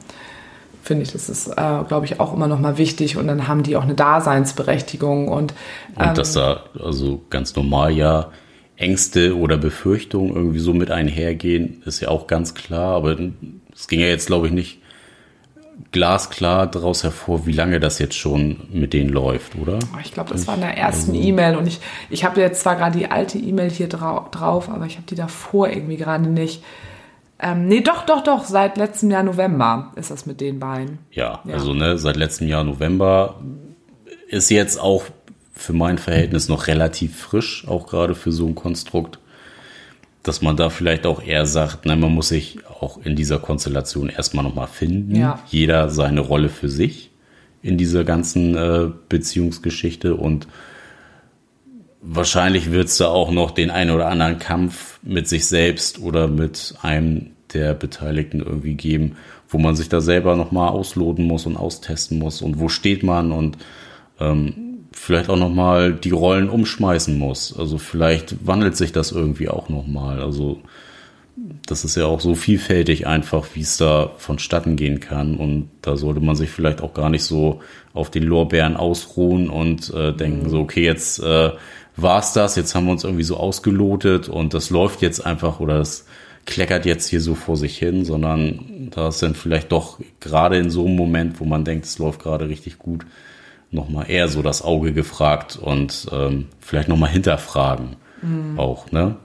Finde 0.84 1.04
ich, 1.04 1.12
das 1.12 1.30
ist, 1.30 1.48
äh, 1.48 1.84
glaube 1.88 2.06
ich, 2.06 2.20
auch 2.20 2.34
immer 2.34 2.48
noch 2.48 2.60
mal 2.60 2.78
wichtig 2.78 3.18
und 3.18 3.28
dann 3.28 3.48
haben 3.48 3.64
die 3.64 3.76
auch 3.76 3.84
eine 3.84 3.96
Daseinsberechtigung 3.96 5.28
und, 5.28 5.54
ähm, 6.00 6.10
und 6.10 6.18
dass 6.18 6.34
da 6.34 6.62
also 6.80 7.24
ganz 7.30 7.56
normal 7.56 7.92
ja 7.92 8.30
Ängste 8.78 9.38
oder 9.38 9.58
Befürchtungen 9.58 10.36
irgendwie 10.36 10.60
so 10.60 10.74
mit 10.74 10.92
einhergehen, 10.92 11.82
ist 11.86 12.02
ja 12.02 12.10
auch 12.10 12.28
ganz 12.28 12.54
klar, 12.54 12.96
aber 12.96 13.18
es 13.74 13.88
ging 13.88 14.00
ja 14.00 14.08
jetzt, 14.08 14.28
glaube 14.28 14.48
ich, 14.48 14.54
nicht 14.54 14.80
glasklar 15.92 16.68
daraus 16.68 17.04
hervor, 17.04 17.46
wie 17.46 17.52
lange 17.52 17.80
das 17.80 18.00
jetzt 18.00 18.16
schon 18.16 18.58
mit 18.72 18.94
denen 18.94 19.10
läuft, 19.10 19.56
oder? 19.56 19.80
Oh, 19.94 20.00
ich 20.02 20.14
glaube, 20.14 20.32
das 20.32 20.48
war 20.48 20.56
in 20.56 20.62
der 20.62 20.78
ersten 20.78 21.12
also, 21.12 21.24
E-Mail 21.24 21.56
und 21.58 21.68
ich, 21.68 21.80
ich 22.10 22.24
habe 22.24 22.42
jetzt 22.42 22.62
zwar 22.62 22.76
gerade 22.76 22.98
die 22.98 23.12
alte 23.12 23.38
E-Mail 23.38 23.70
hier 23.70 23.88
drau 23.88 24.28
drauf, 24.32 24.70
aber 24.70 24.86
ich 24.86 24.96
habe 24.96 25.06
die 25.08 25.16
davor 25.16 25.70
irgendwie 25.70 25.98
gerade 25.98 26.28
nicht. 26.28 26.64
Ähm, 27.40 27.68
nee, 27.68 27.82
doch, 27.82 28.06
doch, 28.06 28.24
doch, 28.24 28.46
seit 28.46 28.78
letztem 28.78 29.12
Jahr 29.12 29.24
November 29.24 29.92
ist 29.96 30.12
das 30.12 30.26
mit 30.26 30.40
den 30.40 30.60
beiden. 30.60 31.00
Ja, 31.12 31.42
ja, 31.44 31.54
also 31.54 31.74
ne, 31.74 31.98
seit 31.98 32.16
letztem 32.16 32.48
Jahr 32.48 32.64
November 32.64 33.42
ist 34.28 34.50
jetzt 34.50 34.80
auch 34.80 35.04
für 35.54 35.74
mein 35.74 35.98
Verhältnis 35.98 36.48
noch 36.48 36.68
relativ 36.68 37.20
frisch, 37.20 37.68
auch 37.68 37.88
gerade 37.88 38.16
für 38.16 38.32
so 38.32 38.48
ein 38.48 38.56
Konstrukt 38.56 39.20
dass 40.28 40.42
man 40.42 40.58
da 40.58 40.70
vielleicht 40.70 41.06
auch 41.06 41.22
eher 41.22 41.46
sagt, 41.46 41.86
nein, 41.86 42.00
man 42.00 42.12
muss 42.12 42.30
sich 42.30 42.58
auch 42.82 42.98
in 43.06 43.16
dieser 43.16 43.38
Konstellation 43.38 44.10
erstmal 44.10 44.44
nochmal 44.44 44.68
finden. 44.68 45.16
Ja. 45.16 45.40
Jeder 45.48 45.90
seine 45.90 46.22
Rolle 46.22 46.50
für 46.50 46.68
sich 46.68 47.12
in 47.62 47.78
dieser 47.78 48.04
ganzen 48.04 48.56
äh, 48.56 48.90
Beziehungsgeschichte 49.08 50.16
und 50.16 50.48
wahrscheinlich 52.02 52.72
wird 52.72 52.88
es 52.88 52.98
da 52.98 53.08
auch 53.08 53.32
noch 53.32 53.52
den 53.52 53.70
einen 53.70 53.92
oder 53.92 54.08
anderen 54.08 54.40
Kampf 54.40 55.00
mit 55.04 55.28
sich 55.28 55.46
selbst 55.46 56.00
oder 56.00 56.28
mit 56.28 56.76
einem 56.82 57.32
der 57.54 57.74
Beteiligten 57.74 58.40
irgendwie 58.40 58.76
geben, 58.76 59.18
wo 59.48 59.60
man 59.60 59.76
sich 59.76 59.90
da 59.90 60.02
selber 60.02 60.36
nochmal 60.36 60.70
ausloten 60.70 61.26
muss 61.26 61.46
und 61.46 61.56
austesten 61.56 62.18
muss 62.20 62.42
und 62.42 62.60
wo 62.60 62.68
steht 62.68 63.04
man 63.04 63.32
und 63.32 63.58
ähm, 64.20 64.65
vielleicht 64.96 65.30
auch 65.30 65.38
nochmal 65.38 65.94
die 65.94 66.12
Rollen 66.12 66.50
umschmeißen 66.50 67.18
muss. 67.18 67.58
Also 67.58 67.78
vielleicht 67.78 68.48
wandelt 68.48 68.78
sich 68.78 68.92
das 68.92 69.12
irgendwie 69.12 69.50
auch 69.50 69.70
nochmal. 69.70 70.22
Also 70.22 70.62
das 71.68 71.84
ist 71.84 71.98
ja 71.98 72.06
auch 72.06 72.22
so 72.22 72.34
vielfältig 72.34 73.06
einfach, 73.06 73.46
wie 73.54 73.62
es 73.62 73.78
da 73.78 74.12
vonstatten 74.18 74.78
gehen 74.78 75.02
kann. 75.02 75.36
Und 75.36 75.70
da 75.82 75.98
sollte 75.98 76.22
man 76.22 76.36
sich 76.36 76.50
vielleicht 76.50 76.82
auch 76.82 76.94
gar 76.94 77.10
nicht 77.10 77.24
so 77.24 77.60
auf 77.94 78.10
den 78.10 78.24
Lorbeeren 78.24 78.78
ausruhen 78.78 79.50
und 79.50 79.94
äh, 79.94 80.14
denken, 80.14 80.46
mhm. 80.46 80.50
so, 80.50 80.60
okay, 80.60 80.86
jetzt 80.86 81.20
äh, 81.20 81.52
war's 81.98 82.34
das, 82.34 82.56
jetzt 82.56 82.74
haben 82.74 82.86
wir 82.86 82.92
uns 82.92 83.04
irgendwie 83.04 83.24
so 83.24 83.38
ausgelotet 83.38 84.30
und 84.30 84.54
das 84.54 84.70
läuft 84.70 85.02
jetzt 85.02 85.26
einfach 85.26 85.60
oder 85.60 85.78
das 85.78 86.06
kleckert 86.46 86.86
jetzt 86.86 87.08
hier 87.10 87.22
so 87.22 87.36
vor 87.36 87.58
sich 87.58 87.78
hin, 87.78 88.06
sondern 88.06 88.90
da 88.92 89.10
ist 89.10 89.22
dann 89.22 89.36
vielleicht 89.36 89.72
doch 89.72 90.00
gerade 90.20 90.58
in 90.58 90.70
so 90.70 90.86
einem 90.86 90.96
Moment, 90.96 91.40
wo 91.40 91.46
man 91.46 91.66
denkt, 91.66 91.86
es 91.86 91.98
läuft 91.98 92.22
gerade 92.22 92.48
richtig 92.48 92.78
gut, 92.78 93.06
nochmal 93.72 94.10
eher 94.10 94.28
so 94.28 94.42
das 94.42 94.62
Auge 94.62 94.94
gefragt 94.94 95.58
und 95.58 96.08
ähm, 96.12 96.48
vielleicht 96.60 96.88
nochmal 96.88 97.10
hinterfragen 97.10 97.96
mhm. 98.22 98.60
auch, 98.60 98.92
ne? 98.92 99.18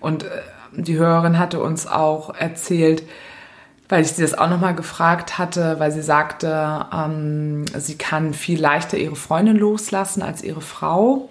Und 0.00 0.24
äh, 0.24 0.28
die 0.72 0.96
Hörerin 0.96 1.38
hatte 1.38 1.60
uns 1.60 1.86
auch 1.86 2.34
erzählt, 2.34 3.04
weil 3.88 4.02
ich 4.02 4.12
sie 4.12 4.22
das 4.22 4.34
auch 4.34 4.48
nochmal 4.48 4.74
gefragt 4.74 5.38
hatte, 5.38 5.78
weil 5.78 5.92
sie 5.92 6.02
sagte, 6.02 6.86
ähm, 6.92 7.64
sie 7.76 7.96
kann 7.96 8.34
viel 8.34 8.60
leichter 8.60 8.96
ihre 8.96 9.16
Freundin 9.16 9.56
loslassen 9.56 10.22
als 10.22 10.42
ihre 10.42 10.62
Frau. 10.62 11.28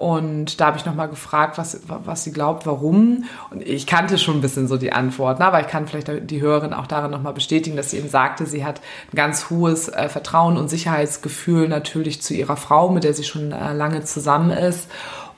Und 0.00 0.62
da 0.62 0.68
habe 0.68 0.78
ich 0.78 0.86
nochmal 0.86 1.10
gefragt, 1.10 1.58
was, 1.58 1.78
was 1.86 2.24
sie 2.24 2.32
glaubt, 2.32 2.64
warum. 2.64 3.24
Und 3.50 3.60
ich 3.60 3.86
kannte 3.86 4.16
schon 4.16 4.36
ein 4.36 4.40
bisschen 4.40 4.66
so 4.66 4.78
die 4.78 4.94
Antwort, 4.94 5.40
ne? 5.40 5.44
aber 5.44 5.60
ich 5.60 5.66
kann 5.66 5.86
vielleicht 5.86 6.30
die 6.30 6.40
Hörerin 6.40 6.72
auch 6.72 6.86
darin 6.86 7.10
nochmal 7.10 7.34
bestätigen, 7.34 7.76
dass 7.76 7.90
sie 7.90 7.98
eben 7.98 8.08
sagte, 8.08 8.46
sie 8.46 8.64
hat 8.64 8.80
ein 9.12 9.16
ganz 9.16 9.50
hohes 9.50 9.90
äh, 9.90 10.08
Vertrauen 10.08 10.56
und 10.56 10.70
Sicherheitsgefühl 10.70 11.68
natürlich 11.68 12.22
zu 12.22 12.32
ihrer 12.32 12.56
Frau, 12.56 12.88
mit 12.88 13.04
der 13.04 13.12
sie 13.12 13.24
schon 13.24 13.52
äh, 13.52 13.74
lange 13.74 14.02
zusammen 14.02 14.52
ist. 14.52 14.88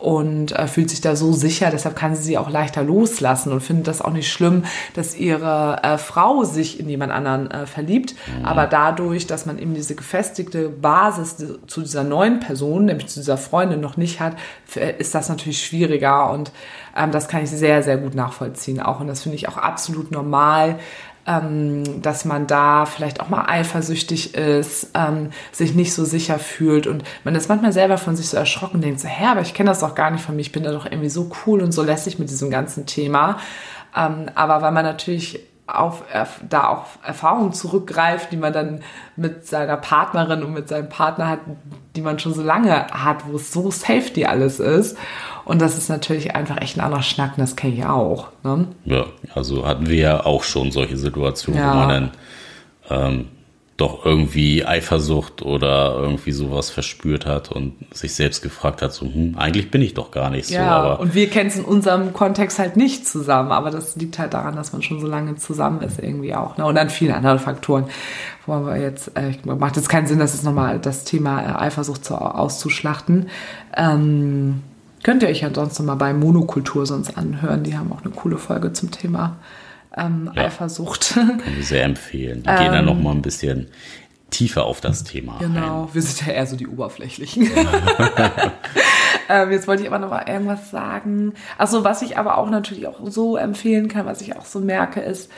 Und 0.02 0.50
äh, 0.52 0.66
fühlt 0.66 0.90
sich 0.90 1.00
da 1.00 1.14
so 1.14 1.32
sicher, 1.32 1.70
deshalb 1.70 1.94
kann 1.94 2.16
sie 2.16 2.22
sie 2.22 2.38
auch 2.38 2.50
leichter 2.50 2.82
loslassen 2.82 3.52
und 3.52 3.60
findet 3.60 3.86
das 3.86 4.02
auch 4.02 4.12
nicht 4.12 4.30
schlimm, 4.30 4.64
dass 4.94 5.16
ihre 5.16 5.80
äh, 5.82 5.96
Frau 5.96 6.42
sich 6.42 6.80
in 6.80 6.88
jemand 6.88 7.12
anderen 7.12 7.50
äh, 7.50 7.66
verliebt. 7.66 8.14
Mhm. 8.26 8.44
Aber 8.44 8.66
dadurch, 8.66 9.28
dass 9.28 9.46
man 9.46 9.58
eben 9.58 9.74
diese 9.74 9.94
gefestigte 9.94 10.68
Basis 10.68 11.36
zu 11.66 11.80
dieser 11.82 12.02
neuen 12.02 12.40
Person, 12.40 12.86
nämlich 12.86 13.06
zu 13.06 13.20
dieser 13.20 13.36
Freundin 13.36 13.80
noch 13.80 13.96
nicht 13.96 14.20
hat, 14.20 14.36
ist 14.98 15.14
das 15.14 15.28
natürlich 15.28 15.64
schwieriger 15.64 16.30
und 16.30 16.50
ähm, 16.96 17.12
das 17.12 17.28
kann 17.28 17.44
ich 17.44 17.50
sehr, 17.50 17.82
sehr 17.82 17.96
gut 17.96 18.14
nachvollziehen 18.14 18.80
auch. 18.80 19.00
Und 19.00 19.06
das 19.06 19.22
finde 19.22 19.36
ich 19.36 19.48
auch 19.48 19.56
absolut 19.56 20.10
normal, 20.10 20.78
ähm, 21.26 22.02
dass 22.02 22.24
man 22.24 22.46
da 22.46 22.86
vielleicht 22.86 23.20
auch 23.20 23.28
mal 23.28 23.44
eifersüchtig 23.46 24.34
ist, 24.34 24.90
ähm, 24.94 25.30
sich 25.52 25.74
nicht 25.74 25.94
so 25.94 26.04
sicher 26.04 26.38
fühlt 26.38 26.86
und 26.86 27.04
man 27.24 27.34
ist 27.34 27.48
manchmal 27.48 27.72
selber 27.72 27.98
von 27.98 28.16
sich 28.16 28.28
so 28.28 28.36
erschrocken 28.36 28.80
denkt 28.80 29.00
so, 29.00 29.08
hä, 29.08 29.26
aber 29.26 29.40
ich 29.40 29.54
kenne 29.54 29.70
das 29.70 29.80
doch 29.80 29.94
gar 29.94 30.10
nicht 30.10 30.24
von 30.24 30.34
mir, 30.34 30.40
ich 30.40 30.52
bin 30.52 30.64
da 30.64 30.72
doch 30.72 30.86
irgendwie 30.86 31.08
so 31.08 31.30
cool 31.46 31.62
und 31.62 31.72
so 31.72 31.82
lässig 31.82 32.18
mit 32.18 32.30
diesem 32.30 32.50
ganzen 32.50 32.86
Thema. 32.86 33.38
Ähm, 33.96 34.30
aber 34.34 34.62
weil 34.62 34.72
man 34.72 34.84
natürlich 34.84 35.40
auf, 35.66 36.02
da 36.48 36.68
auch 36.68 36.84
Erfahrungen 37.04 37.52
zurückgreift, 37.52 38.32
die 38.32 38.36
man 38.36 38.52
dann 38.52 38.82
mit 39.16 39.46
seiner 39.46 39.76
Partnerin 39.76 40.42
und 40.42 40.52
mit 40.52 40.68
seinem 40.68 40.88
Partner 40.88 41.28
hat, 41.28 41.40
die 41.94 42.02
man 42.02 42.18
schon 42.18 42.34
so 42.34 42.42
lange 42.42 42.88
hat, 42.88 43.26
wo 43.26 43.36
es 43.36 43.52
so 43.52 43.70
safety 43.70 44.24
alles 44.24 44.60
ist. 44.60 44.98
Und 45.44 45.60
das 45.60 45.76
ist 45.76 45.88
natürlich 45.88 46.34
einfach 46.34 46.60
echt 46.60 46.76
ein 46.76 46.80
anderer 46.80 47.02
Schnack, 47.02 47.34
das 47.36 47.56
kenne 47.56 47.74
ich 47.74 47.84
auch. 47.84 48.28
Ne? 48.44 48.68
Ja, 48.84 49.06
also 49.34 49.66
hatten 49.66 49.88
wir 49.88 49.98
ja 49.98 50.24
auch 50.24 50.44
schon 50.44 50.70
solche 50.70 50.96
Situationen, 50.96 51.60
ja. 51.60 51.72
wo 51.72 51.76
man 51.76 51.88
dann 51.88 52.10
ähm, 52.90 53.24
doch 53.82 54.04
irgendwie 54.04 54.64
Eifersucht 54.64 55.42
oder 55.42 55.96
irgendwie 55.98 56.30
sowas 56.30 56.70
verspürt 56.70 57.26
hat 57.26 57.50
und 57.50 57.74
sich 57.92 58.14
selbst 58.14 58.42
gefragt 58.42 58.82
hat, 58.82 58.92
so, 58.92 59.06
hm, 59.06 59.34
eigentlich 59.36 59.70
bin 59.70 59.82
ich 59.82 59.94
doch 59.94 60.10
gar 60.10 60.30
nicht 60.30 60.46
so. 60.46 60.54
Ja, 60.54 60.70
aber 60.70 61.00
und 61.00 61.14
wir 61.14 61.28
kennen 61.28 61.48
es 61.48 61.56
in 61.56 61.64
unserem 61.64 62.12
Kontext 62.12 62.58
halt 62.58 62.76
nicht 62.76 63.08
zusammen, 63.08 63.50
aber 63.50 63.70
das 63.70 63.96
liegt 63.96 64.18
halt 64.18 64.34
daran, 64.34 64.54
dass 64.54 64.72
man 64.72 64.82
schon 64.82 65.00
so 65.00 65.06
lange 65.06 65.34
zusammen 65.36 65.80
ist 65.80 65.98
irgendwie 65.98 66.34
auch. 66.34 66.58
Ne? 66.58 66.66
Und 66.66 66.76
an 66.76 66.90
vielen 66.90 67.12
anderen 67.12 67.38
Faktoren, 67.38 67.86
wo 68.46 68.52
wir 68.60 68.76
jetzt, 68.76 69.16
äh, 69.16 69.32
macht 69.44 69.76
jetzt 69.76 69.88
keinen 69.88 70.06
Sinn, 70.06 70.18
das 70.18 70.34
ist 70.34 70.44
nochmal 70.44 70.78
das 70.78 71.04
Thema 71.04 71.42
äh, 71.42 71.64
Eifersucht 71.66 72.04
zu, 72.04 72.14
auszuschlachten. 72.14 73.30
Ähm, 73.76 74.62
Könnt 75.02 75.22
ihr 75.22 75.28
euch 75.28 75.44
ansonsten 75.44 75.84
mal 75.84 75.96
bei 75.96 76.12
Monokultur 76.12 76.86
sonst 76.86 77.16
anhören. 77.18 77.64
Die 77.64 77.76
haben 77.76 77.92
auch 77.92 78.02
eine 78.04 78.14
coole 78.14 78.38
Folge 78.38 78.72
zum 78.72 78.90
Thema 78.90 79.36
ähm, 79.96 80.30
ja, 80.34 80.44
Eifersucht. 80.44 81.14
Kann 81.14 81.40
ich 81.58 81.68
sehr 81.68 81.84
empfehlen. 81.84 82.42
Die 82.42 82.48
ähm, 82.48 82.58
gehen 82.58 82.72
dann 82.72 82.84
noch 82.84 82.98
mal 82.98 83.12
ein 83.12 83.22
bisschen 83.22 83.68
tiefer 84.30 84.64
auf 84.64 84.80
das 84.80 85.04
Thema. 85.04 85.36
Genau, 85.38 85.84
ein. 85.84 85.94
wir 85.94 86.02
sind 86.02 86.26
ja 86.26 86.32
eher 86.32 86.46
so 86.46 86.56
die 86.56 86.66
Oberflächlichen. 86.66 87.50
ähm, 89.28 89.50
jetzt 89.50 89.68
wollte 89.68 89.82
ich 89.82 89.88
aber 89.88 89.98
noch 89.98 90.10
mal 90.10 90.26
irgendwas 90.26 90.70
sagen. 90.70 91.34
Also 91.58 91.84
was 91.84 92.02
ich 92.02 92.16
aber 92.16 92.38
auch 92.38 92.48
natürlich 92.48 92.86
auch 92.86 93.00
so 93.04 93.36
empfehlen 93.36 93.88
kann, 93.88 94.06
was 94.06 94.20
ich 94.20 94.36
auch 94.36 94.46
so 94.46 94.60
merke, 94.60 95.00
ist, 95.00 95.30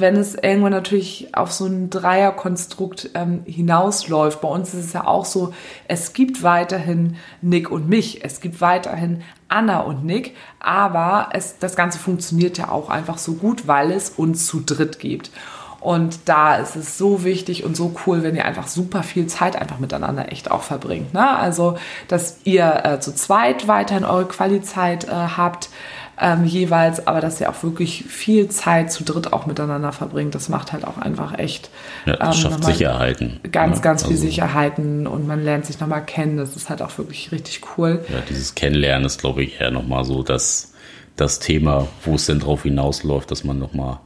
wenn 0.00 0.16
es 0.16 0.34
irgendwann 0.34 0.72
natürlich 0.72 1.28
auf 1.34 1.52
so 1.52 1.66
ein 1.66 1.90
Dreierkonstrukt 1.90 3.10
ähm, 3.14 3.42
hinausläuft. 3.44 4.40
Bei 4.40 4.48
uns 4.48 4.74
ist 4.74 4.86
es 4.86 4.92
ja 4.92 5.06
auch 5.06 5.24
so, 5.24 5.52
es 5.88 6.12
gibt 6.12 6.42
weiterhin 6.42 7.16
Nick 7.40 7.70
und 7.70 7.88
mich, 7.88 8.24
es 8.24 8.40
gibt 8.40 8.60
weiterhin 8.60 9.22
Anna 9.48 9.80
und 9.80 10.04
Nick, 10.04 10.34
aber 10.60 11.30
es, 11.32 11.58
das 11.58 11.76
Ganze 11.76 11.98
funktioniert 11.98 12.58
ja 12.58 12.70
auch 12.70 12.88
einfach 12.88 13.18
so 13.18 13.34
gut, 13.34 13.66
weil 13.66 13.92
es 13.92 14.10
uns 14.10 14.46
zu 14.46 14.60
dritt 14.60 14.98
gibt. 14.98 15.30
Und 15.82 16.28
da 16.28 16.56
ist 16.56 16.76
es 16.76 16.96
so 16.96 17.24
wichtig 17.24 17.64
und 17.64 17.76
so 17.76 17.96
cool, 18.06 18.22
wenn 18.22 18.36
ihr 18.36 18.44
einfach 18.44 18.68
super 18.68 19.02
viel 19.02 19.26
Zeit 19.26 19.56
einfach 19.56 19.80
miteinander 19.80 20.30
echt 20.30 20.48
auch 20.48 20.62
verbringt. 20.62 21.12
Ne? 21.12 21.28
Also, 21.28 21.76
dass 22.06 22.38
ihr 22.44 22.82
äh, 22.84 23.00
zu 23.00 23.12
zweit 23.12 23.66
weiterhin 23.66 24.04
eure 24.04 24.26
Qualizeit 24.26 25.08
äh, 25.08 25.10
habt, 25.10 25.70
ähm, 26.20 26.44
jeweils, 26.44 27.06
aber 27.06 27.20
dass 27.20 27.40
ihr 27.40 27.50
auch 27.50 27.62
wirklich 27.62 28.04
viel 28.04 28.48
Zeit 28.48 28.92
zu 28.92 29.04
dritt 29.04 29.32
auch 29.32 29.46
miteinander 29.46 29.92
verbringt, 29.92 30.34
das 30.34 30.48
macht 30.48 30.72
halt 30.72 30.86
auch 30.86 30.98
einfach 30.98 31.38
echt. 31.38 31.70
Ja, 32.06 32.16
das 32.16 32.36
ähm, 32.36 32.42
schafft 32.42 32.64
Sicherheiten. 32.64 33.40
Ganz, 33.50 33.78
ja, 33.78 33.82
ganz 33.82 34.02
viel 34.02 34.12
also, 34.12 34.22
Sicherheiten 34.24 35.06
und 35.06 35.26
man 35.26 35.42
lernt 35.42 35.66
sich 35.66 35.80
nochmal 35.80 36.04
kennen. 36.04 36.36
Das 36.36 36.54
ist 36.56 36.70
halt 36.70 36.82
auch 36.82 36.96
wirklich 36.98 37.32
richtig 37.32 37.60
cool. 37.76 38.04
Ja, 38.08 38.20
dieses 38.28 38.54
Kennenlernen 38.54 39.06
ist, 39.06 39.20
glaube 39.20 39.42
ich, 39.42 39.60
eher 39.60 39.70
nochmal 39.70 40.04
so 40.04 40.22
das, 40.22 40.74
das 41.16 41.38
Thema, 41.38 41.88
wo 42.04 42.14
es 42.14 42.26
denn 42.26 42.40
drauf 42.40 42.62
hinausläuft, 42.62 43.30
dass 43.30 43.44
man 43.44 43.58
nochmal 43.58 44.00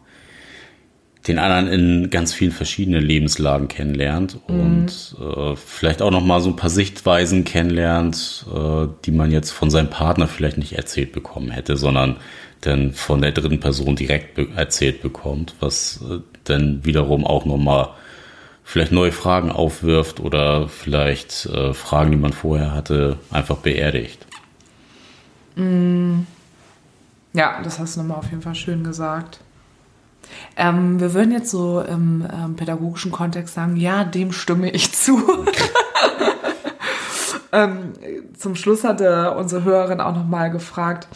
den 1.26 1.38
anderen 1.38 1.68
in 1.68 2.10
ganz 2.10 2.32
vielen 2.32 2.52
verschiedenen 2.52 3.02
Lebenslagen 3.02 3.68
kennenlernt 3.68 4.38
mhm. 4.48 4.60
und 4.60 5.16
äh, 5.20 5.56
vielleicht 5.56 6.02
auch 6.02 6.10
noch 6.10 6.24
mal 6.24 6.40
so 6.40 6.50
ein 6.50 6.56
paar 6.56 6.70
Sichtweisen 6.70 7.44
kennenlernt, 7.44 8.46
äh, 8.54 8.86
die 9.04 9.10
man 9.10 9.30
jetzt 9.30 9.50
von 9.50 9.70
seinem 9.70 9.90
Partner 9.90 10.28
vielleicht 10.28 10.58
nicht 10.58 10.74
erzählt 10.74 11.12
bekommen 11.12 11.50
hätte, 11.50 11.76
sondern 11.76 12.16
dann 12.60 12.92
von 12.92 13.20
der 13.20 13.32
dritten 13.32 13.60
Person 13.60 13.96
direkt 13.96 14.34
be 14.34 14.48
erzählt 14.54 15.02
bekommt, 15.02 15.54
was 15.60 16.00
äh, 16.08 16.20
dann 16.44 16.84
wiederum 16.84 17.26
auch 17.26 17.44
noch 17.44 17.58
mal 17.58 17.90
vielleicht 18.62 18.92
neue 18.92 19.12
Fragen 19.12 19.50
aufwirft 19.50 20.20
oder 20.20 20.68
vielleicht 20.68 21.46
äh, 21.46 21.72
Fragen, 21.74 22.10
die 22.10 22.16
man 22.16 22.32
vorher 22.32 22.72
hatte, 22.72 23.18
einfach 23.30 23.58
beerdigt. 23.58 24.26
Mhm. 25.56 26.26
Ja, 27.32 27.60
das 27.62 27.78
hast 27.78 27.96
du 27.96 28.00
nochmal 28.00 28.18
auf 28.18 28.30
jeden 28.30 28.42
Fall 28.42 28.54
schön 28.54 28.82
gesagt. 28.82 29.40
Ähm, 30.56 31.00
wir 31.00 31.14
würden 31.14 31.32
jetzt 31.32 31.50
so 31.50 31.80
im 31.80 32.26
ähm, 32.32 32.56
pädagogischen 32.56 33.12
Kontext 33.12 33.54
sagen, 33.54 33.76
ja, 33.76 34.04
dem 34.04 34.32
stimme 34.32 34.70
ich 34.70 34.92
zu. 34.92 35.20
ähm, 37.52 37.92
zum 38.38 38.54
Schluss 38.54 38.84
hatte 38.84 39.32
unsere 39.32 39.64
Hörerin 39.64 40.00
auch 40.00 40.14
nochmal 40.14 40.50
gefragt, 40.50 41.08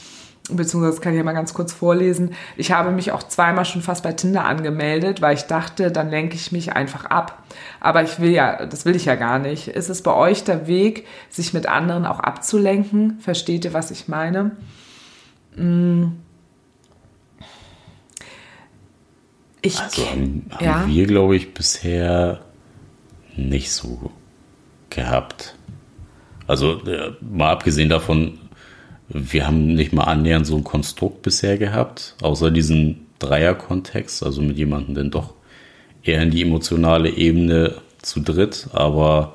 beziehungsweise 0.50 1.00
kann 1.00 1.12
ich 1.12 1.18
ja 1.18 1.24
mal 1.24 1.32
ganz 1.32 1.54
kurz 1.54 1.72
vorlesen. 1.72 2.34
Ich 2.56 2.72
habe 2.72 2.90
mich 2.90 3.12
auch 3.12 3.22
zweimal 3.22 3.64
schon 3.64 3.82
fast 3.82 4.02
bei 4.02 4.12
Tinder 4.12 4.44
angemeldet, 4.44 5.22
weil 5.22 5.34
ich 5.34 5.44
dachte, 5.44 5.90
dann 5.90 6.10
lenke 6.10 6.34
ich 6.34 6.52
mich 6.52 6.72
einfach 6.72 7.06
ab. 7.06 7.42
Aber 7.80 8.02
ich 8.02 8.20
will 8.20 8.30
ja, 8.30 8.66
das 8.66 8.84
will 8.84 8.96
ich 8.96 9.06
ja 9.06 9.14
gar 9.14 9.38
nicht. 9.38 9.68
Ist 9.68 9.88
es 9.88 10.02
bei 10.02 10.12
euch 10.12 10.44
der 10.44 10.66
Weg, 10.66 11.06
sich 11.30 11.54
mit 11.54 11.66
anderen 11.66 12.04
auch 12.04 12.20
abzulenken? 12.20 13.18
Versteht 13.20 13.64
ihr, 13.64 13.72
was 13.72 13.90
ich 13.90 14.08
meine? 14.08 14.52
Mmh 15.56 16.12
Ich 19.62 19.78
also 19.78 20.06
haben, 20.06 20.46
haben 20.50 20.64
ja. 20.64 20.86
wir, 20.86 21.06
glaube 21.06 21.36
ich, 21.36 21.54
bisher 21.54 22.40
nicht 23.36 23.72
so 23.72 24.10
gehabt. 24.88 25.54
Also 26.46 26.84
äh, 26.84 27.12
mal 27.20 27.52
abgesehen 27.52 27.88
davon, 27.88 28.38
wir 29.08 29.46
haben 29.46 29.74
nicht 29.74 29.92
mal 29.92 30.04
annähernd 30.04 30.46
so 30.46 30.56
ein 30.56 30.64
Konstrukt 30.64 31.22
bisher 31.22 31.58
gehabt, 31.58 32.14
außer 32.22 32.50
diesen 32.50 33.06
Dreier-Kontext, 33.18 34.22
also 34.22 34.40
mit 34.40 34.56
jemandem 34.56 34.94
denn 34.94 35.10
doch 35.10 35.34
eher 36.02 36.22
in 36.22 36.30
die 36.30 36.42
emotionale 36.42 37.10
Ebene 37.10 37.76
zu 38.02 38.20
dritt, 38.20 38.68
aber 38.72 39.34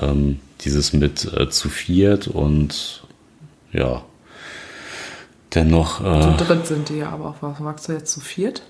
ähm, 0.00 0.40
dieses 0.60 0.92
mit 0.92 1.24
äh, 1.32 1.48
zu 1.50 1.68
viert 1.68 2.28
und 2.28 3.02
ja, 3.72 4.02
dennoch. 5.54 6.00
Äh, 6.00 6.20
zu 6.20 6.44
dritt 6.44 6.66
sind 6.66 6.88
die 6.88 6.98
ja, 6.98 7.10
aber 7.10 7.34
was 7.40 7.60
magst 7.60 7.88
du 7.88 7.92
jetzt 7.92 8.12
zu 8.12 8.20
viert? 8.20 8.62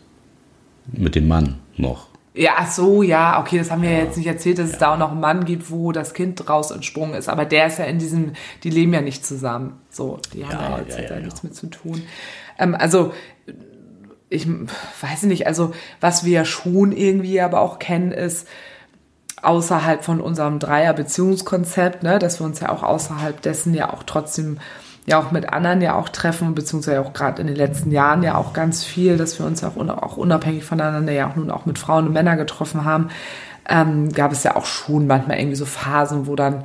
Mit 0.93 1.15
dem 1.15 1.29
Mann 1.29 1.57
noch. 1.77 2.09
Ja, 2.35 2.53
ach 2.59 2.71
so, 2.71 3.03
ja, 3.03 3.41
okay, 3.41 3.59
das 3.59 3.71
haben 3.71 3.83
wir 3.83 3.91
ja. 3.91 3.99
jetzt 4.05 4.17
nicht 4.17 4.29
erzählt, 4.29 4.59
dass 4.59 4.71
es 4.71 4.79
da 4.79 4.95
auch 4.95 4.99
noch 4.99 5.11
einen 5.11 5.21
Mann 5.21 5.45
gibt, 5.45 5.73
wo 5.73 5.91
das 5.91 6.15
Kind 6.15 6.49
raus 6.49 6.71
entsprungen 6.71 7.15
ist. 7.15 7.29
Aber 7.29 7.45
der 7.45 7.67
ist 7.67 7.81
ja 7.81 7.87
in 7.87 7.99
diesem, 7.99 8.33
die 8.63 8.71
leben 8.71 8.95
ja 8.95 9.01
nicht 9.01 9.27
zusammen. 9.27 9.81
So, 9.91 10.21
die 10.33 10.45
haben 10.45 10.53
ja, 10.53 10.71
ja 10.71 10.79
jetzt 10.79 10.99
ja, 10.99 11.09
da 11.09 11.19
nichts 11.19 11.43
mit 11.43 11.57
zu 11.57 11.67
tun. 11.67 12.03
Ähm, 12.59 12.77
also, 12.77 13.13
ich 14.29 14.47
weiß 14.47 15.25
nicht, 15.25 15.47
also 15.49 15.73
was 16.01 16.25
wir 16.25 16.33
ja 16.33 16.45
schon 16.45 16.93
irgendwie 16.93 17.41
aber 17.41 17.61
auch 17.61 17.81
kennen, 17.81 18.13
ist 18.13 18.47
außerhalb 19.43 20.05
von 20.05 20.21
unserem 20.21 20.59
Dreier-Beziehungskonzept, 20.59 22.03
ne, 22.03 22.19
dass 22.19 22.41
wir 22.41 22.47
uns 22.47 22.61
ja 22.61 22.69
auch 22.69 22.83
außerhalb 22.83 23.41
dessen 23.41 23.75
ja 23.75 23.93
auch 23.93 24.03
trotzdem 24.05 24.59
ja 25.09 25.19
auch 25.19 25.31
mit 25.31 25.53
anderen 25.53 25.81
ja 25.81 25.95
auch 25.95 26.09
treffen, 26.09 26.55
beziehungsweise 26.55 27.01
auch 27.01 27.13
gerade 27.13 27.41
in 27.41 27.47
den 27.47 27.57
letzten 27.57 27.91
Jahren 27.91 28.23
ja 28.23 28.37
auch 28.37 28.53
ganz 28.53 28.85
viel, 28.85 29.17
dass 29.17 29.39
wir 29.39 29.47
uns 29.47 29.65
auch, 29.65 29.77
auch 29.77 30.17
unabhängig 30.17 30.65
voneinander 30.65 31.13
ja 31.13 31.31
auch 31.31 31.37
nun 31.37 31.51
auch 31.51 31.67
mit 31.67 31.79
Frauen 31.79 32.07
und 32.07 32.13
Männern 32.13 32.37
getroffen 32.37 32.85
haben, 32.85 33.09
ähm, 33.69 34.13
gab 34.13 34.33
es 34.33 34.45
ja 34.45 34.57
auch 34.57 34.67
schon 34.67 35.07
manchmal 35.07 35.39
irgendwie 35.39 35.57
so 35.57 35.67
Phasen, 35.67 36.27
wo 36.27 36.37
dann 36.37 36.65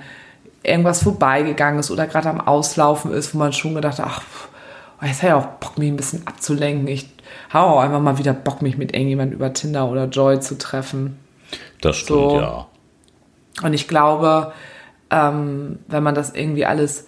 irgendwas 0.61 1.03
vorbeigegangen 1.03 1.79
ist 1.79 1.91
oder 1.91 2.07
gerade 2.07 2.29
am 2.29 2.41
Auslaufen 2.41 3.11
ist, 3.11 3.33
wo 3.33 3.37
man 3.37 3.53
schon 3.53 3.75
gedacht 3.75 3.99
hat, 3.99 4.07
ach, 4.07 4.21
jetzt 5.01 5.23
habe 5.23 5.27
ich 5.27 5.33
auch 5.33 5.47
Bock, 5.59 5.77
mich 5.77 5.89
ein 5.89 5.97
bisschen 5.97 6.25
abzulenken. 6.27 6.87
Ich 6.87 7.09
habe 7.49 7.67
auch 7.67 7.79
einfach 7.79 7.99
mal 8.01 8.17
wieder 8.17 8.33
Bock, 8.33 8.61
mich 8.61 8.77
mit 8.77 8.93
irgendjemandem 8.93 9.37
über 9.37 9.53
Tinder 9.53 9.89
oder 9.89 10.05
Joy 10.05 10.39
zu 10.39 10.57
treffen. 10.57 11.19
Das 11.81 11.97
stimmt, 11.97 12.19
so. 12.19 12.39
ja. 12.39 12.67
Und 13.61 13.73
ich 13.73 13.87
glaube, 13.87 14.53
ähm, 15.09 15.79
wenn 15.87 16.03
man 16.03 16.15
das 16.15 16.33
irgendwie 16.33 16.65
alles 16.65 17.07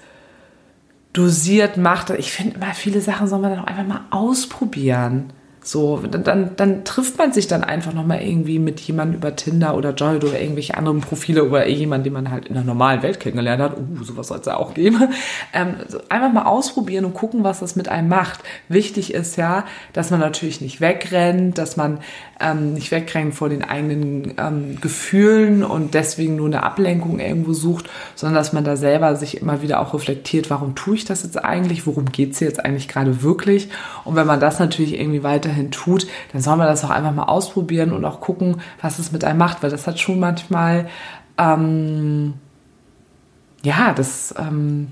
dosiert 1.17 1.77
macht. 1.77 2.09
Ich 2.11 2.31
finde 2.31 2.55
immer, 2.55 2.73
viele 2.73 3.01
Sachen 3.01 3.27
soll 3.27 3.39
man 3.39 3.51
dann 3.51 3.59
auch 3.61 3.67
einfach 3.67 3.85
mal 3.85 4.05
ausprobieren. 4.11 5.31
So, 5.67 5.97
dann, 5.97 6.51
dann 6.55 6.85
trifft 6.85 7.17
man 7.17 7.33
sich 7.33 7.47
dann 7.47 7.63
einfach 7.63 7.91
nochmal 7.91 8.21
irgendwie 8.21 8.59
mit 8.59 8.79
jemandem 8.81 9.17
über 9.17 9.35
Tinder 9.35 9.75
oder 9.75 9.95
Joy 9.95 10.17
oder 10.17 10.39
irgendwelche 10.39 10.77
anderen 10.77 11.01
Profile 11.01 11.43
oder 11.43 11.67
jemanden, 11.67 12.03
den 12.03 12.13
man 12.13 12.29
halt 12.29 12.47
in 12.47 12.53
der 12.53 12.63
normalen 12.63 13.01
Welt 13.01 13.19
kennengelernt 13.19 13.63
hat. 13.63 13.77
Uh, 13.77 14.03
sowas 14.03 14.27
soll 14.27 14.37
es 14.37 14.45
ja 14.45 14.57
auch 14.57 14.75
geben. 14.75 15.09
Ähm, 15.53 15.75
so 15.87 15.99
einfach 16.09 16.31
mal 16.31 16.43
ausprobieren 16.43 17.05
und 17.05 17.15
gucken, 17.15 17.43
was 17.43 17.61
das 17.61 17.75
mit 17.75 17.89
einem 17.89 18.09
macht. 18.09 18.41
Wichtig 18.69 19.13
ist 19.13 19.37
ja, 19.37 19.65
dass 19.93 20.11
man 20.11 20.19
natürlich 20.19 20.61
nicht 20.61 20.81
wegrennt, 20.81 21.57
dass 21.57 21.77
man 21.77 21.99
ähm, 22.39 22.73
nicht 22.73 22.91
wegrennt 22.91 23.33
vor 23.33 23.49
den 23.49 23.63
eigenen 23.63 24.33
ähm, 24.37 24.79
Gefühlen 24.81 25.63
und 25.63 25.93
deswegen 25.93 26.35
nur 26.35 26.47
eine 26.47 26.63
Ablenkung 26.63 27.19
irgendwo 27.19 27.53
sucht, 27.53 27.89
sondern 28.15 28.35
dass 28.35 28.53
man 28.53 28.65
da 28.65 28.75
selber 28.75 29.15
sich 29.15 29.41
immer 29.41 29.61
wieder 29.61 29.79
auch 29.79 29.93
reflektiert, 29.93 30.49
warum 30.49 30.75
tue 30.75 30.95
ich 30.95 31.05
das 31.05 31.23
jetzt 31.23 31.43
eigentlich, 31.43 31.87
worum 31.87 32.11
geht's 32.11 32.39
hier 32.39 32.49
jetzt 32.49 32.63
eigentlich 32.63 32.87
gerade 32.87 33.23
wirklich. 33.23 33.69
Und 34.03 34.15
wenn 34.15 34.27
man 34.27 34.39
das 34.39 34.59
natürlich 34.59 34.99
irgendwie 34.99 35.23
weiter 35.23 35.54
weiterhin 35.55 35.71
tut, 35.71 36.07
dann 36.31 36.41
soll 36.41 36.57
man 36.57 36.67
das 36.67 36.83
auch 36.83 36.89
einfach 36.89 37.13
mal 37.13 37.23
ausprobieren 37.23 37.91
und 37.91 38.05
auch 38.05 38.19
gucken, 38.21 38.61
was 38.81 38.99
es 38.99 39.11
mit 39.11 39.23
einem 39.23 39.39
macht, 39.39 39.63
weil 39.63 39.69
das 39.69 39.87
hat 39.87 39.99
schon 39.99 40.19
manchmal, 40.19 40.87
ähm, 41.37 42.33
ja, 43.63 43.93
das 43.93 44.35
ähm, 44.37 44.91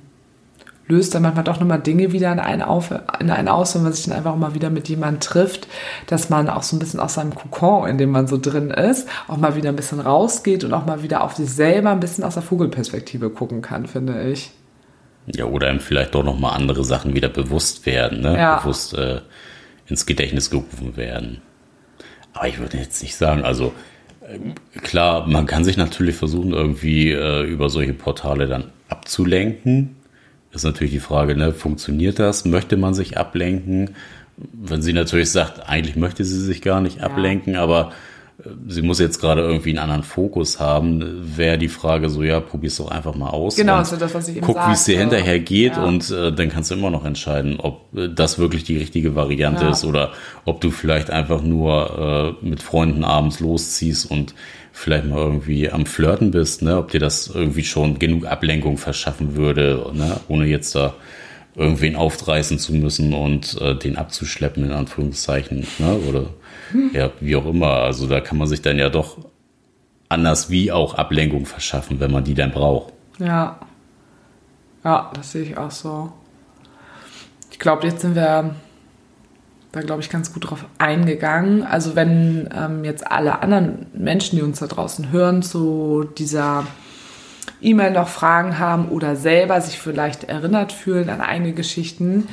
löst 0.88 1.16
dann 1.16 1.22
manchmal 1.22 1.44
doch 1.44 1.60
nochmal 1.60 1.80
Dinge 1.80 2.12
wieder 2.12 2.32
in 2.32 2.40
einen, 2.40 2.62
auf, 2.62 2.92
in 3.20 3.30
einen 3.30 3.48
aus, 3.48 3.76
wenn 3.76 3.84
man 3.84 3.94
sich 3.94 4.06
dann 4.06 4.18
einfach 4.18 4.36
mal 4.36 4.54
wieder 4.54 4.70
mit 4.70 4.90
jemandem 4.90 5.20
trifft, 5.20 5.68
dass 6.08 6.30
man 6.30 6.50
auch 6.50 6.64
so 6.64 6.76
ein 6.76 6.80
bisschen 6.80 7.00
aus 7.00 7.14
seinem 7.16 7.36
Kokon, 7.36 7.88
in 7.88 7.98
dem 7.98 8.12
man 8.12 8.28
so 8.28 8.38
drin 8.38 8.72
ist, 8.72 9.08
auch 9.28 9.38
mal 9.38 9.56
wieder 9.56 9.70
ein 9.70 9.76
bisschen 9.76 10.00
rausgeht 10.00 10.64
und 10.64 10.74
auch 10.74 10.86
mal 10.86 11.04
wieder 11.04 11.24
auf 11.24 11.36
sich 11.36 11.50
selber 11.50 11.92
ein 11.92 12.00
bisschen 12.00 12.24
aus 12.24 12.34
der 12.34 12.44
Vogelperspektive 12.44 13.30
gucken 13.30 13.62
kann, 13.62 13.86
finde 13.86 14.24
ich. 14.24 14.52
Ja, 15.26 15.46
oder 15.46 15.72
ihm 15.72 15.80
vielleicht 15.80 16.16
doch 16.16 16.24
nochmal 16.24 16.54
andere 16.54 16.84
Sachen 16.84 17.16
wieder 17.16 17.30
bewusst 17.30 17.86
werden, 17.86 18.20
ne? 18.20 18.38
Ja. 18.38 18.58
Bewusst 18.58 18.94
äh, 18.94 19.22
ins 19.94 20.08
Gedächtnis 20.08 20.50
gerufen 20.50 20.98
werden. 20.98 21.42
Aber 22.34 22.48
ich 22.48 22.58
würde 22.58 22.78
jetzt 22.78 23.04
nicht 23.04 23.16
sagen, 23.16 23.44
also 23.44 23.74
äh, 24.22 24.80
klar, 24.80 25.28
man 25.28 25.46
kann 25.46 25.64
sich 25.64 25.78
natürlich 25.78 26.16
versuchen, 26.16 26.52
irgendwie 26.52 27.12
äh, 27.12 27.44
über 27.44 27.70
solche 27.70 27.94
Portale 27.94 28.48
dann 28.48 28.72
abzulenken. 28.90 29.96
Ist 30.52 30.64
natürlich 30.64 30.94
die 30.94 31.00
Frage, 31.00 31.36
ne, 31.36 31.54
funktioniert 31.54 32.18
das? 32.18 32.44
Möchte 32.44 32.76
man 32.76 32.96
sich 32.96 33.18
ablenken? 33.20 33.92
Wenn 34.36 34.82
sie 34.82 34.94
natürlich 34.94 35.30
sagt, 35.30 35.70
eigentlich 35.70 35.96
möchte 35.96 36.26
sie 36.26 36.40
sich 36.40 36.64
gar 36.64 36.82
nicht 36.82 36.98
ja. 36.98 37.04
ablenken, 37.04 37.56
aber 37.56 37.92
sie 38.68 38.82
muss 38.82 39.00
jetzt 39.00 39.20
gerade 39.20 39.42
irgendwie 39.42 39.70
einen 39.70 39.80
anderen 39.80 40.04
Fokus 40.04 40.60
haben, 40.60 41.38
wäre 41.38 41.58
die 41.58 41.68
Frage 41.68 42.10
so, 42.10 42.24
ja, 42.24 42.40
probier's 42.40 42.78
doch 42.78 42.92
einfach 42.92 43.16
mal 43.16 43.30
aus. 43.30 43.56
Genau, 43.56 43.80
ist 43.82 43.92
das, 43.92 44.14
was 44.14 44.28
ich 44.28 44.38
eben 44.38 44.46
Guck, 44.46 44.58
wie 44.68 44.74
es 44.74 44.84
dir 44.84 44.98
hinterher 44.98 45.40
geht 45.40 45.78
ja. 45.78 45.84
und 45.84 46.10
äh, 46.12 46.32
dann 46.32 46.50
kannst 46.50 46.72
du 46.72 46.76
immer 46.76 46.90
noch 46.90 47.06
entscheiden, 47.06 47.60
ob 47.60 47.96
äh, 47.96 48.10
das 48.10 48.40
wirklich 48.40 48.64
die 48.64 48.78
richtige 48.78 49.16
Variante 49.16 49.64
ja. 49.66 49.72
ist 49.72 49.86
oder 49.86 50.12
ob 50.46 50.62
du 50.62 50.72
vielleicht 50.72 51.10
einfach 51.10 51.42
nur 51.42 52.38
äh, 52.42 52.46
mit 52.46 52.62
Freunden 52.62 53.04
abends 53.04 53.40
losziehst 53.40 54.10
und 54.10 54.34
vielleicht 54.72 55.06
mal 55.06 55.20
irgendwie 55.20 55.70
am 55.70 55.86
Flirten 55.86 56.32
bist, 56.32 56.64
ne, 56.64 56.78
ob 56.78 56.92
dir 56.92 57.00
das 57.00 57.28
irgendwie 57.28 57.64
schon 57.64 58.00
genug 58.00 58.26
Ablenkung 58.26 58.78
verschaffen 58.78 59.36
würde, 59.36 59.90
ne, 59.94 60.20
ohne 60.28 60.46
jetzt 60.48 60.76
da 60.76 60.96
irgendwen 61.56 61.96
aufreißen 61.96 62.58
zu 62.58 62.74
müssen 62.74 63.14
und 63.14 63.62
äh, 63.62 63.76
den 63.76 63.98
abzuschleppen, 63.98 64.66
in 64.66 64.72
Anführungszeichen, 64.72 65.68
ne, 65.78 66.00
oder 66.10 66.26
ja, 66.94 67.12
wie 67.20 67.36
auch 67.36 67.46
immer. 67.46 67.68
Also 67.68 68.08
da 68.08 68.22
kann 68.22 68.38
man 68.38 68.48
sich 68.48 68.62
dann 68.62 68.78
ja 68.78 68.90
doch 68.90 69.18
anders 70.10 70.50
wie 70.50 70.72
auch 70.72 70.96
Ablenkung 70.96 71.46
verschaffen, 71.46 72.00
wenn 72.00 72.12
man 72.12 72.24
die 72.24 72.36
dann 72.36 72.52
braucht. 72.52 72.94
Ja. 73.20 73.60
Ja, 74.84 75.12
das 75.16 75.32
sehe 75.32 75.44
ich 75.44 75.58
auch 75.58 75.72
so. 75.72 76.12
Ich 77.52 77.60
glaube, 77.60 77.88
jetzt 77.88 78.02
sind 78.02 78.16
wir 78.16 78.56
da, 79.74 79.82
glaube 79.82 80.02
ich, 80.02 80.10
ganz 80.10 80.32
gut 80.34 80.50
drauf 80.50 80.66
eingegangen. 80.78 81.64
Also 81.64 81.96
wenn 81.96 82.48
ähm, 82.56 82.84
jetzt 82.84 83.10
alle 83.12 83.42
anderen 83.42 83.88
Menschen, 83.94 84.38
die 84.38 84.44
uns 84.44 84.60
da 84.60 84.68
draußen 84.68 85.12
hören, 85.12 85.42
zu 85.42 86.06
dieser 86.18 86.68
E-Mail 87.60 87.92
noch 87.92 88.08
Fragen 88.08 88.60
haben 88.60 88.90
oder 88.90 89.16
selber 89.16 89.60
sich 89.62 89.80
vielleicht 89.80 90.26
erinnert 90.26 90.72
fühlen 90.72 91.10
an 91.10 91.22
eigene 91.22 91.54
Geschichten. 91.54 92.28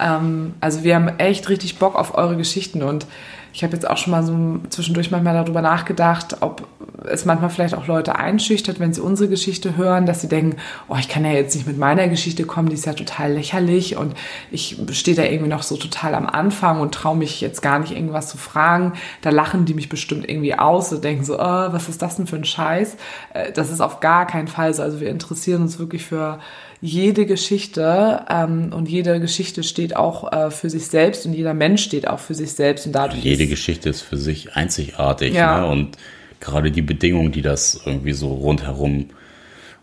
Ähm, 0.00 0.54
also 0.60 0.82
wir 0.82 0.94
haben 0.94 1.08
echt 1.18 1.48
richtig 1.50 1.78
Bock 1.78 1.94
auf 1.94 2.16
eure 2.16 2.36
Geschichten 2.36 2.82
und 2.82 3.06
ich 3.52 3.64
habe 3.64 3.74
jetzt 3.74 3.88
auch 3.88 3.96
schon 3.96 4.10
mal 4.10 4.22
so 4.22 4.60
zwischendurch 4.70 5.10
manchmal 5.10 5.34
darüber 5.34 5.62
nachgedacht, 5.62 6.36
ob 6.40 6.66
es 7.04 7.24
manchmal 7.24 7.50
vielleicht 7.50 7.74
auch 7.74 7.86
Leute 7.86 8.16
einschüchtert, 8.16 8.80
wenn 8.80 8.92
sie 8.92 9.00
unsere 9.00 9.28
Geschichte 9.28 9.76
hören, 9.76 10.06
dass 10.06 10.20
sie 10.20 10.28
denken, 10.28 10.56
oh, 10.88 10.96
ich 10.98 11.08
kann 11.08 11.24
ja 11.24 11.32
jetzt 11.32 11.54
nicht 11.54 11.66
mit 11.66 11.78
meiner 11.78 12.08
Geschichte 12.08 12.44
kommen, 12.44 12.68
die 12.68 12.74
ist 12.74 12.86
ja 12.86 12.92
total 12.92 13.32
lächerlich 13.32 13.96
und 13.96 14.14
ich 14.50 14.76
stehe 14.92 15.16
da 15.16 15.22
irgendwie 15.22 15.50
noch 15.50 15.62
so 15.62 15.76
total 15.76 16.14
am 16.14 16.26
Anfang 16.26 16.80
und 16.80 16.92
traue 16.94 17.16
mich 17.16 17.40
jetzt 17.40 17.62
gar 17.62 17.78
nicht 17.78 17.92
irgendwas 17.92 18.28
zu 18.28 18.36
fragen. 18.36 18.94
Da 19.22 19.30
lachen 19.30 19.64
die 19.64 19.74
mich 19.74 19.88
bestimmt 19.88 20.28
irgendwie 20.28 20.54
aus 20.54 20.92
und 20.92 21.04
denken 21.04 21.24
so, 21.24 21.38
oh, 21.38 21.38
was 21.72 21.88
ist 21.88 22.02
das 22.02 22.16
denn 22.16 22.26
für 22.26 22.36
ein 22.36 22.44
Scheiß? 22.44 22.96
Äh, 23.32 23.52
das 23.52 23.70
ist 23.70 23.80
auf 23.80 24.00
gar 24.00 24.26
keinen 24.26 24.48
Fall 24.48 24.74
so. 24.74 24.82
Also 24.82 25.00
wir 25.00 25.10
interessieren 25.10 25.62
uns 25.62 25.78
wirklich 25.78 26.04
für 26.04 26.38
jede 26.80 27.26
Geschichte 27.26 28.24
ähm, 28.30 28.72
und 28.72 28.88
jede 28.88 29.20
Geschichte 29.20 29.62
steht 29.62 29.96
auch 29.96 30.32
äh, 30.32 30.50
für 30.50 30.70
sich 30.70 30.86
selbst 30.86 31.26
und 31.26 31.34
jeder 31.34 31.54
Mensch 31.54 31.82
steht 31.82 32.06
auch 32.06 32.20
für 32.20 32.34
sich 32.34 32.52
selbst 32.52 32.86
und 32.86 32.92
dadurch. 32.92 33.22
Jede 33.22 33.46
Geschichte 33.46 33.88
ist 33.88 34.02
für 34.02 34.16
sich 34.16 34.54
einzigartig 34.54 35.34
ja. 35.34 35.60
ne? 35.60 35.66
und 35.66 35.96
gerade 36.40 36.70
die 36.70 36.82
Bedingungen, 36.82 37.32
die 37.32 37.42
das 37.42 37.80
irgendwie 37.84 38.12
so 38.12 38.32
rundherum 38.32 39.06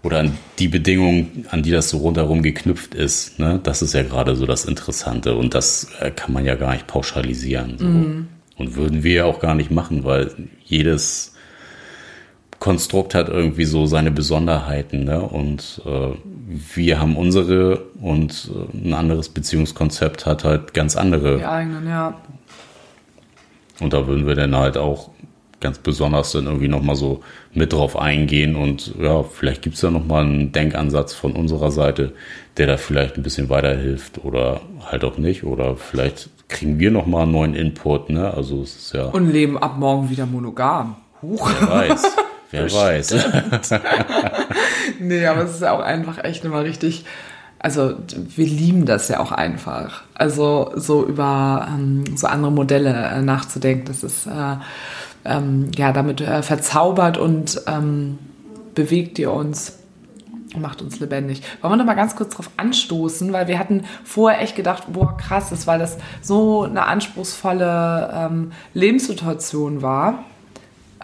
oder 0.03 0.19
an 0.19 0.37
die 0.59 0.67
Bedingungen, 0.67 1.45
an 1.49 1.63
die 1.63 1.71
das 1.71 1.89
so 1.89 1.97
rundherum 1.97 2.43
geknüpft 2.43 2.93
ist, 2.93 3.39
ne? 3.39 3.59
das 3.61 3.81
ist 3.81 3.93
ja 3.93 4.03
gerade 4.03 4.35
so 4.35 4.45
das 4.45 4.63
Interessante 4.63 5.35
und 5.35 5.53
das 5.53 5.89
äh, 5.99 6.11
kann 6.11 6.31
man 6.31 6.45
ja 6.45 6.55
gar 6.55 6.73
nicht 6.73 6.87
pauschalisieren. 6.87 7.77
So. 7.77 7.85
Mm. 7.85 8.27
Und 8.57 8.75
würden 8.75 9.03
wir 9.03 9.13
ja 9.13 9.25
auch 9.25 9.41
gar 9.41 9.53
nicht 9.53 9.69
machen, 9.69 10.05
weil 10.05 10.31
jedes 10.63 11.34
Konstrukt 12.65 13.13
hat 13.13 13.29
irgendwie 13.29 13.65
so 13.65 13.85
seine 13.85 14.09
Besonderheiten. 14.09 15.03
Ne? 15.03 15.21
Und 15.21 15.83
äh, 15.85 16.15
wir 16.73 16.99
haben 16.99 17.15
unsere 17.15 17.77
und 18.01 18.49
äh, 18.73 18.87
ein 18.87 18.95
anderes 18.95 19.29
Beziehungskonzept 19.29 20.25
hat 20.25 20.43
halt 20.43 20.73
ganz 20.73 20.95
andere. 20.95 21.37
Die 21.37 21.45
eigenen, 21.45 21.87
ja. 21.87 22.19
Und 23.79 23.93
da 23.93 24.07
würden 24.07 24.25
wir 24.25 24.33
dann 24.33 24.55
halt 24.55 24.79
auch 24.79 25.11
ganz 25.59 25.77
besonders 25.77 26.31
dann 26.31 26.47
irgendwie 26.47 26.67
nochmal 26.67 26.95
so 26.95 27.21
mit 27.53 27.71
drauf 27.71 27.99
eingehen 27.99 28.55
und 28.55 28.95
ja, 28.99 29.21
vielleicht 29.21 29.61
gibt 29.61 29.75
es 29.75 29.81
da 29.81 29.91
nochmal 29.91 30.25
einen 30.25 30.51
Denkansatz 30.51 31.13
von 31.13 31.33
unserer 31.33 31.69
Seite, 31.69 32.13
der 32.57 32.65
da 32.65 32.77
vielleicht 32.77 33.15
ein 33.15 33.23
bisschen 33.23 33.49
weiterhilft 33.49 34.25
oder 34.25 34.61
halt 34.83 35.03
auch 35.03 35.19
nicht 35.19 35.43
oder 35.43 35.75
vielleicht 35.75 36.29
kriegen 36.47 36.79
wir 36.79 36.89
nochmal 36.89 37.23
einen 37.23 37.31
neuen 37.31 37.53
Input, 37.53 38.09
ne? 38.09 38.33
Also 38.33 38.63
es 38.63 38.75
ist 38.75 38.93
ja... 38.93 39.05
Und 39.05 39.31
leben 39.31 39.57
ab 39.57 39.77
morgen 39.77 40.09
wieder 40.09 40.25
monogam. 40.25 40.95
Huch. 41.21 41.47
Wer 41.59 41.69
weiß. 41.69 42.03
Wer 42.51 42.71
weiß. 42.71 43.15
nee, 44.99 45.25
aber 45.25 45.43
es 45.43 45.55
ist 45.55 45.61
ja 45.61 45.71
auch 45.71 45.81
einfach 45.81 46.23
echt 46.23 46.45
immer 46.45 46.63
richtig. 46.63 47.05
Also 47.59 47.95
wir 48.13 48.45
lieben 48.45 48.85
das 48.85 49.07
ja 49.07 49.19
auch 49.19 49.31
einfach. 49.31 50.03
Also 50.13 50.71
so 50.75 51.05
über 51.05 51.67
ähm, 51.69 52.03
so 52.15 52.27
andere 52.27 52.51
Modelle 52.51 52.93
äh, 52.93 53.21
nachzudenken, 53.21 53.85
das 53.85 54.03
ist 54.03 54.27
äh, 54.27 54.57
ähm, 55.25 55.71
ja 55.75 55.91
damit 55.91 56.21
äh, 56.21 56.43
verzaubert 56.43 57.17
und 57.17 57.61
ähm, 57.67 58.19
bewegt 58.75 59.17
ihr 59.19 59.31
uns 59.31 59.79
macht 60.57 60.81
uns 60.81 61.01
lebendig. 61.01 61.41
Wollen 61.61 61.73
wir 61.73 61.77
noch 61.77 61.85
mal 61.85 61.95
ganz 61.95 62.15
kurz 62.15 62.29
darauf 62.29 62.49
anstoßen, 62.55 63.33
weil 63.33 63.47
wir 63.49 63.59
hatten 63.59 63.83
vorher 64.05 64.41
echt 64.41 64.55
gedacht, 64.55 64.83
boah 64.87 65.17
krass, 65.17 65.49
das, 65.49 65.67
weil 65.67 65.79
das 65.79 65.97
so 66.21 66.63
eine 66.63 66.85
anspruchsvolle 66.85 68.13
ähm, 68.13 68.51
Lebenssituation 68.73 69.81
war 69.81 70.23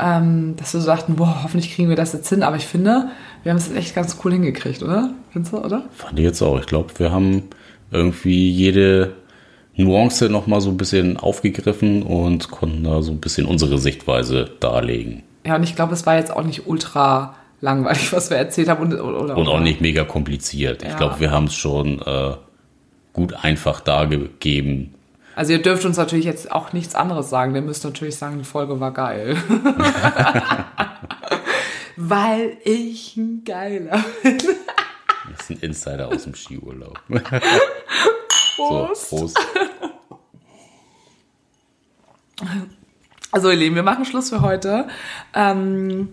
ähm, 0.02 0.56
dass 0.58 0.74
wir 0.74 0.82
so 0.82 0.88
dachten, 0.88 1.16
boah, 1.16 1.43
hoffentlich 1.43 1.74
kriegen 1.76 1.89
wir 1.89 1.95
das 1.95 2.14
jetzt 2.14 2.30
hin. 2.30 2.43
Aber 2.43 2.56
ich 2.56 2.66
finde, 2.66 3.10
wir 3.43 3.52
haben 3.52 3.58
es 3.58 3.72
echt 3.72 3.93
ganz 3.93 4.18
cool 4.24 4.34
hingekriegt, 4.34 4.82
oder? 4.82 5.12
Findest 5.32 5.54
du, 5.54 5.60
oder? 5.60 5.84
Fand 5.91 6.18
ich 6.18 6.26
jetzt 6.26 6.41
auch. 6.41 6.60
Ich 6.60 6.66
glaube, 6.66 6.89
wir 6.97 7.12
haben 7.12 7.43
irgendwie 7.91 8.49
jede 8.49 9.14
Nuance 9.76 10.30
nochmal 10.30 10.62
so 10.62 10.70
ein 10.70 10.78
bisschen 10.78 11.18
aufgegriffen 11.18 12.04
und 12.04 12.49
konnten 12.49 12.84
da 12.84 13.02
so 13.02 13.12
ein 13.12 13.20
bisschen 13.20 13.45
unsere 13.45 13.78
Sichtweise 13.78 14.49
darlegen. 14.60 15.24
Ja, 15.45 15.56
und 15.56 15.64
ich 15.64 15.76
glaube, 15.76 15.93
es 15.93 16.06
war 16.06 16.16
jetzt 16.16 16.32
auch 16.32 16.43
nicht 16.43 16.68
ultra 16.68 17.36
langweilig, 17.62 18.12
was 18.12 18.30
wir 18.30 18.38
erzählt 18.38 18.70
haben. 18.70 18.82
Und, 18.82 18.99
oder, 18.99 19.38
und 19.38 19.47
auch 19.47 19.60
nicht 19.60 19.82
mega 19.82 20.04
kompliziert. 20.04 20.84
Ja. 20.84 20.89
Ich 20.89 20.97
glaube, 20.97 21.20
wir 21.20 21.32
haben 21.32 21.45
es 21.45 21.56
schon 21.56 21.99
äh, 22.02 22.34
gut 23.14 23.34
einfach 23.43 23.82
dargegeben, 23.82 24.95
also 25.36 25.53
ihr 25.53 25.61
dürft 25.61 25.86
uns 25.86 25.97
natürlich 25.97 26.25
jetzt 26.25 26.51
auch 26.51 26.73
nichts 26.73 26.95
anderes 26.95 27.29
sagen. 27.29 27.55
Ihr 27.55 27.61
müsst 27.61 27.84
natürlich 27.84 28.15
sagen, 28.17 28.38
die 28.38 28.43
Folge 28.43 28.79
war 28.79 28.91
geil. 28.91 29.38
Weil 31.95 32.57
ich 32.63 33.15
ein 33.17 33.43
Geiler 33.43 34.03
bin. 34.23 34.38
Das 35.32 35.41
ist 35.41 35.49
ein 35.51 35.59
Insider 35.59 36.07
aus 36.07 36.23
dem 36.23 36.36
Skiurlaub. 36.36 36.99
Prost. 38.55 39.09
So, 39.09 39.17
Prost. 39.17 39.39
Also 43.32 43.49
ihr 43.49 43.55
Lieben, 43.55 43.75
wir 43.75 43.84
machen 43.84 44.05
Schluss 44.05 44.29
für 44.29 44.41
heute. 44.41 44.88
Ähm, 45.34 46.09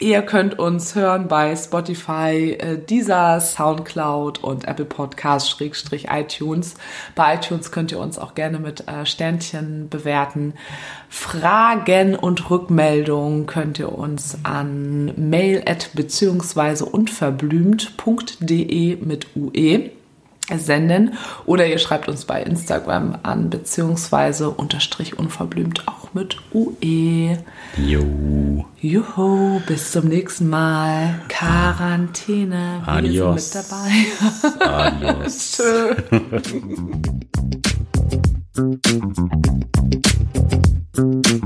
Ihr 0.00 0.22
könnt 0.22 0.58
uns 0.58 0.96
hören 0.96 1.28
bei 1.28 1.54
Spotify, 1.54 2.56
äh, 2.58 2.78
dieser 2.78 3.40
Soundcloud 3.40 4.42
und 4.42 4.66
Apple 4.66 4.86
Podcast 4.86 5.48
Schrägstrich 5.48 6.08
iTunes. 6.10 6.74
Bei 7.14 7.36
iTunes 7.36 7.70
könnt 7.70 7.92
ihr 7.92 8.00
uns 8.00 8.18
auch 8.18 8.34
gerne 8.34 8.58
mit 8.58 8.88
äh, 8.88 9.06
Sternchen 9.06 9.88
bewerten. 9.88 10.54
Fragen 11.08 12.16
und 12.16 12.50
Rückmeldungen 12.50 13.46
könnt 13.46 13.78
ihr 13.78 13.96
uns 13.96 14.36
an 14.42 15.12
mail 15.16 15.62
at 15.64 15.90
beziehungsweise 15.94 16.86
unverblümt.de 16.86 18.96
mit 18.96 19.28
UE 19.36 19.90
senden 20.56 21.14
oder 21.46 21.66
ihr 21.66 21.78
schreibt 21.78 22.08
uns 22.08 22.24
bei 22.24 22.42
Instagram 22.42 23.18
an 23.22 23.50
beziehungsweise 23.50 24.50
unterstrich 24.50 25.18
unverblümt 25.18 25.88
auch 25.88 26.12
mit 26.12 26.36
UE. 26.52 27.38
Jo. 27.76 28.64
Juhu, 28.80 29.60
bis 29.66 29.92
zum 29.92 30.08
nächsten 30.08 30.48
Mal. 30.48 31.20
Quarantäne. 31.28 32.82
Wir 32.84 32.92
Adios. 32.92 33.50
sind 33.50 33.62
mit 33.62 33.70
dabei. 34.60 34.66
Adios. 34.66 35.52
Tschö. 35.56 35.94